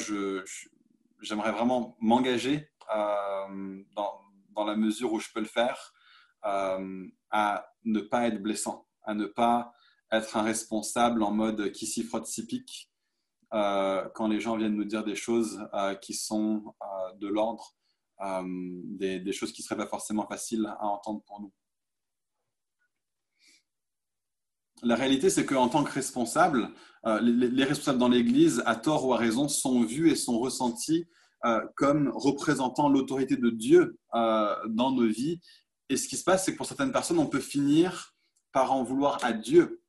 j'aimerais 1.21 1.51
vraiment 1.51 1.95
m'engager 1.99 2.69
euh, 2.95 3.83
dans, 3.95 4.23
la 4.65 4.75
mesure 4.75 5.13
où 5.13 5.19
je 5.19 5.29
peux 5.31 5.39
le 5.39 5.45
faire 5.45 5.93
euh, 6.45 7.07
à 7.29 7.67
ne 7.83 7.99
pas 7.99 8.27
être 8.27 8.41
blessant, 8.41 8.87
à 9.03 9.13
ne 9.13 9.25
pas 9.25 9.71
être 10.11 10.35
un 10.35 10.41
responsable 10.41 11.21
en 11.21 11.31
mode 11.31 11.71
qui 11.71 11.85
s'y 11.85 12.03
frotte, 12.03 12.25
s'y 12.25 12.47
pique, 12.47 12.89
quand 13.51 14.27
les 14.27 14.39
gens 14.39 14.57
viennent 14.57 14.75
nous 14.75 14.83
dire 14.83 15.03
des 15.03 15.15
choses 15.15 15.65
qui 16.01 16.13
sont 16.13 16.73
de 17.15 17.27
l'ordre, 17.27 17.75
des, 18.19 19.31
choses 19.31 19.53
qui 19.53 19.61
ne 19.61 19.65
seraient 19.67 19.77
pas 19.77 19.87
forcément 19.87 20.27
faciles 20.27 20.65
à 20.65 20.85
entendre 20.85 21.21
pour 21.25 21.39
nous. 21.39 21.53
La 24.83 24.95
réalité, 24.95 25.29
c'est 25.29 25.45
qu'en 25.45 25.69
tant 25.69 25.83
que 25.83 25.91
responsable, 25.91 26.69
les, 27.21 27.49
les, 27.49 27.63
responsables 27.63 27.99
dans 27.99 28.09
l'Église, 28.09 28.61
à 28.65 28.75
tort 28.75 29.05
ou 29.05 29.13
à 29.13 29.17
raison, 29.17 29.47
sont 29.47 29.81
vus 29.83 30.09
et 30.09 30.15
sont 30.15 30.39
ressentis 30.39 31.05
comme 31.75 32.11
représentant 32.13 32.89
l'autorité 32.89 33.37
de 33.37 33.49
Dieu 33.49 33.97
dans 34.13 34.91
nos 34.91 35.07
vies. 35.07 35.39
Et 35.89 35.97
ce 35.97 36.07
qui 36.07 36.17
se 36.17 36.23
passe, 36.23 36.45
c'est 36.45 36.51
que 36.51 36.57
pour 36.57 36.65
certaines 36.65 36.91
personnes, 36.91 37.19
on 37.19 37.27
peut 37.27 37.39
finir 37.39 38.13
par 38.51 38.71
en 38.71 38.83
vouloir 38.83 39.23
à 39.23 39.33
Dieu, 39.33 39.81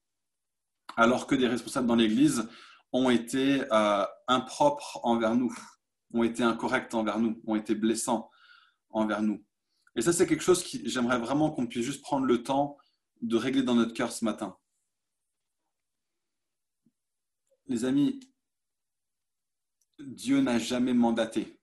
alors 0.96 1.27
que 1.27 1.35
des 1.35 1.46
responsables 1.46 1.87
dans 1.87 1.96
l'Église 1.96 2.48
ont 2.92 3.11
été 3.11 3.62
euh, 3.72 4.05
impropres 4.27 5.01
envers 5.03 5.35
nous, 5.35 5.55
ont 6.12 6.22
été 6.22 6.42
incorrects 6.42 6.94
envers 6.94 7.18
nous, 7.18 7.40
ont 7.46 7.57
été 7.57 7.74
blessants 7.74 8.31
envers 8.90 9.22
nous. 9.22 9.44
Et 9.96 10.03
ça, 10.03 10.12
c'est 10.12 10.27
quelque 10.27 10.42
chose 10.42 10.62
que 10.62 10.79
j'aimerais 10.85 11.18
vraiment 11.18 11.51
qu'on 11.51 11.66
puisse 11.66 11.85
juste 11.85 12.03
prendre 12.03 12.27
le 12.27 12.42
temps 12.42 12.77
de 13.20 13.37
régler 13.37 13.62
dans 13.62 13.74
notre 13.74 13.92
cœur 13.92 14.12
ce 14.12 14.24
matin. 14.24 14.57
Les 17.68 17.85
amis, 17.85 18.18
Dieu 19.98 20.40
n'a 20.40 20.59
jamais 20.59 20.94
mandaté 20.94 21.61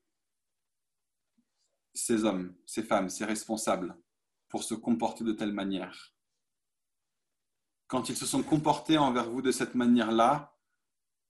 ces 1.96 2.26
hommes, 2.26 2.56
ces 2.68 2.84
femmes, 2.84 3.10
ces 3.10 3.26
responsables 3.26 3.98
pour 4.48 4.64
se 4.64 4.76
comporter 4.76 5.24
de 5.24 5.32
telle 5.32 5.54
manière. 5.54 6.14
Quand 7.88 8.10
ils 8.10 8.18
se 8.18 8.26
sont 8.26 8.44
comportés 8.44 8.98
envers 8.98 9.30
vous 9.30 9.42
de 9.42 9.52
cette 9.52 9.74
manière-là, 9.74 10.56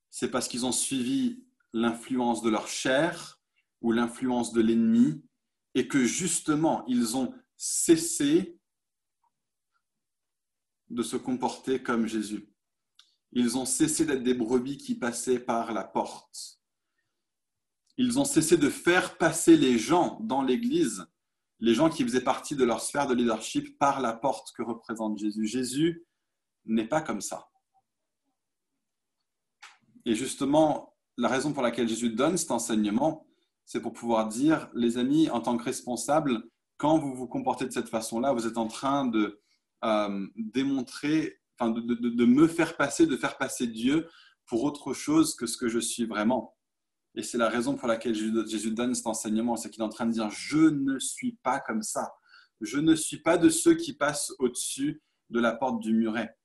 c'est 0.09 0.29
parce 0.29 0.47
qu'ils 0.47 0.65
ont 0.65 0.71
suivi 0.71 1.45
l'influence 1.71 2.41
de 2.41 2.49
leur 2.49 2.67
chair 2.67 3.41
ou 3.81 3.91
l'influence 3.91 4.51
de 4.51 4.61
l'ennemi 4.61 5.23
et 5.73 5.87
que 5.87 6.03
justement, 6.03 6.85
ils 6.87 7.15
ont 7.15 7.33
cessé 7.55 8.59
de 10.89 11.03
se 11.03 11.17
comporter 11.17 11.81
comme 11.81 12.07
Jésus. 12.07 12.54
Ils 13.35 13.57
ont 13.57 13.65
cessé 13.65 14.05
d'être 14.05 14.23
des 14.23 14.33
brebis 14.33 14.77
qui 14.77 14.95
passaient 14.95 15.39
par 15.39 15.73
la 15.73 15.83
porte. 15.83 16.59
Ils 17.97 18.17
ont 18.17 18.25
cessé 18.25 18.57
de 18.57 18.69
faire 18.69 19.17
passer 19.17 19.57
les 19.57 19.77
gens 19.77 20.19
dans 20.21 20.41
l'Église, 20.41 21.05
les 21.59 21.73
gens 21.73 21.89
qui 21.89 22.03
faisaient 22.03 22.23
partie 22.23 22.55
de 22.55 22.63
leur 22.63 22.81
sphère 22.81 23.07
de 23.07 23.13
leadership, 23.13 23.77
par 23.77 24.01
la 24.01 24.13
porte 24.13 24.53
que 24.55 24.63
représente 24.63 25.17
Jésus. 25.17 25.45
Jésus 25.45 26.05
n'est 26.65 26.87
pas 26.87 27.01
comme 27.01 27.21
ça. 27.21 27.49
Et 30.05 30.15
justement, 30.15 30.95
la 31.17 31.27
raison 31.27 31.51
pour 31.51 31.63
laquelle 31.63 31.89
Jésus 31.89 32.09
donne 32.09 32.37
cet 32.37 32.51
enseignement, 32.51 33.27
c'est 33.65 33.81
pour 33.81 33.93
pouvoir 33.93 34.27
dire, 34.27 34.69
les 34.73 34.97
amis, 34.97 35.29
en 35.29 35.41
tant 35.41 35.57
que 35.57 35.63
responsables, 35.63 36.43
quand 36.77 36.99
vous 36.99 37.13
vous 37.13 37.27
comportez 37.27 37.65
de 37.65 37.71
cette 37.71 37.89
façon-là, 37.89 38.31
vous 38.31 38.47
êtes 38.47 38.57
en 38.57 38.67
train 38.67 39.05
de 39.05 39.41
euh, 39.83 40.27
démontrer, 40.35 41.39
de, 41.59 42.25
me 42.25 42.47
faire 42.47 42.77
passer, 42.77 43.05
de 43.05 43.17
faire 43.17 43.37
passer 43.37 43.67
Dieu 43.67 44.07
pour 44.45 44.63
autre 44.63 44.93
chose 44.93 45.35
que 45.35 45.45
ce 45.45 45.57
que 45.57 45.67
je 45.67 45.79
suis 45.79 46.05
vraiment. 46.05 46.55
Et 47.15 47.23
c'est 47.23 47.37
la 47.37 47.49
raison 47.49 47.75
pour 47.75 47.87
laquelle 47.87 48.13
Jésus 48.13 48.71
donne 48.71 48.93
cet 48.93 49.07
enseignement, 49.07 49.55
c'est 49.55 49.69
qu'il 49.69 49.81
est 49.81 49.85
en 49.85 49.89
train 49.89 50.05
de 50.05 50.11
dire, 50.11 50.29
je 50.29 50.57
ne 50.57 50.99
suis 50.99 51.37
pas 51.43 51.59
comme 51.59 51.81
ça. 51.81 52.13
Je 52.61 52.79
ne 52.79 52.95
suis 52.95 53.21
pas 53.21 53.37
de 53.37 53.49
ceux 53.49 53.75
qui 53.75 53.93
passent 53.93 54.33
au-dessus 54.39 55.01
de 55.29 55.39
la 55.39 55.53
porte 55.53 55.79
du 55.79 55.93
muret. 55.93 56.37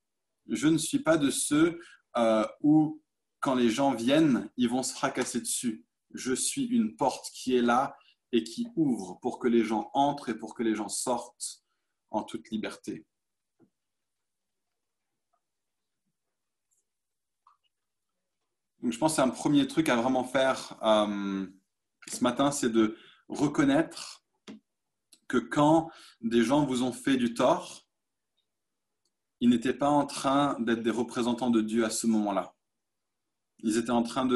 Je 0.47 0.67
ne 0.67 0.77
suis 0.77 0.99
pas 0.99 1.17
de 1.17 1.29
ceux 1.29 1.79
euh, 2.17 2.45
où 2.61 3.01
quand 3.39 3.55
les 3.55 3.69
gens 3.69 3.93
viennent, 3.93 4.49
ils 4.57 4.69
vont 4.69 4.83
se 4.83 4.93
fracasser 4.93 5.41
dessus. 5.41 5.85
Je 6.13 6.33
suis 6.33 6.65
une 6.65 6.95
porte 6.95 7.25
qui 7.33 7.55
est 7.55 7.61
là 7.61 7.95
et 8.31 8.43
qui 8.43 8.67
ouvre 8.75 9.19
pour 9.21 9.39
que 9.39 9.47
les 9.47 9.63
gens 9.63 9.89
entrent 9.93 10.29
et 10.29 10.37
pour 10.37 10.55
que 10.55 10.63
les 10.63 10.75
gens 10.75 10.89
sortent 10.89 11.63
en 12.11 12.23
toute 12.23 12.49
liberté. 12.49 13.05
Donc, 18.81 18.91
je 18.91 18.97
pense 18.97 19.13
que 19.13 19.15
c'est 19.17 19.21
un 19.21 19.29
premier 19.29 19.67
truc 19.67 19.89
à 19.89 19.95
vraiment 19.95 20.23
faire 20.23 20.77
euh, 20.83 21.45
ce 22.07 22.23
matin, 22.23 22.51
c'est 22.51 22.71
de 22.71 22.97
reconnaître 23.29 24.23
que 25.27 25.37
quand 25.37 25.89
des 26.21 26.43
gens 26.43 26.65
vous 26.65 26.83
ont 26.83 26.91
fait 26.91 27.15
du 27.15 27.33
tort, 27.33 27.87
ils 29.39 29.49
n'étaient 29.49 29.73
pas 29.73 29.89
en 29.89 30.05
train 30.05 30.57
d'être 30.59 30.83
des 30.83 30.91
représentants 30.91 31.49
de 31.49 31.61
Dieu 31.61 31.85
à 31.85 31.89
ce 31.89 32.05
moment-là 32.07 32.53
ils 33.63 33.77
étaient 33.77 33.91
en 33.91 34.03
train 34.03 34.27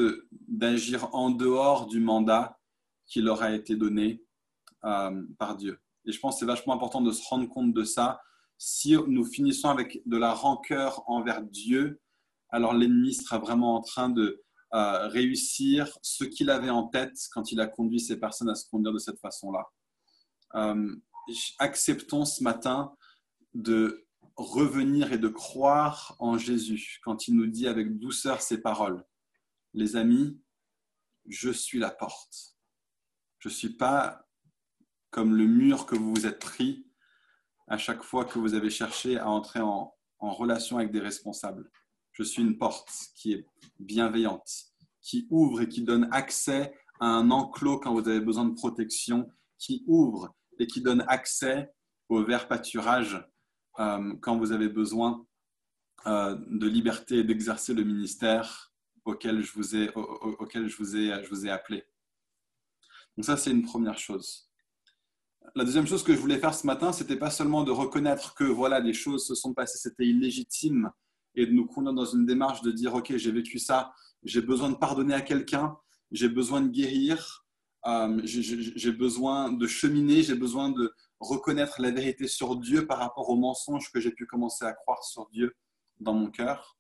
d'agir 0.48 1.14
en 1.14 1.30
dehors 1.32 1.88
du 1.88 2.00
mandat 2.00 2.60
qui 3.06 3.22
leur 3.22 3.42
a 3.44 3.52
été 3.52 3.76
donné 3.76 4.24
euh, 4.84 5.24
par 5.38 5.56
Dieu. 5.56 5.80
Et 6.06 6.12
je 6.12 6.20
pense 6.20 6.36
que 6.36 6.40
c'est 6.40 6.46
vachement 6.46 6.74
important 6.74 7.02
de 7.02 7.12
se 7.12 7.28
rendre 7.28 7.48
compte 7.48 7.74
de 7.74 7.84
ça. 7.84 8.22
Si 8.58 8.96
nous 9.08 9.26
finissons 9.26 9.70
avec 9.70 10.02
de 10.06 10.18
la 10.18 10.34
rancœur 10.34 11.04
envers 11.10 11.42
Dieu, 11.42 12.02
alors 12.50 12.74
l'ennemi 12.74 13.14
sera 13.14 13.38
vraiment 13.38 13.76
en 13.76 13.82
train 13.82 14.10
de 14.10 14.44
euh, 14.74 15.08
réussir 15.08 15.98
ce 16.02 16.24
qu'il 16.24 16.50
avait 16.50 16.70
en 16.70 16.88
tête 16.88 17.18
quand 17.32 17.52
il 17.52 17.60
a 17.60 17.68
conduit 17.68 18.00
ces 18.00 18.20
personnes 18.20 18.50
à 18.50 18.56
se 18.56 18.68
conduire 18.70 18.94
de 18.94 19.00
cette 19.00 19.20
façon-là. 19.20 19.66
Euh, 20.56 20.96
acceptons 21.60 22.26
ce 22.26 22.44
matin 22.44 22.94
de 23.54 24.06
revenir 24.36 25.14
et 25.14 25.18
de 25.18 25.28
croire 25.28 26.16
en 26.20 26.38
Jésus 26.38 27.00
quand 27.04 27.28
il 27.28 27.36
nous 27.36 27.48
dit 27.48 27.68
avec 27.68 27.98
douceur 28.00 28.42
ces 28.42 28.62
paroles. 28.62 29.04
Les 29.74 29.96
amis, 29.96 30.40
je 31.28 31.50
suis 31.50 31.80
la 31.80 31.92
porte. 31.92 32.56
Je 33.40 33.50
ne 33.50 33.54
suis 33.54 33.76
pas 33.78 34.26
comme 35.10 35.36
le 35.36 35.46
mur 35.46 35.86
que 35.86 35.96
vous 35.96 36.14
vous 36.14 36.26
êtes 36.26 36.40
pris 36.40 36.86
à 37.68 37.78
chaque 37.78 38.04
fois 38.04 38.26
que 38.26 38.38
vous 38.38 38.54
avez 38.54 38.70
cherché 38.70 39.18
à 39.18 39.30
entrer 39.30 39.62
en, 39.62 39.92
relation 40.20 40.80
avec 40.80 40.92
des 40.92 41.00
responsables. 41.00 41.70
Je 42.16 42.24
suis 42.24 42.42
une 42.42 42.58
porte 42.58 42.90
qui 43.14 43.34
est 43.34 43.46
bienveillante, 43.78 44.50
qui 45.02 45.28
ouvre 45.30 45.62
et 45.62 45.68
qui 45.68 45.84
donne 45.84 46.08
accès 46.12 46.74
à 47.02 47.08
un 47.08 47.30
enclos 47.30 47.80
quand 47.80 47.94
vous 47.94 48.08
avez 48.08 48.22
besoin 48.22 48.46
de 48.46 48.54
protection, 48.54 49.30
qui 49.58 49.84
ouvre 49.86 50.34
et 50.58 50.66
qui 50.66 50.82
donne 50.82 51.04
accès 51.10 51.70
au 52.08 52.24
vert 52.24 52.48
pâturage 52.48 53.22
euh, 53.80 54.16
quand 54.22 54.38
vous 54.38 54.54
avez 54.54 54.70
besoin 54.70 55.26
euh, 56.08 56.38
de 56.48 56.68
liberté 56.68 57.18
et 57.18 57.24
d'exercer 57.26 57.74
le 57.74 57.84
ministère 57.84 58.72
auquel 59.04 59.44
je 59.44 59.52
vous 59.52 59.76
ai, 59.76 61.52
appelé. 61.52 61.84
Donc 63.18 63.26
ça, 63.26 63.36
c'est 63.36 63.52
une 63.52 63.64
première 63.64 64.00
chose. 64.00 64.50
La 65.54 65.66
deuxième 65.66 65.86
chose 65.86 66.04
que 66.04 66.14
je 66.14 66.20
voulais 66.20 66.40
faire 66.40 66.56
ce 66.56 66.66
matin, 66.66 66.94
c'était 66.94 67.18
pas 67.18 67.30
seulement 67.30 67.64
de 67.64 67.72
reconnaître 67.72 68.36
que 68.36 68.46
voilà, 68.46 68.82
des 68.82 68.94
choses 68.94 69.28
se 69.28 69.36
sont 69.36 69.54
passées, 69.54 69.78
c'était 69.78 70.06
illégitime, 70.06 70.90
et 71.36 71.46
de 71.46 71.52
nous 71.52 71.66
conduire 71.66 71.94
dans 71.94 72.06
une 72.06 72.26
démarche 72.26 72.62
de 72.62 72.72
dire, 72.72 72.94
ok, 72.94 73.16
j'ai 73.16 73.32
vécu 73.32 73.60
ça, 73.60 73.94
j'ai 74.24 74.42
besoin 74.42 74.70
de 74.70 74.76
pardonner 74.76 75.14
à 75.14 75.22
quelqu'un, 75.22 75.78
j'ai 76.12 76.30
besoin 76.30 76.62
de 76.62 76.70
guérir, 76.70 77.46
euh, 77.86 78.20
j'ai 78.24 78.92
besoin 78.92 79.52
de 79.52 79.68
cheminer, 79.68 80.24
j'ai 80.24 80.36
besoin 80.36 80.70
de 80.70 80.94
reconnaître 81.20 81.82
la 81.82 81.92
vérité 81.92 82.28
sur 82.28 82.56
Dieu 82.56 82.88
par 82.88 83.00
rapport 83.00 83.30
aux 83.30 83.38
mensonges 83.38 83.92
que 83.92 84.00
j'ai 84.00 84.12
pu 84.12 84.26
commencer 84.26 84.66
à 84.66 84.74
croire 84.74 85.04
sur 85.04 85.28
Dieu 85.30 85.56
dans 86.00 86.14
mon 86.14 86.30
cœur. 86.30 86.78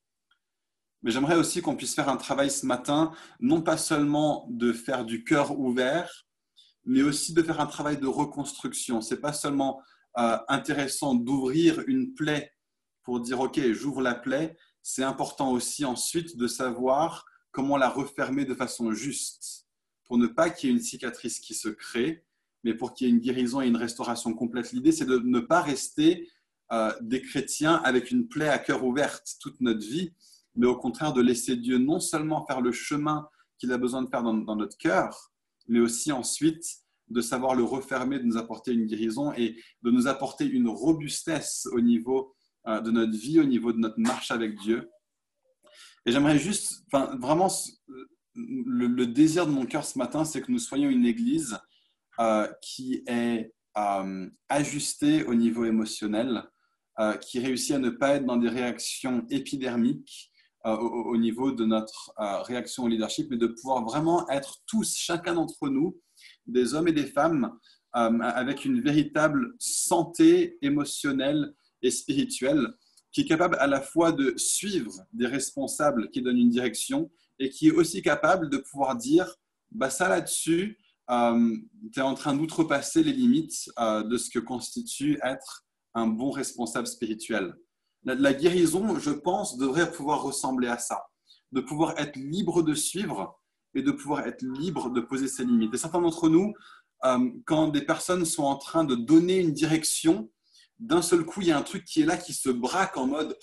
Mais 1.03 1.11
j'aimerais 1.11 1.35
aussi 1.35 1.61
qu'on 1.61 1.75
puisse 1.75 1.93
faire 1.93 2.09
un 2.09 2.17
travail 2.17 2.49
ce 2.49 2.65
matin, 2.65 3.11
non 3.39 3.61
pas 3.61 3.77
seulement 3.77 4.47
de 4.49 4.73
faire 4.73 5.05
du 5.05 5.23
cœur 5.23 5.57
ouvert, 5.59 6.25
mais 6.83 7.03
aussi 7.03 7.33
de 7.33 7.43
faire 7.43 7.61
un 7.61 7.67
travail 7.67 7.97
de 7.97 8.07
reconstruction. 8.07 9.01
Ce 9.01 9.13
n'est 9.13 9.21
pas 9.21 9.33
seulement 9.33 9.81
euh, 10.17 10.37
intéressant 10.47 11.13
d'ouvrir 11.13 11.83
une 11.87 12.13
plaie 12.13 12.51
pour 13.05 13.21
dire 13.21 13.39
OK, 13.39 13.59
j'ouvre 13.71 14.01
la 14.01 14.15
plaie. 14.15 14.57
C'est 14.81 15.03
important 15.03 15.51
aussi 15.51 15.85
ensuite 15.85 16.35
de 16.35 16.47
savoir 16.47 17.25
comment 17.51 17.77
la 17.77 17.89
refermer 17.89 18.43
de 18.43 18.53
façon 18.53 18.91
juste 18.91 19.65
pour 20.03 20.17
ne 20.17 20.27
pas 20.27 20.49
qu'il 20.49 20.69
y 20.69 20.73
ait 20.73 20.75
une 20.75 20.81
cicatrice 20.81 21.39
qui 21.39 21.53
se 21.53 21.69
crée, 21.69 22.25
mais 22.63 22.73
pour 22.73 22.93
qu'il 22.93 23.07
y 23.07 23.09
ait 23.09 23.13
une 23.13 23.21
guérison 23.21 23.61
et 23.61 23.67
une 23.67 23.77
restauration 23.77 24.33
complète. 24.33 24.71
L'idée, 24.71 24.91
c'est 24.91 25.05
de 25.05 25.19
ne 25.19 25.39
pas 25.39 25.61
rester 25.61 26.29
euh, 26.71 26.91
des 27.01 27.21
chrétiens 27.21 27.75
avec 27.83 28.11
une 28.11 28.27
plaie 28.27 28.49
à 28.49 28.59
cœur 28.59 28.83
ouverte 28.83 29.35
toute 29.39 29.61
notre 29.61 29.85
vie, 29.85 30.13
mais 30.55 30.67
au 30.67 30.75
contraire 30.75 31.13
de 31.13 31.21
laisser 31.21 31.55
Dieu 31.55 31.77
non 31.77 31.99
seulement 31.99 32.45
faire 32.45 32.61
le 32.61 32.71
chemin 32.71 33.27
qu'il 33.57 33.71
a 33.71 33.77
besoin 33.77 34.01
de 34.01 34.09
faire 34.09 34.23
dans, 34.23 34.33
notre 34.33 34.77
cœur, 34.77 35.31
mais 35.67 35.79
aussi 35.79 36.11
ensuite 36.11 36.65
de 37.07 37.21
savoir 37.21 37.55
le 37.55 37.63
refermer, 37.63 38.19
de 38.19 38.23
nous 38.23 38.37
apporter 38.37 38.73
une 38.73 38.85
guérison 38.85 39.31
et 39.33 39.61
de 39.83 39.91
nous 39.91 40.07
apporter 40.07 40.45
une 40.45 40.67
robustesse 40.67 41.67
au 41.71 41.79
niveau 41.79 42.34
de 42.67 42.91
notre 42.91 43.17
vie, 43.17 43.39
au 43.39 43.43
niveau 43.43 43.71
de 43.71 43.77
notre 43.77 43.99
marche 43.99 44.31
avec 44.31 44.57
Dieu. 44.59 44.89
Et 46.05 46.11
j'aimerais 46.11 46.37
juste, 46.37 46.83
enfin, 46.87 47.15
vraiment, 47.17 47.47
le, 48.35 49.05
désir 49.05 49.45
de 49.45 49.51
mon 49.51 49.65
cœur 49.65 49.85
ce 49.85 49.97
matin, 49.97 50.25
c'est 50.25 50.41
que 50.41 50.51
nous 50.51 50.59
soyons 50.59 50.89
une 50.89 51.05
église 51.05 51.57
euh, 52.19 52.47
qui 52.61 53.03
est 53.07 53.53
euh, 53.77 54.29
ajustée 54.49 55.23
au 55.25 55.35
niveau 55.35 55.65
émotionnel, 55.65 56.43
qui 57.19 57.39
réussit 57.39 57.75
à 57.75 57.79
ne 57.79 57.89
pas 57.89 58.15
être 58.15 58.25
dans 58.25 58.37
des 58.37 58.47
réactions 58.47 59.25
épidermiques, 59.29 60.31
euh, 60.65 60.75
au, 60.77 61.15
niveau 61.15 61.51
de 61.51 61.63
notre 61.63 62.11
euh, 62.19 62.41
réaction 62.41 62.85
au 62.85 62.87
leadership, 62.87 63.27
mais 63.29 63.37
de 63.37 63.45
pouvoir 63.45 63.83
vraiment 63.83 64.27
être 64.29 64.63
tous, 64.65 64.95
chacun 64.97 65.35
d'entre 65.35 65.69
nous, 65.69 66.01
des 66.47 66.73
hommes 66.73 66.87
et 66.87 66.91
des 66.91 67.05
femmes, 67.05 67.51
euh, 67.95 68.19
avec 68.19 68.65
une 68.65 68.81
véritable 68.81 69.53
santé 69.59 70.57
émotionnelle 70.63 71.53
et 71.85 71.91
spirituelle, 71.91 72.73
qui 73.11 73.21
est 73.21 73.25
capable 73.25 73.55
à 73.59 73.67
la 73.67 73.81
fois 73.81 74.11
de 74.11 74.33
suivre 74.37 74.93
des 75.13 75.27
responsables 75.27 76.09
qui 76.09 76.21
donnent 76.21 76.37
une 76.37 76.49
direction 76.49 77.09
et 77.39 77.49
qui 77.49 77.67
est 77.67 77.71
aussi 77.71 78.01
capable 78.01 78.49
de 78.49 78.57
pouvoir 78.57 78.95
dire, 78.95 79.33
bah 79.71 79.89
ça 79.89 80.09
là-dessus, 80.09 80.77
tu 81.07 81.99
es 81.99 82.01
en 82.01 82.15
train 82.15 82.35
d'outrepasser 82.35 83.03
les 83.03 83.13
limites 83.13 83.69
de 83.77 84.17
ce 84.17 84.29
que 84.29 84.39
constitue 84.39 85.19
être 85.23 85.65
un 85.93 86.07
bon 86.07 86.31
responsable 86.31 86.87
spirituel 86.87 87.55
la, 88.05 88.33
guérison, 88.33 88.99
je 88.99 89.11
pense, 89.11 89.57
devrait 89.57 89.91
pouvoir 89.91 90.21
ressembler 90.21 90.67
à 90.67 90.77
ça, 90.77 91.07
de 91.51 91.61
pouvoir 91.61 91.97
être 91.97 92.15
libre 92.15 92.61
de 92.61 92.75
suivre 92.75 93.39
et 93.73 93.81
de 93.81 93.91
pouvoir 93.91 94.27
être 94.27 94.43
libre 94.43 94.91
de 94.91 95.01
poser 95.01 95.27
ses 95.27 95.43
limites. 95.43 95.73
Et 95.73 95.77
certains 95.77 96.01
d'entre 96.01 96.29
nous, 96.29 96.53
euh, 97.03 97.29
quand 97.45 97.69
des 97.69 97.81
personnes 97.81 98.25
sont 98.25 98.43
en 98.43 98.57
train 98.57 98.83
de 98.83 98.95
donner 98.95 99.39
une 99.39 99.51
direction, 99.51 100.29
d'un 100.79 101.01
seul 101.01 101.25
coup, 101.25 101.41
il 101.41 101.47
y 101.47 101.51
a 101.51 101.57
un 101.57 101.63
truc 101.63 101.83
qui 101.85 102.01
est 102.01 102.05
là, 102.05 102.17
qui 102.17 102.33
se 102.33 102.49
braque 102.49 102.97
en 102.97 103.07
mode 103.07 103.37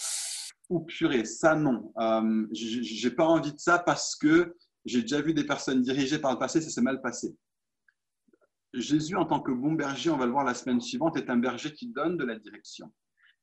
ou 0.69 0.81
purée, 0.81 1.25
ça 1.25 1.55
non. 1.55 1.93
Euh, 1.99 2.47
j'ai 2.53 3.11
pas 3.11 3.27
envie 3.27 3.53
de 3.53 3.59
ça 3.59 3.79
parce 3.79 4.17
que 4.17 4.55
j'ai 4.85 5.03
déjà 5.03 5.21
vu 5.21 5.35
des 5.35 5.45
personnes 5.45 5.83
dirigées 5.83 6.19
par 6.19 6.33
le 6.33 6.39
passé, 6.39 6.61
ça 6.61 6.71
s'est 6.71 6.83
mal 6.83 7.01
passé. 7.01 7.37
Jésus, 8.73 9.17
en 9.17 9.27
tant 9.27 9.41
que 9.41 9.53
bon 9.53 9.73
berger, 9.73 10.11
on 10.11 10.17
va 10.17 10.25
le 10.25 10.33
voir 10.33 10.45
la 10.45 10.55
semaine 10.55 10.81
suivante, 10.81 11.17
est 11.17 11.29
un 11.29 11.37
berger 11.37 11.73
qui 11.75 11.89
donne 11.89 12.17
de 12.17 12.25
la 12.25 12.39
direction 12.39 12.91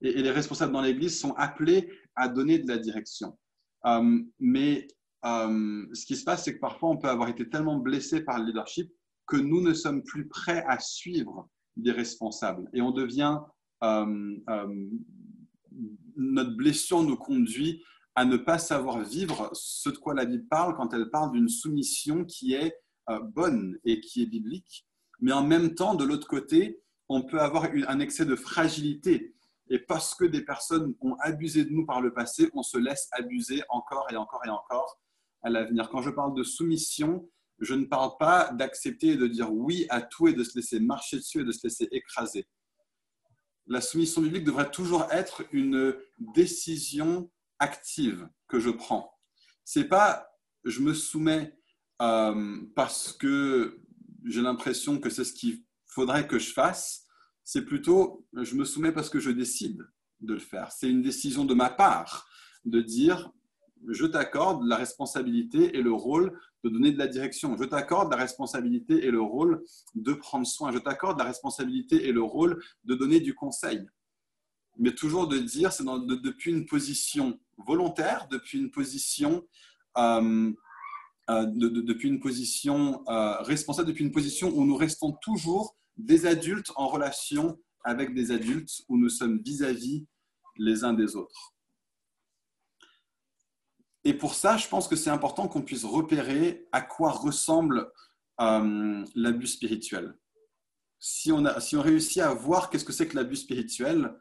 et, 0.02 0.22
les 0.22 0.32
responsables 0.32 0.74
dans 0.74 0.82
l'Église 0.82 1.20
sont 1.20 1.34
appelés 1.34 1.92
à 2.16 2.28
donner 2.28 2.60
de 2.60 2.68
la 2.68 2.78
direction. 2.78 3.38
Euh, 3.86 4.20
mais 4.40 4.88
euh, 5.26 5.86
ce 5.94 6.06
qui 6.06 6.16
se 6.16 6.24
passe, 6.24 6.46
c'est 6.46 6.56
que 6.56 6.60
parfois, 6.60 6.90
on 6.90 6.98
peut 6.98 7.10
avoir 7.10 7.30
été 7.30 7.50
tellement 7.50 7.78
blessé 7.78 8.22
par 8.22 8.40
le 8.40 8.46
leadership 8.46 8.92
que 9.28 9.38
nous 9.38 9.62
ne 9.62 9.74
sommes 9.74 10.04
plus 10.04 10.28
prêts 10.28 10.64
à 10.68 10.80
suivre 10.80 11.50
des 11.76 11.92
responsables. 11.92 12.68
Et 12.74 12.82
on 12.82 12.92
devient, 12.92 13.38
notre 16.16 16.56
blessure 16.56 17.04
nous 17.04 17.18
conduit 17.18 17.84
à 18.16 18.26
ne 18.26 18.38
pas 18.38 18.58
savoir 18.58 19.00
vivre 19.00 19.50
ce 19.54 19.90
de 19.90 19.98
quoi 19.98 20.14
la 20.14 20.26
Bible 20.26 20.48
parle 20.50 20.76
quand 20.76 20.94
elle 20.94 21.10
parle 21.10 21.32
d'une 21.32 21.50
soumission 21.50 22.26
qui 22.26 22.54
est 22.54 22.76
bonne 23.34 23.78
et 23.86 24.02
qui 24.02 24.22
est 24.24 24.26
biblique. 24.26 24.86
Mais 25.22 25.32
en 25.32 25.44
même 25.44 25.76
temps, 25.76 25.96
de 25.96 26.04
l'autre 26.04 26.28
côté, 26.28 26.82
on 27.08 27.24
peut 27.24 27.40
avoir 27.40 27.66
un 27.88 28.00
excès 28.00 28.26
de 28.26 28.36
fragilité 28.36 29.36
et 29.70 29.80
parce 29.80 30.16
que 30.16 30.26
des 30.26 30.42
personnes 30.42 30.96
ont 31.02 31.16
abusé 31.20 31.64
de 31.64 31.70
nous 31.70 31.86
par 31.86 32.02
le 32.02 32.14
passé, 32.14 32.50
on 32.54 32.64
se 32.64 32.78
laisse 32.78 33.08
abuser 33.12 33.62
encore 33.70 34.08
et 34.12 34.16
encore 34.16 34.42
et 34.46 34.50
encore 34.50 35.00
à 35.44 35.50
l'avenir. 35.50 35.90
Quand 35.90 36.02
je 36.02 36.10
parle 36.10 36.36
de 36.36 36.44
soumission, 36.44 37.30
je 37.60 37.76
ne 37.76 37.86
parle 37.86 38.12
pas 38.20 38.52
d'accepter 38.54 39.10
et 39.10 39.16
de 39.16 39.28
dire 39.28 39.54
oui 39.54 39.86
à 39.90 40.02
tout 40.02 40.28
et 40.28 40.34
de 40.34 40.44
se 40.44 40.58
laisser 40.58 40.80
marcher 40.80 41.18
dessus 41.18 41.42
et 41.42 41.44
de 41.44 41.52
se 41.52 41.68
laisser 41.68 41.88
écraser. 41.92 42.48
La 43.70 43.82
soumission 43.82 44.22
biblique 44.22 44.44
devrait 44.44 44.72
toujours 44.72 45.08
être 45.12 45.44
une 45.52 45.96
décision 46.20 47.32
active 47.60 48.28
que 48.48 48.60
je 48.60 48.70
prends. 48.70 49.14
C'est 49.64 49.86
pas 49.86 50.26
je 50.66 50.82
me 50.82 50.94
soumets 50.94 51.56
euh, 52.02 52.58
parce 52.76 53.14
que 53.14 53.80
j'ai 54.26 54.42
l'impression 54.42 55.00
que 55.00 55.10
c'est 55.10 55.24
ce 55.24 55.34
qu'il 55.34 55.64
faudrait 55.86 56.28
que 56.28 56.38
je 56.38 56.52
fasse 56.52 57.06
c'est 57.52 57.66
plutôt 57.66 58.28
je 58.34 58.54
me 58.54 58.64
soumets 58.64 58.92
parce 58.92 59.10
que 59.10 59.20
je 59.20 59.32
décide 59.32 59.84
de 60.20 60.36
le 60.36 60.40
faire. 60.40 60.72
C'est 60.72 60.88
une 60.88 61.02
décision 61.02 61.46
de 61.46 61.56
ma 61.56 61.72
part 61.72 62.28
de 62.64 62.80
dire 62.80 63.32
je 63.88 64.06
t'accorde 64.06 64.64
la 64.68 64.76
responsabilité 64.76 65.76
et 65.76 65.82
le 65.82 65.92
rôle 65.92 66.40
de 66.64 66.70
donner 66.70 66.92
de 66.92 66.98
la 66.98 67.08
direction. 67.08 67.56
Je 67.58 67.64
t'accorde 67.64 68.12
la 68.12 68.18
responsabilité 68.18 69.06
et 69.06 69.12
le 69.12 69.22
rôle 69.22 69.64
de 69.96 70.14
prendre 70.14 70.46
soin. 70.46 70.72
Je 70.72 70.80
t'accorde 70.80 71.18
la 71.18 71.26
responsabilité 71.26 72.08
et 72.08 72.12
le 72.12 72.22
rôle 72.22 72.62
de 72.84 72.96
donner 72.96 73.20
du 73.20 73.34
conseil. 73.34 73.88
Mais 74.78 74.94
toujours 74.94 75.28
de 75.28 75.38
dire, 75.38 75.72
c'est 75.74 75.84
depuis 75.84 76.52
une 76.52 76.66
position 76.66 77.40
volontaire, 77.58 78.28
depuis 78.32 78.60
une 78.60 78.72
position, 78.72 79.46
euh, 79.98 80.52
euh, 81.30 81.46
euh, 83.10 83.42
responsable, 83.42 83.88
depuis 83.90 84.06
une 84.06 84.12
position 84.12 84.52
où 84.56 84.66
nous 84.66 84.76
restons 84.76 85.12
toujours 85.22 85.76
des 85.98 86.26
adultes 86.26 86.72
en 86.76 86.88
relation 86.88 87.60
avec 87.84 88.14
des 88.14 88.32
adultes 88.32 88.72
où 88.88 88.98
nous 88.98 89.10
sommes 89.10 89.42
vis-à-vis 89.42 90.08
les 90.58 90.84
uns 90.84 90.94
des 90.94 91.16
autres. 91.16 91.54
Et 94.10 94.16
pour 94.16 94.34
ça, 94.34 94.58
je 94.58 94.68
pense 94.68 94.88
que 94.88 94.96
c'est 94.96 95.12
important 95.12 95.48
qu'on 95.48 95.62
puisse 95.62 95.86
repérer 95.86 96.68
à 96.72 96.82
quoi 96.82 97.12
ressemble 97.12 97.92
euh, 98.42 99.06
l'abus 99.14 99.46
spirituel. 99.46 100.16
si 100.98 101.32
on, 101.32 101.46
a, 101.46 101.60
si 101.60 101.78
on 101.78 101.84
réussit 101.84 102.24
à 102.24 102.34
voir 102.34 102.72
qu'est-ce 102.72 102.86
que 102.86 102.92
c'est 102.92 103.08
que 103.08 103.16
l'abus 103.16 103.36
spirituel, 103.36 104.20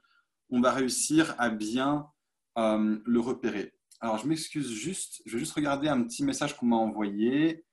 on 0.50 0.60
va 0.60 0.72
réussir 0.72 1.34
à 1.38 1.48
bien 1.48 2.06
euh, 2.58 2.98
le 3.02 3.18
repérer. 3.18 3.72
Alors, 4.00 4.18
je 4.18 4.26
m'excuse 4.26 4.70
juste, 4.70 5.22
je 5.24 5.32
vais 5.32 5.38
juste 5.38 5.54
regarder 5.54 5.88
un 5.88 6.02
petit 6.02 6.22
message 6.22 6.54
qu'on 6.54 6.66
m'a 6.66 6.76
envoyé 6.76 7.64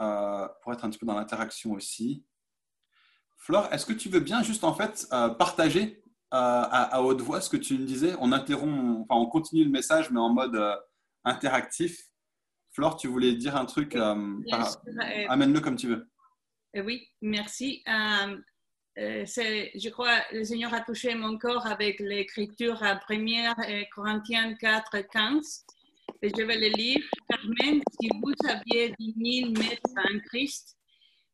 euh, 0.00 0.48
pour 0.64 0.72
être 0.72 0.84
un 0.84 0.90
petit 0.90 0.98
peu 0.98 1.06
dans 1.06 1.14
l'interaction 1.14 1.74
aussi. 1.74 2.24
Flore, 3.36 3.68
est-ce 3.70 3.86
que 3.86 3.92
tu 3.92 4.08
veux 4.08 4.18
bien 4.18 4.42
juste 4.42 4.64
en 4.64 4.74
fait 4.74 5.06
partager 5.38 6.02
à, 6.32 7.00
haute 7.04 7.20
voix 7.20 7.40
ce 7.40 7.48
que 7.48 7.56
tu 7.56 7.78
me 7.78 7.84
disais? 7.84 8.16
On 8.18 8.32
interrompt, 8.32 9.06
enfin, 9.08 9.20
on 9.20 9.26
continue 9.26 9.62
le 9.62 9.70
message, 9.70 10.10
mais 10.10 10.18
en 10.18 10.30
mode 10.30 10.60
interactif. 11.26 11.98
Flore, 12.72 12.96
tu 12.96 13.08
voulais 13.08 13.34
dire 13.34 13.56
un 13.56 13.66
truc 13.66 13.94
Amène-le 13.94 15.60
comme 15.60 15.76
tu 15.76 15.88
veux. 15.88 16.08
Oui, 16.74 17.08
merci. 17.20 17.82
Euh, 18.98 19.24
je 19.26 19.88
crois 19.90 20.22
le 20.32 20.42
Seigneur 20.42 20.72
a 20.72 20.80
touché 20.80 21.14
mon 21.14 21.36
corps 21.36 21.66
avec 21.66 22.00
l'écriture 22.00 22.82
à 22.82 22.98
1 23.10 23.54
euh, 23.68 23.82
Corinthiens 23.94 24.54
4, 24.54 25.00
15. 25.12 25.64
Et 26.22 26.30
je 26.30 26.42
vais 26.42 26.56
le 26.56 26.68
lire. 26.68 27.02
Carmen, 27.28 27.82
si 28.00 28.08
vous 28.22 28.32
aviez 28.48 28.94
10 28.98 29.42
000 29.42 29.50
mètres 29.52 29.82
en 29.96 30.18
Christ, 30.20 30.78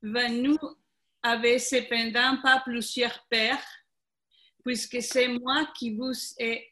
vous 0.03 0.59
avez 1.23 1.59
cependant 1.61 2.41
pas 2.43 2.61
plusieurs 2.65 3.25
pères, 3.31 3.65
puisque 4.65 5.03
c'est 5.03 5.29
moi 5.29 5.67
qui 5.77 5.95
vous 5.95 6.13
ai 6.39 6.69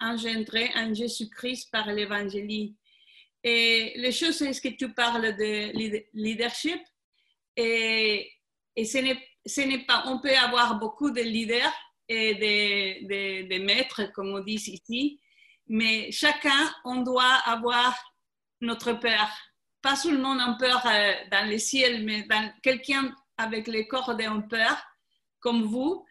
engendré 0.00 0.70
en 0.74 0.92
Jésus-Christ 0.92 1.70
par 1.70 1.86
l'évangile. 1.92 2.74
Et 3.44 3.92
les 3.96 4.12
choses, 4.12 4.36
c'est 4.36 4.52
ce 4.52 4.60
que 4.60 4.68
tu 4.68 4.92
parles 4.92 5.36
de 5.36 5.72
leadership? 6.12 6.80
Et, 7.56 8.30
et 8.74 8.84
ce 8.84 9.60
n'est 9.60 9.84
pas, 9.84 10.04
on 10.06 10.20
peut 10.20 10.36
avoir 10.36 10.78
beaucoup 10.78 11.10
de 11.10 11.20
leaders 11.22 11.72
et 12.08 12.34
de, 12.34 13.58
maîtres, 13.64 14.10
comme 14.12 14.32
on 14.34 14.40
dit 14.40 14.54
ici, 14.54 15.20
mais 15.66 16.10
chacun, 16.10 16.72
on 16.84 17.02
doit 17.02 17.34
avoir 17.44 17.94
notre 18.60 18.94
Père. 18.94 19.30
Pas 19.82 19.96
seulement 19.96 20.32
un 20.32 20.54
Père 20.54 20.84
euh, 20.86 21.12
dans 21.30 21.48
le 21.48 21.58
ciel, 21.58 22.04
mais 22.04 22.26
quelqu'un 22.62 23.14
avec 23.36 23.68
le 23.68 23.84
corps 23.84 24.16
d'un 24.16 24.40
Père, 24.40 24.82
comme 25.40 25.62
vous. 25.62 26.04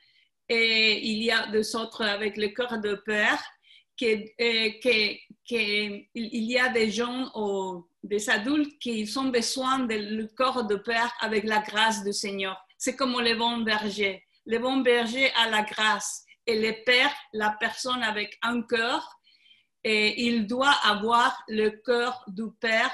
Et 0.49 1.07
il 1.07 1.23
y 1.23 1.31
a 1.31 1.47
des 1.47 1.75
autres 1.75 2.03
avec 2.03 2.37
le 2.37 2.49
corps 2.49 2.79
de 2.79 2.95
Père, 2.95 3.43
que, 3.99 4.05
euh, 4.05 5.99
il 6.13 6.43
y 6.43 6.57
a 6.57 6.69
des 6.69 6.91
gens 6.91 7.31
ou 7.35 7.87
des 8.03 8.29
adultes 8.29 8.77
qui 8.79 9.09
ont 9.17 9.29
besoin 9.29 9.79
du 9.79 10.27
corps 10.35 10.65
de 10.65 10.75
Père 10.75 11.11
avec 11.19 11.43
la 11.45 11.59
grâce 11.59 12.03
du 12.03 12.13
Seigneur. 12.13 12.57
C'est 12.77 12.95
comme 12.95 13.19
le 13.19 13.35
bon 13.35 13.59
berger. 13.61 14.23
Le 14.45 14.59
bon 14.59 14.77
berger 14.77 15.31
a 15.35 15.49
la 15.49 15.63
grâce. 15.63 16.23
Et 16.45 16.61
le 16.61 16.83
père, 16.85 17.13
la 17.33 17.57
personne 17.59 18.01
avec 18.03 18.37
un 18.41 18.61
cœur, 18.61 19.19
et 19.83 20.25
il 20.25 20.47
doit 20.47 20.75
avoir 20.83 21.43
le 21.49 21.69
cœur 21.69 22.23
du 22.27 22.43
père 22.59 22.91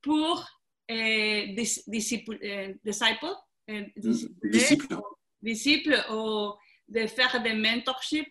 pour 0.00 0.46
euh, 0.90 1.46
disciple, 1.54 2.38
euh, 2.42 2.74
disciple, 2.84 3.26
euh, 3.70 3.82
disciple, 3.96 4.96
disciple. 5.42 6.04
ou 6.10 6.52
de 6.88 7.06
faire 7.06 7.42
des 7.42 7.54
mentorship. 7.54 8.28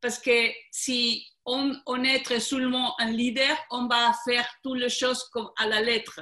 parce 0.00 0.18
que 0.18 0.50
si 0.70 1.26
on, 1.44 1.74
on 1.86 2.02
est 2.04 2.38
seulement 2.38 2.98
un 3.00 3.10
leader, 3.10 3.56
on 3.70 3.86
va 3.86 4.12
faire 4.24 4.48
toutes 4.62 4.78
les 4.78 4.88
choses 4.88 5.30
à 5.58 5.66
la 5.66 5.80
lettre 5.82 6.20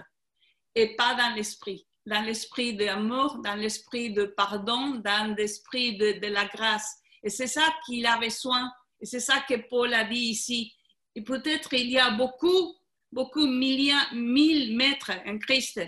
et 0.74 0.96
pas 0.96 1.14
dans 1.14 1.34
l'esprit 1.34 1.86
dans 2.06 2.22
l'esprit 2.22 2.74
d'amour, 2.74 3.38
dans 3.38 3.54
l'esprit 3.54 4.12
de 4.12 4.26
pardon, 4.26 5.00
dans 5.04 5.34
l'esprit 5.36 5.96
de, 5.96 6.26
la 6.26 6.44
grâce. 6.46 6.98
Et 7.22 7.30
c'est 7.30 7.46
ça 7.46 7.74
qu'il 7.86 8.06
a 8.06 8.18
besoin. 8.18 8.70
Et 9.00 9.06
c'est 9.06 9.20
ça 9.20 9.44
que 9.48 9.54
Paul 9.68 9.92
a 9.94 10.04
dit 10.04 10.16
ici. 10.16 10.72
Et 11.14 11.22
peut-être 11.22 11.72
il 11.72 11.90
y 11.90 11.98
a 11.98 12.10
beaucoup, 12.10 12.74
beaucoup, 13.10 13.46
millions, 13.46 13.96
mille 14.12 14.76
mètres 14.76 15.12
en 15.26 15.38
Christ, 15.38 15.80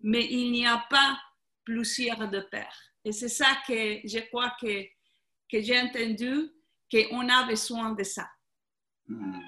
mais 0.00 0.26
il 0.30 0.52
n'y 0.52 0.66
a 0.66 0.84
pas 0.88 1.18
plusieurs 1.64 2.28
de 2.28 2.40
pères. 2.40 2.80
Et 3.04 3.12
c'est 3.12 3.28
ça 3.28 3.58
que 3.66 4.00
je 4.04 4.20
crois 4.28 4.54
que, 4.60 4.84
que 5.50 5.60
j'ai 5.62 5.80
entendu, 5.80 6.50
qu'on 6.90 7.28
a 7.28 7.46
besoin 7.46 7.92
de 7.92 8.02
ça. 8.02 8.28
Hmm. 9.06 9.40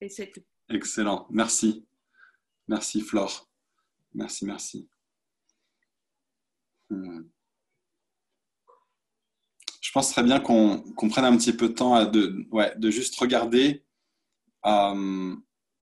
Et 0.00 0.08
c'est 0.08 0.30
tout. 0.30 0.42
Excellent. 0.68 1.26
Merci. 1.30 1.86
Merci, 2.68 3.00
Flore. 3.00 3.50
Merci, 4.14 4.44
merci. 4.44 4.88
Hmm. 6.88 7.22
Je 9.80 9.92
pense 9.92 10.10
très 10.10 10.22
bien 10.22 10.38
qu'on 10.38 10.84
prenne 11.08 11.24
un 11.24 11.36
petit 11.36 11.52
peu 11.52 11.68
de 11.68 11.74
temps 11.74 12.04
de, 12.06 12.46
de 12.76 12.90
juste 12.90 13.18
regarder 13.18 13.84
euh, 14.64 15.36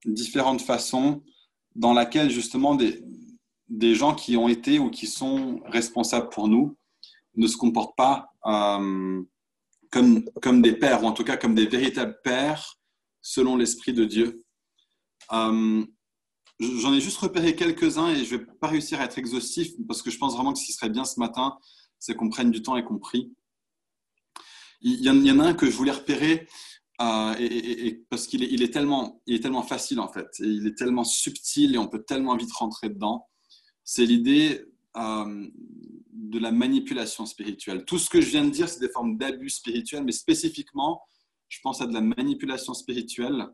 différentes 0.05 0.61
façons 0.61 1.23
dans 1.75 1.93
lesquelles 1.93 2.31
justement 2.31 2.75
des, 2.75 3.03
des, 3.67 3.93
gens 3.93 4.15
qui 4.15 4.35
ont 4.35 4.47
été 4.47 4.79
ou 4.79 4.89
qui 4.89 5.05
sont 5.05 5.61
responsables 5.65 6.29
pour 6.29 6.47
nous 6.47 6.75
ne 7.35 7.45
se 7.45 7.57
comportent 7.57 7.95
pas 7.95 8.28
euh, 8.45 9.21
comme, 9.91 10.25
comme 10.41 10.61
des 10.61 10.73
pères, 10.73 11.03
ou 11.03 11.07
en 11.07 11.11
tout 11.11 11.23
cas 11.23 11.37
comme 11.37 11.55
des 11.55 11.65
véritables 11.65 12.19
pères 12.23 12.75
selon 13.21 13.55
l'Esprit 13.57 13.93
de 13.93 14.05
Dieu. 14.05 14.43
Euh, 15.31 15.85
J'en 16.59 16.93
ai 16.93 16.99
juste 16.99 17.17
repéré 17.17 17.55
quelques-uns 17.55 18.09
et 18.09 18.25
je 18.25 18.35
ne 18.35 18.39
vais 18.39 18.45
pas 18.59 18.67
réussir 18.67 18.99
à 18.99 19.05
être 19.05 19.17
exhaustif 19.17 19.71
parce 19.87 20.01
que 20.01 20.11
je 20.11 20.17
pense 20.17 20.35
vraiment 20.35 20.51
que 20.51 20.59
ce 20.59 20.65
qui 20.65 20.73
serait 20.73 20.89
bien 20.89 21.05
ce 21.05 21.17
matin, 21.17 21.57
c'est 21.99 22.15
qu'on 22.15 22.29
prenne 22.29 22.51
du 22.51 22.61
temps 22.61 22.75
et 22.75 22.83
qu'on 22.83 22.99
prie. 22.99 23.33
Il 24.81 25.01
y, 25.01 25.09
en, 25.09 25.39
a 25.39 25.47
un 25.47 25.53
que 25.53 25.69
je 25.69 25.75
voulais 25.75 25.91
repérer 25.91 26.47
euh, 27.01 27.33
parce 28.09 28.27
qu'il 28.27 28.43
est, 28.43 28.49
il 28.51 28.61
est, 28.61 28.73
tellement, 28.73 29.21
est 29.25 29.41
tellement 29.41 29.63
facile 29.63 30.01
en 30.01 30.09
fait, 30.09 30.27
il 30.39 30.67
est 30.67 30.77
tellement 30.77 31.05
subtil 31.05 31.75
et 31.75 31.77
on 31.77 31.87
peut 31.87 32.03
tellement 32.03 32.35
vite 32.35 32.51
rentrer 32.51 32.89
dedans. 32.89 33.27
C'est 33.85 34.05
l'idée 34.05 34.65
de 34.95 36.39
la 36.39 36.51
manipulation 36.51 37.25
spirituelle. 37.25 37.85
Tout 37.85 37.99
ce 37.99 38.09
que 38.09 38.21
je 38.21 38.29
viens 38.29 38.45
de 38.45 38.49
dire, 38.49 38.69
c'est 38.69 38.79
des 38.79 38.89
formes 38.89 39.17
d'abus 39.17 39.49
spirituels, 39.49 40.03
mais 40.03 40.11
spécifiquement, 40.11 41.01
je 41.47 41.59
pense 41.61 41.81
à 41.81 41.87
de 41.87 41.93
la 41.93 42.01
manipulation 42.01 42.73
spirituelle 42.73 43.47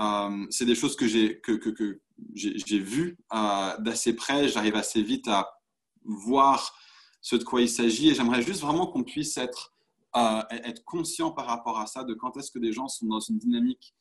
euh, 0.00 0.46
c'est 0.48 0.64
des 0.64 0.74
choses 0.74 0.96
que 0.96 1.06
j'ai 1.06 1.40
que, 1.40 1.52
que, 1.52 2.00
vues 2.78 3.18
euh, 3.34 3.76
d'assez 3.78 4.14
près. 4.14 4.48
J'arrive 4.48 4.76
assez 4.76 5.02
vite 5.02 5.28
à 5.28 5.50
voir 6.04 6.74
ce 7.20 7.36
de 7.36 7.44
quoi 7.44 7.60
il 7.60 7.68
s'agit 7.68 8.08
et 8.08 8.14
j'aimerais 8.14 8.42
juste 8.42 8.62
vraiment 8.62 8.86
qu'on 8.86 9.04
puisse 9.04 9.36
être, 9.36 9.74
euh, 10.16 10.42
être 10.50 10.82
conscient 10.84 11.32
par 11.32 11.46
rapport 11.46 11.78
à 11.78 11.86
ça, 11.86 12.04
de 12.04 12.14
quand 12.14 12.36
est-ce 12.38 12.50
que 12.50 12.58
des 12.58 12.72
gens 12.72 12.88
sont 12.88 13.06
dans 13.06 13.20
une 13.20 13.38
dynamique 13.38 13.94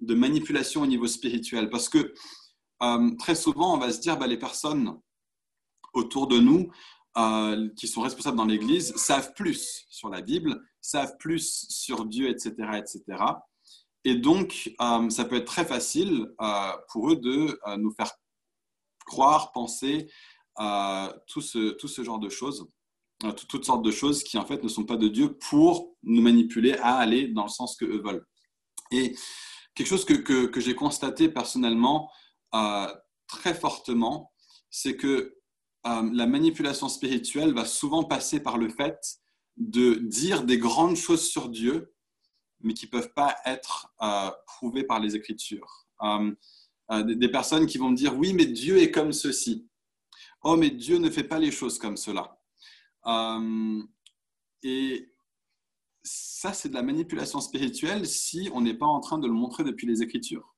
de 0.00 0.14
manipulation 0.14 0.82
au 0.82 0.86
niveau 0.86 1.06
spirituel. 1.06 1.70
Parce 1.70 1.88
que 1.88 2.12
très 3.18 3.34
souvent, 3.34 3.74
on 3.74 3.78
va 3.78 3.90
se 3.90 4.00
dire, 4.00 4.18
bah, 4.18 4.26
les 4.26 4.36
personnes 4.36 5.00
autour 5.96 6.26
de 6.28 6.38
nous 6.38 6.70
qui 7.76 7.88
sont 7.88 8.02
responsables 8.02 8.36
dans 8.36 8.44
l'Église 8.44 8.94
savent 8.96 9.32
plus 9.34 9.86
sur 9.88 10.10
la 10.10 10.20
Bible, 10.20 10.62
savent 10.82 11.16
plus 11.18 11.66
sur 11.70 12.04
Dieu, 12.04 12.28
etc., 12.28 12.54
etc. 12.74 13.24
Et 14.06 14.14
donc, 14.14 14.72
euh, 14.80 15.10
ça 15.10 15.24
peut 15.24 15.34
être 15.34 15.46
très 15.46 15.64
facile 15.64 16.28
euh, 16.40 16.72
pour 16.92 17.10
eux 17.10 17.16
de 17.16 17.58
euh, 17.66 17.76
nous 17.76 17.90
faire 17.90 18.12
croire, 19.04 19.50
penser 19.50 20.08
tout 21.26 21.40
ce, 21.42 21.72
tout, 21.72 21.88
ce, 21.88 22.04
genre 22.04 22.20
de 22.20 22.30
choses, 22.30 22.66
toutes 23.48 23.64
sortes 23.64 23.84
de 23.84 23.90
choses 23.90 24.22
qui 24.22 24.38
en 24.38 24.46
fait 24.46 24.62
ne 24.62 24.68
sont 24.68 24.84
pas 24.84 24.96
de 24.96 25.08
Dieu 25.08 25.36
pour 25.36 25.94
nous 26.02 26.22
manipuler 26.22 26.74
à 26.74 26.96
aller 26.96 27.28
dans 27.28 27.42
le 27.42 27.50
sens 27.50 27.76
que 27.76 27.84
eux 27.84 28.00
veulent. 28.02 28.24
Et 28.90 29.14
quelque 29.74 29.88
chose 29.88 30.06
que, 30.06 30.14
que 30.14 30.60
j'ai 30.60 30.74
constaté 30.74 31.28
personnellement 31.28 32.10
très 33.28 33.54
fortement, 33.54 34.32
c'est 34.70 34.96
que 34.96 35.35
la 35.86 36.26
manipulation 36.26 36.88
spirituelle 36.88 37.54
va 37.54 37.64
souvent 37.64 38.04
passer 38.04 38.40
par 38.40 38.58
le 38.58 38.68
fait 38.68 38.98
de 39.56 39.94
dire 39.94 40.44
des 40.44 40.58
grandes 40.58 40.96
choses 40.96 41.28
sur 41.28 41.48
Dieu 41.48 41.96
mais 42.60 42.74
qui 42.74 42.86
ne 42.86 42.90
peuvent 42.90 43.12
pas 43.12 43.36
être 43.44 43.92
euh, 44.02 44.30
prouvés 44.46 44.84
par 44.84 45.00
les 45.00 45.16
Écritures. 45.16 45.86
Euh, 46.02 46.34
euh, 46.90 47.02
des 47.02 47.28
personnes 47.28 47.66
qui 47.66 47.78
vont 47.78 47.90
me 47.90 47.96
dire, 47.96 48.16
oui, 48.16 48.32
mais 48.32 48.46
Dieu 48.46 48.78
est 48.78 48.90
comme 48.90 49.12
ceci. 49.12 49.68
Oh, 50.42 50.56
mais 50.56 50.70
Dieu 50.70 50.98
ne 50.98 51.10
fait 51.10 51.24
pas 51.24 51.38
les 51.38 51.50
choses 51.50 51.78
comme 51.78 51.96
cela. 51.96 52.38
et 54.62 55.12
ça, 56.02 56.52
c'est 56.52 56.68
de 56.68 56.74
la 56.74 56.82
manipulation 56.82 57.40
spirituelle 57.40 58.06
si 58.06 58.48
on 58.52 58.60
n'est 58.60 58.78
pas 58.78 58.86
en 58.86 59.00
train 59.00 59.18
de 59.18 59.26
le 59.26 59.32
montrer 59.32 59.64
depuis 59.64 59.86
les 59.86 60.02
Écritures. 60.02 60.54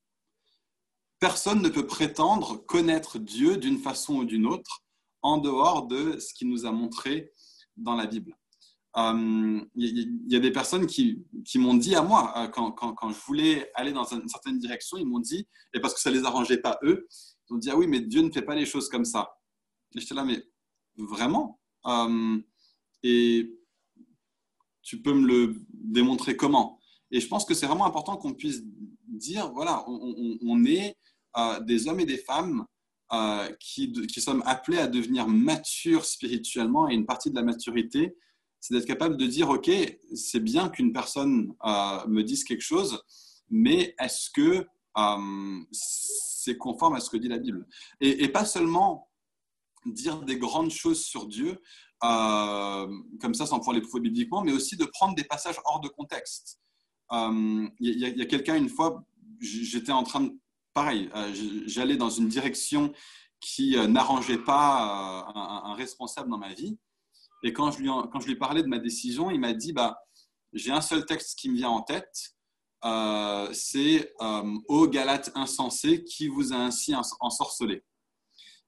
Personne 1.19 1.61
ne 1.61 1.69
peut 1.69 1.87
prétendre 1.87 2.57
connaître 2.57 3.17
Dieu 3.17 3.57
d'une 3.57 3.79
façon 3.79 4.17
ou 4.17 4.25
d'une 4.25 4.45
autre 4.45 4.83
en 5.21 5.37
dehors 5.37 5.87
de 5.87 6.17
ce 6.19 6.33
qu'il 6.33 6.49
nous 6.49 6.65
a 6.65 6.71
montré 6.71 7.31
dans 7.77 7.95
la 7.95 8.05
Bible 8.05 8.35
il 8.95 9.61
euh, 9.75 10.05
y, 10.27 10.35
a 10.35 10.39
des 10.39 10.51
personnes 10.51 10.87
qui, 10.87 11.23
m'ont 11.55 11.75
dit 11.75 11.95
à 11.95 12.01
moi, 12.01 12.33
euh, 12.37 12.47
quand, 12.47 13.11
je 13.11 13.25
voulais 13.25 13.71
aller 13.75 13.93
dans 13.93 14.03
une 14.03 14.27
certaine 14.27 14.57
direction, 14.57 14.97
ils 14.97 15.05
m'ont 15.05 15.19
dit, 15.19 15.47
et 15.73 15.79
parce 15.79 15.93
que 15.93 15.99
ça 15.99 16.09
ne 16.09 16.17
les 16.17 16.25
arrangeait 16.25 16.57
pas 16.57 16.79
eux, 16.83 17.07
ils 17.49 17.53
ont 17.53 17.57
dit, 17.57 17.69
ah 17.69 17.77
oui, 17.77 17.87
mais 17.87 18.01
Dieu 18.01 18.21
ne 18.21 18.31
fait 18.31 18.41
pas 18.41 18.55
les 18.55 18.65
choses 18.65 18.89
comme 18.89 19.05
ça. 19.05 19.31
Et 19.95 19.99
j'étais 19.99 20.15
là, 20.15 20.23
mais 20.23 20.43
vraiment? 20.97 21.59
Euh, 21.85 22.37
et 23.03 23.55
tu 24.81 25.01
peux 25.01 25.13
me 25.13 25.27
le 25.27 25.55
démontrer 25.71 26.35
comment? 26.35 26.79
Et 27.11 27.19
je 27.19 27.27
pense 27.27 27.45
que 27.45 27.53
c'est 27.53 27.67
vraiment 27.67 27.85
important 27.85 28.17
qu'on 28.17 28.33
puisse 28.33 28.63
dire, 29.07 29.51
voilà, 29.51 29.83
on, 29.87 30.65
est 30.65 30.95
des 31.61 31.87
hommes 31.87 31.99
et 31.99 32.05
des 32.05 32.17
femmes 32.17 32.65
euh, 33.11 33.49
qui, 33.59 33.91
qui, 33.91 34.21
sommes 34.21 34.43
appelés 34.45 34.77
à 34.77 34.85
devenir 34.85 35.27
matures 35.27 36.05
spirituellement. 36.05 36.87
Et 36.89 36.93
une 36.93 37.07
partie 37.07 37.31
de 37.31 37.35
la 37.35 37.41
maturité, 37.41 38.15
c'est 38.59 38.75
d'être 38.75 38.85
capable 38.85 39.17
de 39.17 39.25
dire, 39.25 39.49
OK, 39.49 39.71
c'est 40.13 40.39
bien 40.39 40.69
qu'une 40.69 40.93
personne 40.93 41.55
euh, 41.65 42.07
me 42.07 42.21
dise 42.21 42.43
quelque 42.43 42.61
chose, 42.61 43.03
mais 43.49 43.95
est-ce 43.99 44.29
que 44.29 44.67
c'est 45.71 46.57
conforme 46.57 46.95
à 46.95 46.99
ce 46.99 47.09
que 47.09 47.17
dit 47.17 47.29
la 47.29 47.39
Bible? 47.39 47.67
Et, 47.99 48.27
pas 48.27 48.45
seulement 48.45 49.09
dire 49.85 50.21
des 50.21 50.37
grandes 50.37 50.71
choses 50.71 51.03
sur 51.03 51.25
Dieu, 51.25 51.59
comme 52.01 53.33
ça 53.33 53.45
sans 53.45 53.57
pouvoir 53.57 53.75
les 53.75 53.81
prouver 53.81 54.01
bibliquement, 54.01 54.43
mais 54.43 54.51
aussi 54.51 54.75
de 54.75 54.85
prendre 54.85 55.15
des 55.15 55.23
passages 55.23 55.55
hors 55.65 55.79
de 55.79 55.87
contexte. 55.87 56.59
Il 57.11 57.69
y 57.79 58.21
a, 58.21 58.25
quelqu'un, 58.25 58.55
une 58.55 58.69
fois, 58.69 59.03
j'étais 59.39 59.93
en 59.93 60.03
train 60.03 60.21
de 60.21 60.33
pareil, 60.79 61.09
euh, 61.13 61.33
j'allais 61.65 61.97
dans 61.97 62.09
une 62.09 62.29
direction 62.29 62.93
qui 63.41 63.77
euh, 63.77 63.85
n'arrangeait 63.85 64.37
pas 64.37 65.25
euh, 65.27 65.39
un, 65.69 65.73
responsable 65.73 66.29
dans 66.29 66.37
ma 66.37 66.53
vie. 66.53 66.77
Et 67.43 67.51
quand 67.51 67.69
je 67.71 67.79
lui, 67.79 67.89
quand 67.89 68.21
je 68.21 68.27
lui 68.27 68.37
parlais 68.37 68.63
de 68.63 68.69
ma 68.69 68.79
décision, 68.79 69.29
il 69.29 69.41
m'a 69.41 69.51
dit 69.51 69.73
bah, 69.73 69.99
J'ai 70.53 70.71
un 70.71 70.79
seul 70.79 71.05
texte 71.05 71.37
qui 71.37 71.49
me 71.49 71.57
vient 71.57 71.69
en 71.69 71.81
tête, 71.81 72.15
c'est 73.53 74.13
Ô 74.69 74.87
Galate 74.87 75.31
insensé, 75.35 76.05
qui 76.05 76.29
vous 76.29 76.53
a 76.53 76.57
ainsi 76.57 76.93
ensorcelé 77.19 77.83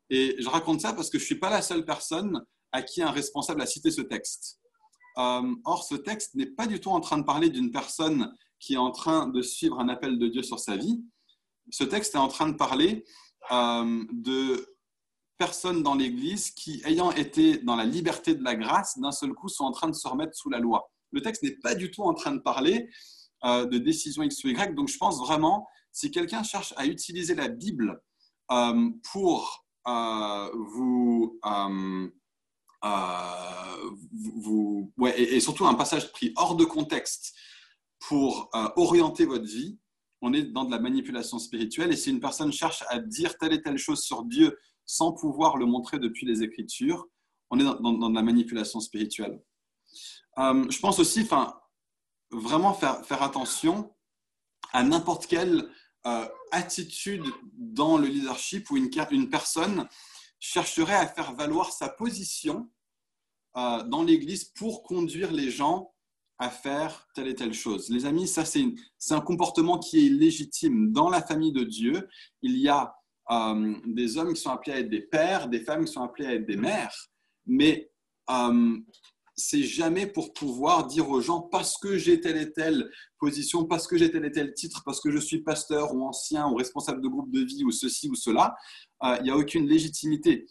Et 0.09 0.35
je 0.37 0.49
raconte 0.49 0.81
ça 0.81 0.91
parce 0.91 1.09
que 1.09 1.17
je 1.17 1.23
ne 1.23 1.27
suis 1.27 1.39
pas 1.39 1.49
la 1.49 1.61
seule 1.61 1.85
personne 1.85 2.45
à 2.73 2.81
qui 2.81 3.01
un 3.01 3.11
responsable 3.11 3.61
a 3.61 3.65
cité 3.65 3.89
ce 3.89 4.01
texte. 4.01 4.59
or, 5.15 5.85
ce 5.89 5.95
texte 5.95 6.35
n'est 6.35 6.53
pas 6.59 6.67
du 6.67 6.81
tout 6.81 6.91
en 6.91 6.99
train 6.99 7.19
de 7.19 7.25
parler 7.25 7.49
d'une 7.49 7.71
personne 7.71 8.33
qui 8.59 8.73
est 8.73 8.83
en 8.89 8.91
train 8.91 9.27
de 9.27 9.41
suivre 9.41 9.79
un 9.79 9.89
appel 9.89 10.19
de 10.19 10.27
Dieu 10.27 10.43
sur 10.43 10.59
sa 10.59 10.75
vie, 10.75 11.01
ce 11.69 11.83
texte 11.83 12.15
est 12.15 12.19
en 12.19 12.27
train 12.27 12.47
de 12.47 12.55
parler 12.55 13.05
euh, 13.51 14.03
de 14.11 14.67
personnes 15.37 15.83
dans 15.83 15.95
l'Église 15.95 16.51
qui, 16.51 16.81
ayant 16.85 17.11
été 17.11 17.57
dans 17.57 17.75
la 17.75 17.85
liberté 17.85 18.35
de 18.35 18.43
la 18.43 18.55
grâce, 18.55 18.99
d'un 18.99 19.11
seul 19.11 19.33
coup 19.33 19.49
sont 19.49 19.65
en 19.65 19.71
train 19.71 19.89
de 19.89 19.95
se 19.95 20.07
remettre 20.07 20.35
sous 20.35 20.49
la 20.49 20.59
loi. 20.59 20.91
Le 21.11 21.21
texte 21.21 21.43
n'est 21.43 21.57
pas 21.57 21.75
du 21.75 21.89
tout 21.89 22.03
en 22.03 22.13
train 22.13 22.31
de 22.31 22.39
parler 22.39 22.89
euh, 23.43 23.65
de 23.65 23.77
décision 23.77 24.23
X 24.23 24.43
ou 24.43 24.49
Y. 24.49 24.75
Donc 24.75 24.87
je 24.87 24.97
pense 24.97 25.19
vraiment, 25.19 25.67
si 25.91 26.11
quelqu'un 26.11 26.43
cherche 26.43 26.73
à 26.77 26.85
utiliser 26.85 27.33
la 27.33 27.47
Bible 27.47 28.01
euh, 28.51 28.89
pour 29.11 29.65
vous... 29.85 31.39
ouais, 34.97 35.19
et, 35.19 35.39
surtout 35.39 35.65
un 35.65 35.73
passage 35.73 36.11
pris 36.11 36.33
hors 36.35 36.55
de 36.55 36.65
contexte 36.65 37.33
pour 37.99 38.51
orienter 38.75 39.25
votre 39.25 39.45
vie, 39.45 39.79
on 40.21 40.33
est 40.33 40.43
dans 40.43 40.65
de 40.65 40.71
la 40.71 40.79
manipulation 40.79 41.39
spirituelle. 41.39 41.91
Et 41.91 41.95
si 41.95 42.11
une 42.11 42.19
personne 42.19 42.51
cherche 42.51 42.83
à 42.89 42.99
dire 42.99 43.37
telle 43.37 43.53
et 43.53 43.61
telle 43.61 43.77
chose 43.77 44.01
sur 44.01 44.23
Dieu 44.23 44.57
sans 44.85 45.13
pouvoir 45.13 45.57
le 45.57 45.65
montrer 45.65 45.99
depuis 45.99 46.25
les 46.25 46.43
Écritures, 46.43 47.07
on 47.49 47.59
est 47.59 47.63
dans, 47.63 48.09
de 48.09 48.15
la 48.15 48.21
manipulation 48.21 48.79
spirituelle. 48.79 49.41
Euh, 50.37 50.69
je 50.69 50.79
pense 50.79 50.99
aussi, 50.99 51.21
enfin, 51.21 51.53
vraiment 52.31 52.73
faire, 52.73 53.05
faire 53.05 53.21
attention 53.23 53.93
à 54.71 54.83
n'importe 54.83 55.27
quelle 55.27 55.69
euh, 56.05 56.27
attitude 56.51 57.25
dans 57.53 57.97
le 57.97 58.07
leadership 58.07 58.69
où 58.71 58.77
une, 58.77 59.29
personne 59.29 59.87
chercherait 60.39 60.95
à 60.95 61.07
faire 61.07 61.33
valoir 61.35 61.71
sa 61.71 61.89
position 61.89 62.69
euh, 63.57 63.83
dans 63.83 64.03
l'Église 64.03 64.45
pour 64.45 64.83
conduire 64.83 65.31
les 65.31 65.51
gens 65.51 65.93
à 66.41 66.49
faire 66.49 67.07
telle 67.13 67.27
et 67.27 67.35
telle 67.35 67.53
chose. 67.53 67.89
Les 67.89 68.07
amis, 68.07 68.27
ça 68.27 68.45
c'est 68.45 68.65
un 69.11 69.21
comportement 69.21 69.77
qui 69.77 70.07
est 70.07 70.09
légitime. 70.09 70.91
Dans 70.91 71.07
la 71.07 71.21
famille 71.21 71.51
de 71.51 71.63
Dieu, 71.63 72.09
il 72.41 72.57
y 72.57 72.67
a 72.67 72.95
euh, 73.29 73.75
des 73.85 74.17
hommes 74.17 74.33
qui 74.33 74.41
sont 74.41 74.49
appelés 74.49 74.73
à 74.73 74.79
être 74.79 74.89
des 74.89 75.01
pères, 75.01 75.47
des 75.47 75.59
femmes 75.59 75.85
qui 75.85 75.93
sont 75.93 76.01
appelées 76.01 76.25
à 76.25 76.33
être 76.33 76.47
des 76.47 76.57
mères, 76.57 77.09
mais 77.45 77.91
euh, 78.31 78.75
c'est 79.35 79.61
jamais 79.61 80.07
pour 80.07 80.33
pouvoir 80.33 80.87
dire 80.87 81.11
aux 81.11 81.21
gens 81.21 81.41
parce 81.41 81.77
que 81.77 81.99
j'ai 81.99 82.19
telle 82.19 82.37
et 82.37 82.51
telle 82.51 82.89
position, 83.19 83.65
parce 83.65 83.85
que 83.85 83.95
j'ai 83.95 84.09
tel 84.09 84.25
et 84.25 84.31
tel 84.31 84.51
titre, 84.55 84.81
parce 84.83 84.99
que 84.99 85.11
je 85.11 85.19
suis 85.19 85.43
pasteur 85.43 85.93
ou 85.93 86.03
ancien 86.03 86.47
ou 86.47 86.55
responsable 86.55 87.01
de 87.01 87.07
groupe 87.07 87.31
de 87.31 87.41
vie 87.41 87.63
ou 87.63 87.71
ceci 87.71 88.09
ou 88.09 88.15
cela. 88.15 88.55
Euh, 89.03 89.15
il 89.19 89.25
n'y 89.25 89.29
a 89.29 89.37
aucune 89.37 89.67
légitimité 89.67 90.47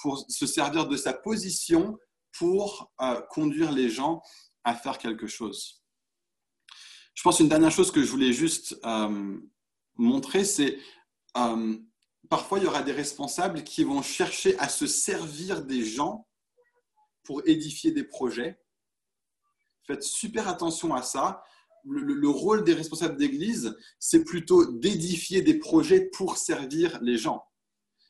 pour 0.00 0.24
se 0.26 0.46
servir 0.46 0.88
de 0.88 0.96
sa 0.96 1.12
position 1.12 1.98
pour 2.38 2.90
conduire 3.30 3.70
les 3.70 3.90
gens 3.90 4.22
à 4.68 4.74
faire 4.74 4.98
quelque 4.98 5.26
chose. 5.26 5.82
Je 7.14 7.22
pense 7.22 7.40
une 7.40 7.48
dernière 7.48 7.70
chose 7.70 7.90
que 7.90 8.02
je 8.02 8.10
voulais 8.10 8.32
juste 8.32 8.78
euh, 8.84 9.38
montrer, 9.96 10.44
c'est 10.44 10.78
euh, 11.36 11.76
parfois 12.28 12.58
il 12.58 12.64
y 12.64 12.66
aura 12.66 12.82
des 12.82 12.92
responsables 12.92 13.64
qui 13.64 13.82
vont 13.82 14.02
chercher 14.02 14.58
à 14.58 14.68
se 14.68 14.86
servir 14.86 15.64
des 15.64 15.84
gens 15.84 16.28
pour 17.24 17.42
édifier 17.46 17.90
des 17.92 18.04
projets. 18.04 18.60
Faites 19.86 20.02
super 20.02 20.48
attention 20.48 20.94
à 20.94 21.02
ça. 21.02 21.42
Le, 21.84 22.28
rôle 22.28 22.64
des 22.64 22.74
responsables 22.74 23.16
d'église, 23.16 23.74
c'est 23.98 24.24
plutôt 24.24 24.70
d'édifier 24.70 25.40
des 25.40 25.58
projets 25.58 26.10
pour 26.10 26.36
servir 26.36 26.98
les 27.00 27.16
gens. 27.16 27.44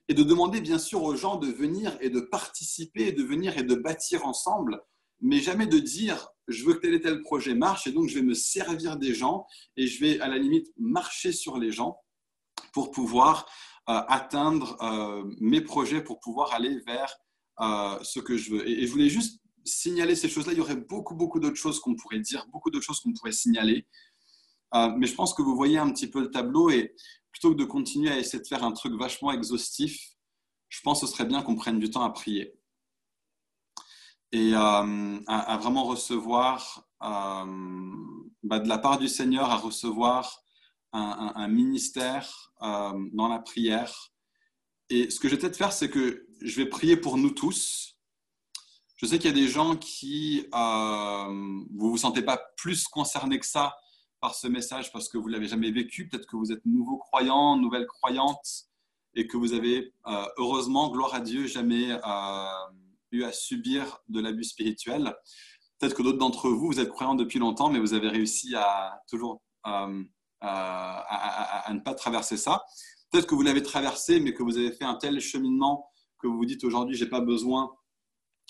Et 0.08 0.14
de 0.14 0.24
demander 0.24 0.60
bien 0.60 0.78
sûr 0.78 1.02
aux 1.04 1.14
gens 1.14 1.36
de 1.36 1.46
venir 1.46 1.96
et 2.00 2.10
de 2.10 2.20
participer, 2.20 3.12
de 3.12 3.22
venir 3.22 3.56
et 3.56 3.62
de 3.62 3.74
bâtir 3.74 4.26
ensemble 4.26 4.82
mais 5.20 5.40
jamais 5.40 5.66
de 5.66 5.78
dire 5.78 6.28
je 6.48 6.64
veux 6.64 6.74
que 6.74 6.80
tel 6.80 6.94
et 6.94 7.00
tel 7.00 7.20
projet 7.20 7.54
marche 7.54 7.86
et 7.86 7.92
donc 7.92 8.08
je 8.08 8.14
vais 8.14 8.22
me 8.22 8.34
servir 8.34 8.96
des 8.96 9.14
gens 9.14 9.46
et 9.76 9.86
je 9.86 10.00
vais 10.00 10.20
à 10.20 10.28
la 10.28 10.38
limite 10.38 10.72
marcher 10.78 11.32
sur 11.32 11.58
les 11.58 11.70
gens 11.70 11.98
pour 12.72 12.90
pouvoir 12.90 13.46
euh, 13.88 14.02
atteindre 14.08 14.76
euh, 14.82 15.24
mes 15.40 15.60
projets, 15.60 16.02
pour 16.02 16.20
pouvoir 16.20 16.52
aller 16.52 16.78
vers 16.86 17.14
euh, 17.60 17.98
ce 18.02 18.20
que 18.20 18.36
je 18.36 18.50
veux. 18.50 18.68
Et, 18.68 18.86
je 18.86 18.92
voulais 18.92 19.08
juste 19.08 19.40
signaler 19.64 20.14
ces 20.14 20.28
choses-là. 20.28 20.52
Il 20.52 20.58
y 20.58 20.60
aurait 20.60 20.76
beaucoup, 20.76 21.14
beaucoup 21.14 21.40
d'autres 21.40 21.56
choses 21.56 21.80
qu'on 21.80 21.94
pourrait 21.94 22.20
dire, 22.20 22.46
beaucoup 22.52 22.70
d'autres 22.70 22.84
choses 22.84 23.00
qu'on 23.00 23.12
pourrait 23.12 23.32
signaler. 23.32 23.86
mais 24.74 25.06
je 25.06 25.14
pense 25.14 25.32
que 25.34 25.42
vous 25.42 25.56
voyez 25.56 25.78
un 25.78 25.90
petit 25.90 26.06
peu 26.06 26.20
le 26.20 26.30
tableau 26.30 26.70
et 26.70 26.94
plutôt 27.30 27.52
que 27.52 27.58
de 27.58 27.64
continuer 27.64 28.10
à 28.10 28.18
essayer 28.18 28.42
de 28.42 28.46
faire 28.46 28.64
un 28.64 28.72
truc 28.72 28.92
vachement 28.98 29.32
exhaustif, 29.32 29.98
je 30.68 30.80
pense 30.82 31.00
que 31.00 31.06
ce 31.06 31.12
serait 31.12 31.26
bien 31.26 31.42
qu'on 31.42 31.56
prenne 31.56 31.78
du 31.78 31.90
temps 31.90 32.02
à 32.02 32.10
prier 32.10 32.57
et 34.32 34.52
euh, 34.54 35.20
à, 35.26 35.56
vraiment 35.58 35.84
recevoir 35.84 36.86
euh, 37.02 37.44
bah, 38.42 38.58
de 38.58 38.68
la 38.68 38.78
part 38.78 38.98
du 38.98 39.08
Seigneur, 39.08 39.50
à 39.50 39.56
recevoir 39.56 40.42
un, 40.92 41.48
ministère 41.48 42.52
euh, 42.62 42.92
dans 43.12 43.28
la 43.28 43.38
prière. 43.38 44.10
Et 44.90 45.10
ce 45.10 45.20
que 45.20 45.28
je 45.28 45.34
vais 45.34 45.40
peut-être 45.40 45.56
faire, 45.56 45.72
c'est 45.72 45.90
que 45.90 46.26
je 46.40 46.56
vais 46.56 46.66
prier 46.66 46.96
pour 46.96 47.18
nous 47.18 47.30
tous. 47.30 47.96
Je 48.96 49.06
sais 49.06 49.18
qu'il 49.18 49.30
y 49.30 49.32
a 49.32 49.36
des 49.36 49.48
gens 49.48 49.76
qui, 49.76 50.46
vous 50.50 50.56
ne 50.56 51.90
vous 51.90 51.98
sentez 51.98 52.22
pas 52.22 52.40
plus 52.56 52.88
concernés 52.88 53.38
que 53.38 53.46
ça 53.46 53.76
par 54.20 54.34
ce 54.34 54.48
message 54.48 54.90
parce 54.92 55.08
que 55.08 55.18
vous 55.18 55.28
ne 55.28 55.34
l'avez 55.34 55.46
jamais 55.46 55.70
vécu. 55.70 56.08
Peut-être 56.08 56.26
que 56.26 56.36
vous 56.36 56.52
êtes 56.52 56.64
nouveau 56.64 56.96
croyant, 56.96 57.56
nouvelle 57.56 57.86
croyante, 57.86 58.64
et 59.14 59.26
que 59.26 59.36
vous 59.36 59.52
avez, 59.52 59.92
heureusement, 60.38 60.90
gloire 60.90 61.14
à 61.14 61.20
Dieu, 61.20 61.46
jamais 61.46 61.96
eu 63.10 63.24
à 63.24 63.32
subir 63.32 64.00
de 64.08 64.20
l'abus 64.20 64.44
spirituel. 64.44 65.14
Peut-être 65.78 65.94
que 65.94 66.02
d'autres 66.02 66.18
d'entre 66.18 66.48
vous, 66.50 66.66
vous 66.66 66.80
êtes 66.80 66.88
croyants 66.88 67.14
depuis 67.14 67.38
longtemps, 67.38 67.70
mais 67.70 67.78
vous 67.78 67.94
avez 67.94 68.08
réussi 68.08 68.54
à 68.54 69.00
toujours 69.08 69.42
euh, 69.66 70.02
à, 70.40 71.70
ne 71.72 71.80
pas 71.80 71.94
traverser 71.94 72.36
ça. 72.36 72.64
Peut-être 73.10 73.26
que 73.26 73.34
vous 73.34 73.42
l'avez 73.42 73.62
traversé, 73.62 74.20
mais 74.20 74.34
que 74.34 74.42
vous 74.42 74.58
avez 74.58 74.72
fait 74.72 74.84
un 74.84 74.94
tel 74.94 75.20
cheminement 75.20 75.88
que 76.18 76.26
vous 76.26 76.36
vous 76.36 76.46
dites 76.46 76.64
aujourd'hui, 76.64 76.96
j'ai 76.96 77.08
pas 77.08 77.20
besoin 77.20 77.72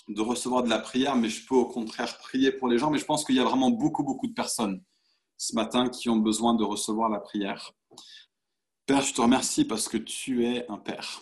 de 0.07 0.21
recevoir 0.21 0.63
de 0.63 0.69
la 0.69 0.79
prière, 0.79 1.15
mais 1.15 1.29
je 1.29 1.45
peux 1.45 1.55
au 1.55 1.65
contraire 1.65 2.17
prier 2.17 2.51
pour 2.51 2.67
les 2.67 2.79
gens. 2.79 2.89
Mais 2.89 2.97
je 2.97 3.05
pense 3.05 3.23
qu'il 3.23 3.35
y 3.35 3.39
a 3.39 3.43
vraiment 3.43 3.69
beaucoup, 3.69 4.03
beaucoup 4.03 4.27
de 4.27 4.33
personnes 4.33 4.83
ce 5.37 5.55
matin 5.55 5.87
qui 5.87 6.09
ont 6.09 6.17
besoin 6.17 6.53
de 6.53 6.63
recevoir 6.63 7.09
la 7.09 7.19
prière. 7.19 7.71
Père, 8.85 9.01
je 9.01 9.13
te 9.13 9.21
remercie 9.21 9.65
parce 9.65 9.87
que 9.87 9.97
tu 9.97 10.45
es 10.45 10.67
un 10.67 10.77
Père, 10.77 11.21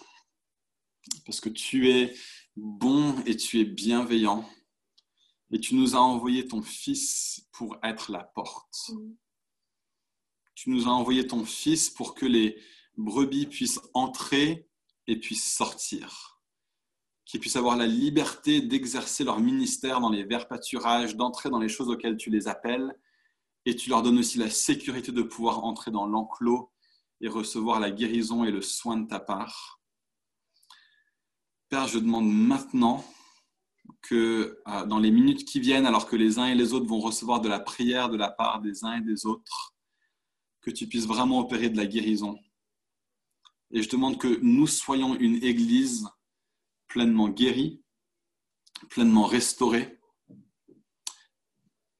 parce 1.26 1.42
que 1.42 1.50
tu 1.50 1.90
es 1.92 2.16
bon 2.58 3.16
et 3.26 3.36
tu 3.36 3.60
es 3.60 3.66
bienveillant. 3.66 4.48
Et 5.52 5.60
tu 5.60 5.76
nous 5.76 5.96
as 5.96 6.00
envoyé 6.00 6.48
ton 6.48 6.62
Fils 6.62 7.48
pour 7.54 7.78
être 7.84 8.12
la 8.12 8.24
porte. 8.24 8.92
Tu 10.56 10.70
nous 10.70 10.88
as 10.88 10.92
envoyé 10.92 11.26
ton 11.26 11.46
Fils 11.46 11.90
pour 11.90 12.16
que 12.16 12.26
les 12.26 12.62
brebis 12.98 13.46
puissent 13.46 13.80
entrer 13.94 14.68
et 15.06 15.18
puissent 15.18 15.54
sortir. 15.54 16.42
Qu'ils 17.26 17.40
puissent 17.40 17.56
avoir 17.56 17.78
la 17.78 17.88
liberté 17.88 18.62
d'exercer 18.62 19.24
leur 19.24 19.40
ministère 19.40 20.02
dans 20.02 20.10
les 20.10 20.24
verts 20.24 20.48
pâturages, 20.48 21.16
d'entrer 21.16 21.50
dans 21.50 21.60
les 21.60 21.70
choses 21.70 21.90
auxquelles 21.90 22.18
tu 22.18 22.30
les 22.30 22.48
appelles. 22.48 22.98
Et 23.66 23.76
tu 23.76 23.90
leur 23.90 24.02
donnes 24.02 24.20
aussi 24.20 24.38
la 24.38 24.50
sécurité 24.50 25.12
de 25.12 25.22
pouvoir 25.22 25.64
entrer 25.64 25.92
dans 25.92 26.08
l'enclos 26.08 26.72
et 27.22 27.28
recevoir 27.28 27.80
la 27.80 27.92
guérison 27.92 28.44
et 28.44 28.52
le 28.52 28.62
soin 28.62 28.98
de 28.98 29.08
ta 29.08 29.20
part. 29.20 29.77
Père, 31.70 31.88
je 31.88 32.00
demande 32.00 32.32
maintenant 32.32 33.04
que 34.02 34.62
euh, 34.68 34.86
dans 34.86 35.00
les 35.00 35.12
minutes 35.12 35.44
qui 35.44 35.60
viennent, 35.60 35.86
alors 35.86 36.08
que 36.08 36.16
les 36.16 36.40
uns 36.40 36.46
et 36.46 36.56
les 36.56 36.72
autres 36.74 36.86
vont 36.86 37.02
recevoir 37.02 37.42
de 37.42 37.50
la 37.50 37.60
prière 37.60 38.10
de 38.10 38.16
la 38.16 38.30
part 38.30 38.62
des 38.62 38.86
uns 38.86 38.98
et 38.98 39.02
des 39.02 39.26
autres, 39.26 39.76
que 40.62 40.72
tu 40.72 40.88
puisses 40.88 41.08
vraiment 41.08 41.40
opérer 41.40 41.70
de 41.70 41.76
la 41.76 41.86
guérison. 41.86 42.40
Et 43.72 43.84
je 43.84 43.90
demande 43.90 44.18
que 44.18 44.40
nous 44.42 44.66
soyons 44.66 45.16
une 45.16 45.44
Église 45.44 46.08
pleinement 46.88 47.28
guérie, 47.28 47.84
pleinement 48.90 49.26
restaurée. 49.26 50.00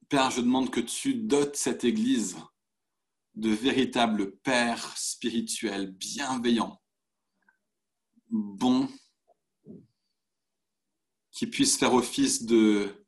Père, 0.08 0.30
je 0.30 0.40
demande 0.40 0.70
que 0.70 0.80
tu 0.80 1.14
dotes 1.14 1.56
cette 1.56 1.84
Église 1.84 2.38
de 3.34 3.50
véritables 3.50 4.38
pères 4.38 4.96
spirituels 4.96 5.90
bienveillants, 5.92 6.80
bons, 8.30 8.88
qui 11.38 11.46
puissent 11.46 11.78
faire 11.78 11.94
office 11.94 12.46
de, 12.46 13.06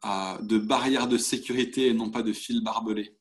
barrière 0.00 1.08
de 1.08 1.18
sécurité 1.18 1.88
et 1.88 1.94
non 1.94 2.12
pas 2.12 2.22
de 2.22 2.32
fil 2.32 2.62
barbelé. 2.62 3.18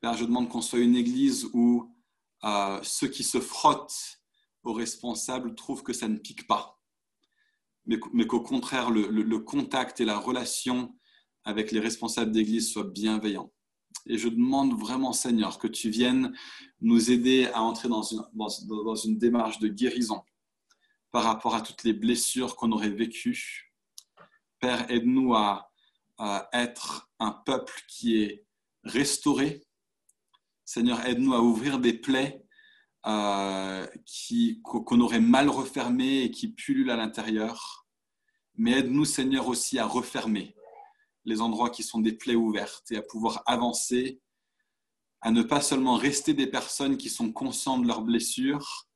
Père, 0.00 0.16
je 0.16 0.24
demande 0.24 0.48
qu'on 0.48 0.62
soit 0.62 0.80
une 0.80 0.96
église 0.96 1.48
où 1.52 1.94
euh, 2.42 2.80
ceux 2.82 3.06
qui 3.06 3.22
se 3.22 3.38
frottent 3.38 4.18
aux 4.64 4.72
responsables 4.72 5.54
trouvent 5.54 5.84
que 5.84 5.92
ça 5.92 6.08
ne 6.08 6.18
pique 6.18 6.48
pas, 6.48 6.82
mais, 7.86 8.26
qu'au 8.26 8.40
contraire, 8.40 8.90
le, 8.90 9.38
contact 9.38 10.00
et 10.00 10.04
la 10.04 10.18
relation 10.18 10.92
avec 11.44 11.70
les 11.70 11.78
responsables 11.78 12.32
d'église 12.32 12.72
soient 12.72 12.90
bienveillants. 12.90 13.52
Et 14.06 14.18
je 14.18 14.28
demande 14.28 14.76
vraiment, 14.76 15.12
Seigneur, 15.12 15.60
que 15.60 15.68
tu 15.68 15.88
viennes 15.88 16.36
nous 16.80 17.12
aider 17.12 17.46
à 17.54 17.62
entrer 17.62 17.88
dans 17.88 18.96
une 18.96 19.18
démarche 19.18 19.60
de 19.60 19.68
guérison 19.68 20.24
par 21.12 21.24
rapport 21.24 21.54
à 21.54 21.60
toutes 21.60 21.84
les 21.84 21.92
blessures 21.92 22.56
qu'on 22.56 22.72
aurait 22.72 22.90
vécues. 22.90 23.70
Père, 24.58 24.90
aide-nous 24.90 25.34
à, 25.34 25.68
être 26.52 27.10
un 27.18 27.32
peuple 27.32 27.72
qui 27.88 28.22
est 28.22 28.46
restauré. 28.84 29.66
Seigneur, 30.64 31.04
aide-nous 31.04 31.34
à 31.34 31.40
ouvrir 31.40 31.80
des 31.80 31.94
plaies 31.94 32.44
euh, 33.06 33.86
qu'on 34.62 35.00
aurait 35.00 35.20
mal 35.20 35.48
refermées 35.48 36.22
et 36.22 36.30
qui 36.30 36.48
pullulent 36.48 36.90
à 36.92 36.96
l'intérieur. 36.96 37.88
Mais 38.54 38.78
aide-nous, 38.78 39.04
Seigneur, 39.04 39.48
aussi 39.48 39.80
à 39.80 39.86
refermer 39.86 40.54
les 41.24 41.40
endroits 41.40 41.70
qui 41.70 41.82
sont 41.82 42.00
des 42.00 42.12
plaies 42.12 42.36
ouvertes 42.36 42.90
et 42.92 42.96
à 42.96 43.02
pouvoir 43.02 43.42
avancer, 43.46 44.20
à 45.20 45.32
ne 45.32 45.42
pas 45.42 45.60
seulement 45.60 45.96
rester 45.96 46.34
des 46.34 46.46
personnes 46.46 46.96
qui 46.96 47.10
sont 47.10 47.32
conscientes 47.32 47.82
de 47.82 47.88
leurs 47.88 48.02
blessures, 48.02 48.88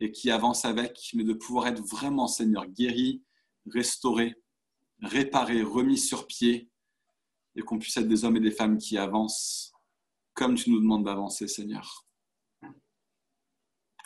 et 0.00 0.12
qui 0.12 0.30
avance 0.30 0.64
avec, 0.64 1.10
mais 1.14 1.24
de 1.24 1.32
pouvoir 1.32 1.68
être 1.68 1.82
vraiment, 1.82 2.28
Seigneur, 2.28 2.66
guéri, 2.66 3.22
restauré, 3.66 4.34
réparé, 5.00 5.62
remis 5.62 5.98
sur 5.98 6.26
pied, 6.26 6.70
et 7.54 7.62
qu'on 7.62 7.78
puisse 7.78 7.96
être 7.96 8.08
des 8.08 8.24
hommes 8.24 8.36
et 8.36 8.40
des 8.40 8.50
femmes 8.50 8.76
qui 8.76 8.98
avancent 8.98 9.72
comme 10.34 10.54
tu 10.54 10.70
nous 10.70 10.80
demandes 10.80 11.04
d'avancer, 11.04 11.48
Seigneur. 11.48 12.04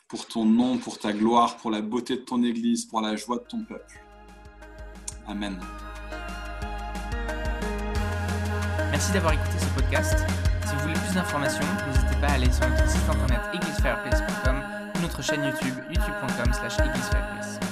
Pour 0.09 0.27
ton 0.27 0.45
nom, 0.45 0.79
pour 0.79 0.99
ta 0.99 1.13
gloire, 1.13 1.57
pour 1.57 1.71
la 1.71 1.83
beauté 1.83 2.17
de 2.17 2.23
ton 2.23 2.43
Église, 2.43 2.85
pour 2.87 3.01
la 3.01 3.17
joie 3.17 3.39
de 3.39 3.45
ton 3.45 3.65
peuple. 3.65 4.01
Amen. 5.27 5.59
Merci 8.91 9.13
d'avoir 9.13 9.35
écouté 9.35 9.59
ce 9.59 9.75
podcast. 9.75 10.19
Si 10.67 10.75
vous 10.75 10.81
voulez 10.83 10.95
plus 10.95 11.15
d'informations, 11.15 11.67
n'hésitez 11.89 12.21
pas 12.21 12.29
à 12.29 12.33
aller 12.33 12.53
sur 12.53 12.69
notre 12.69 12.89
site 12.89 13.09
internet 13.09 13.41
églisefireplace.com 13.55 14.70
chaîne 15.23 15.45
YouTube, 15.45 15.79
youtube.com 15.91 16.53
slash 16.53 17.70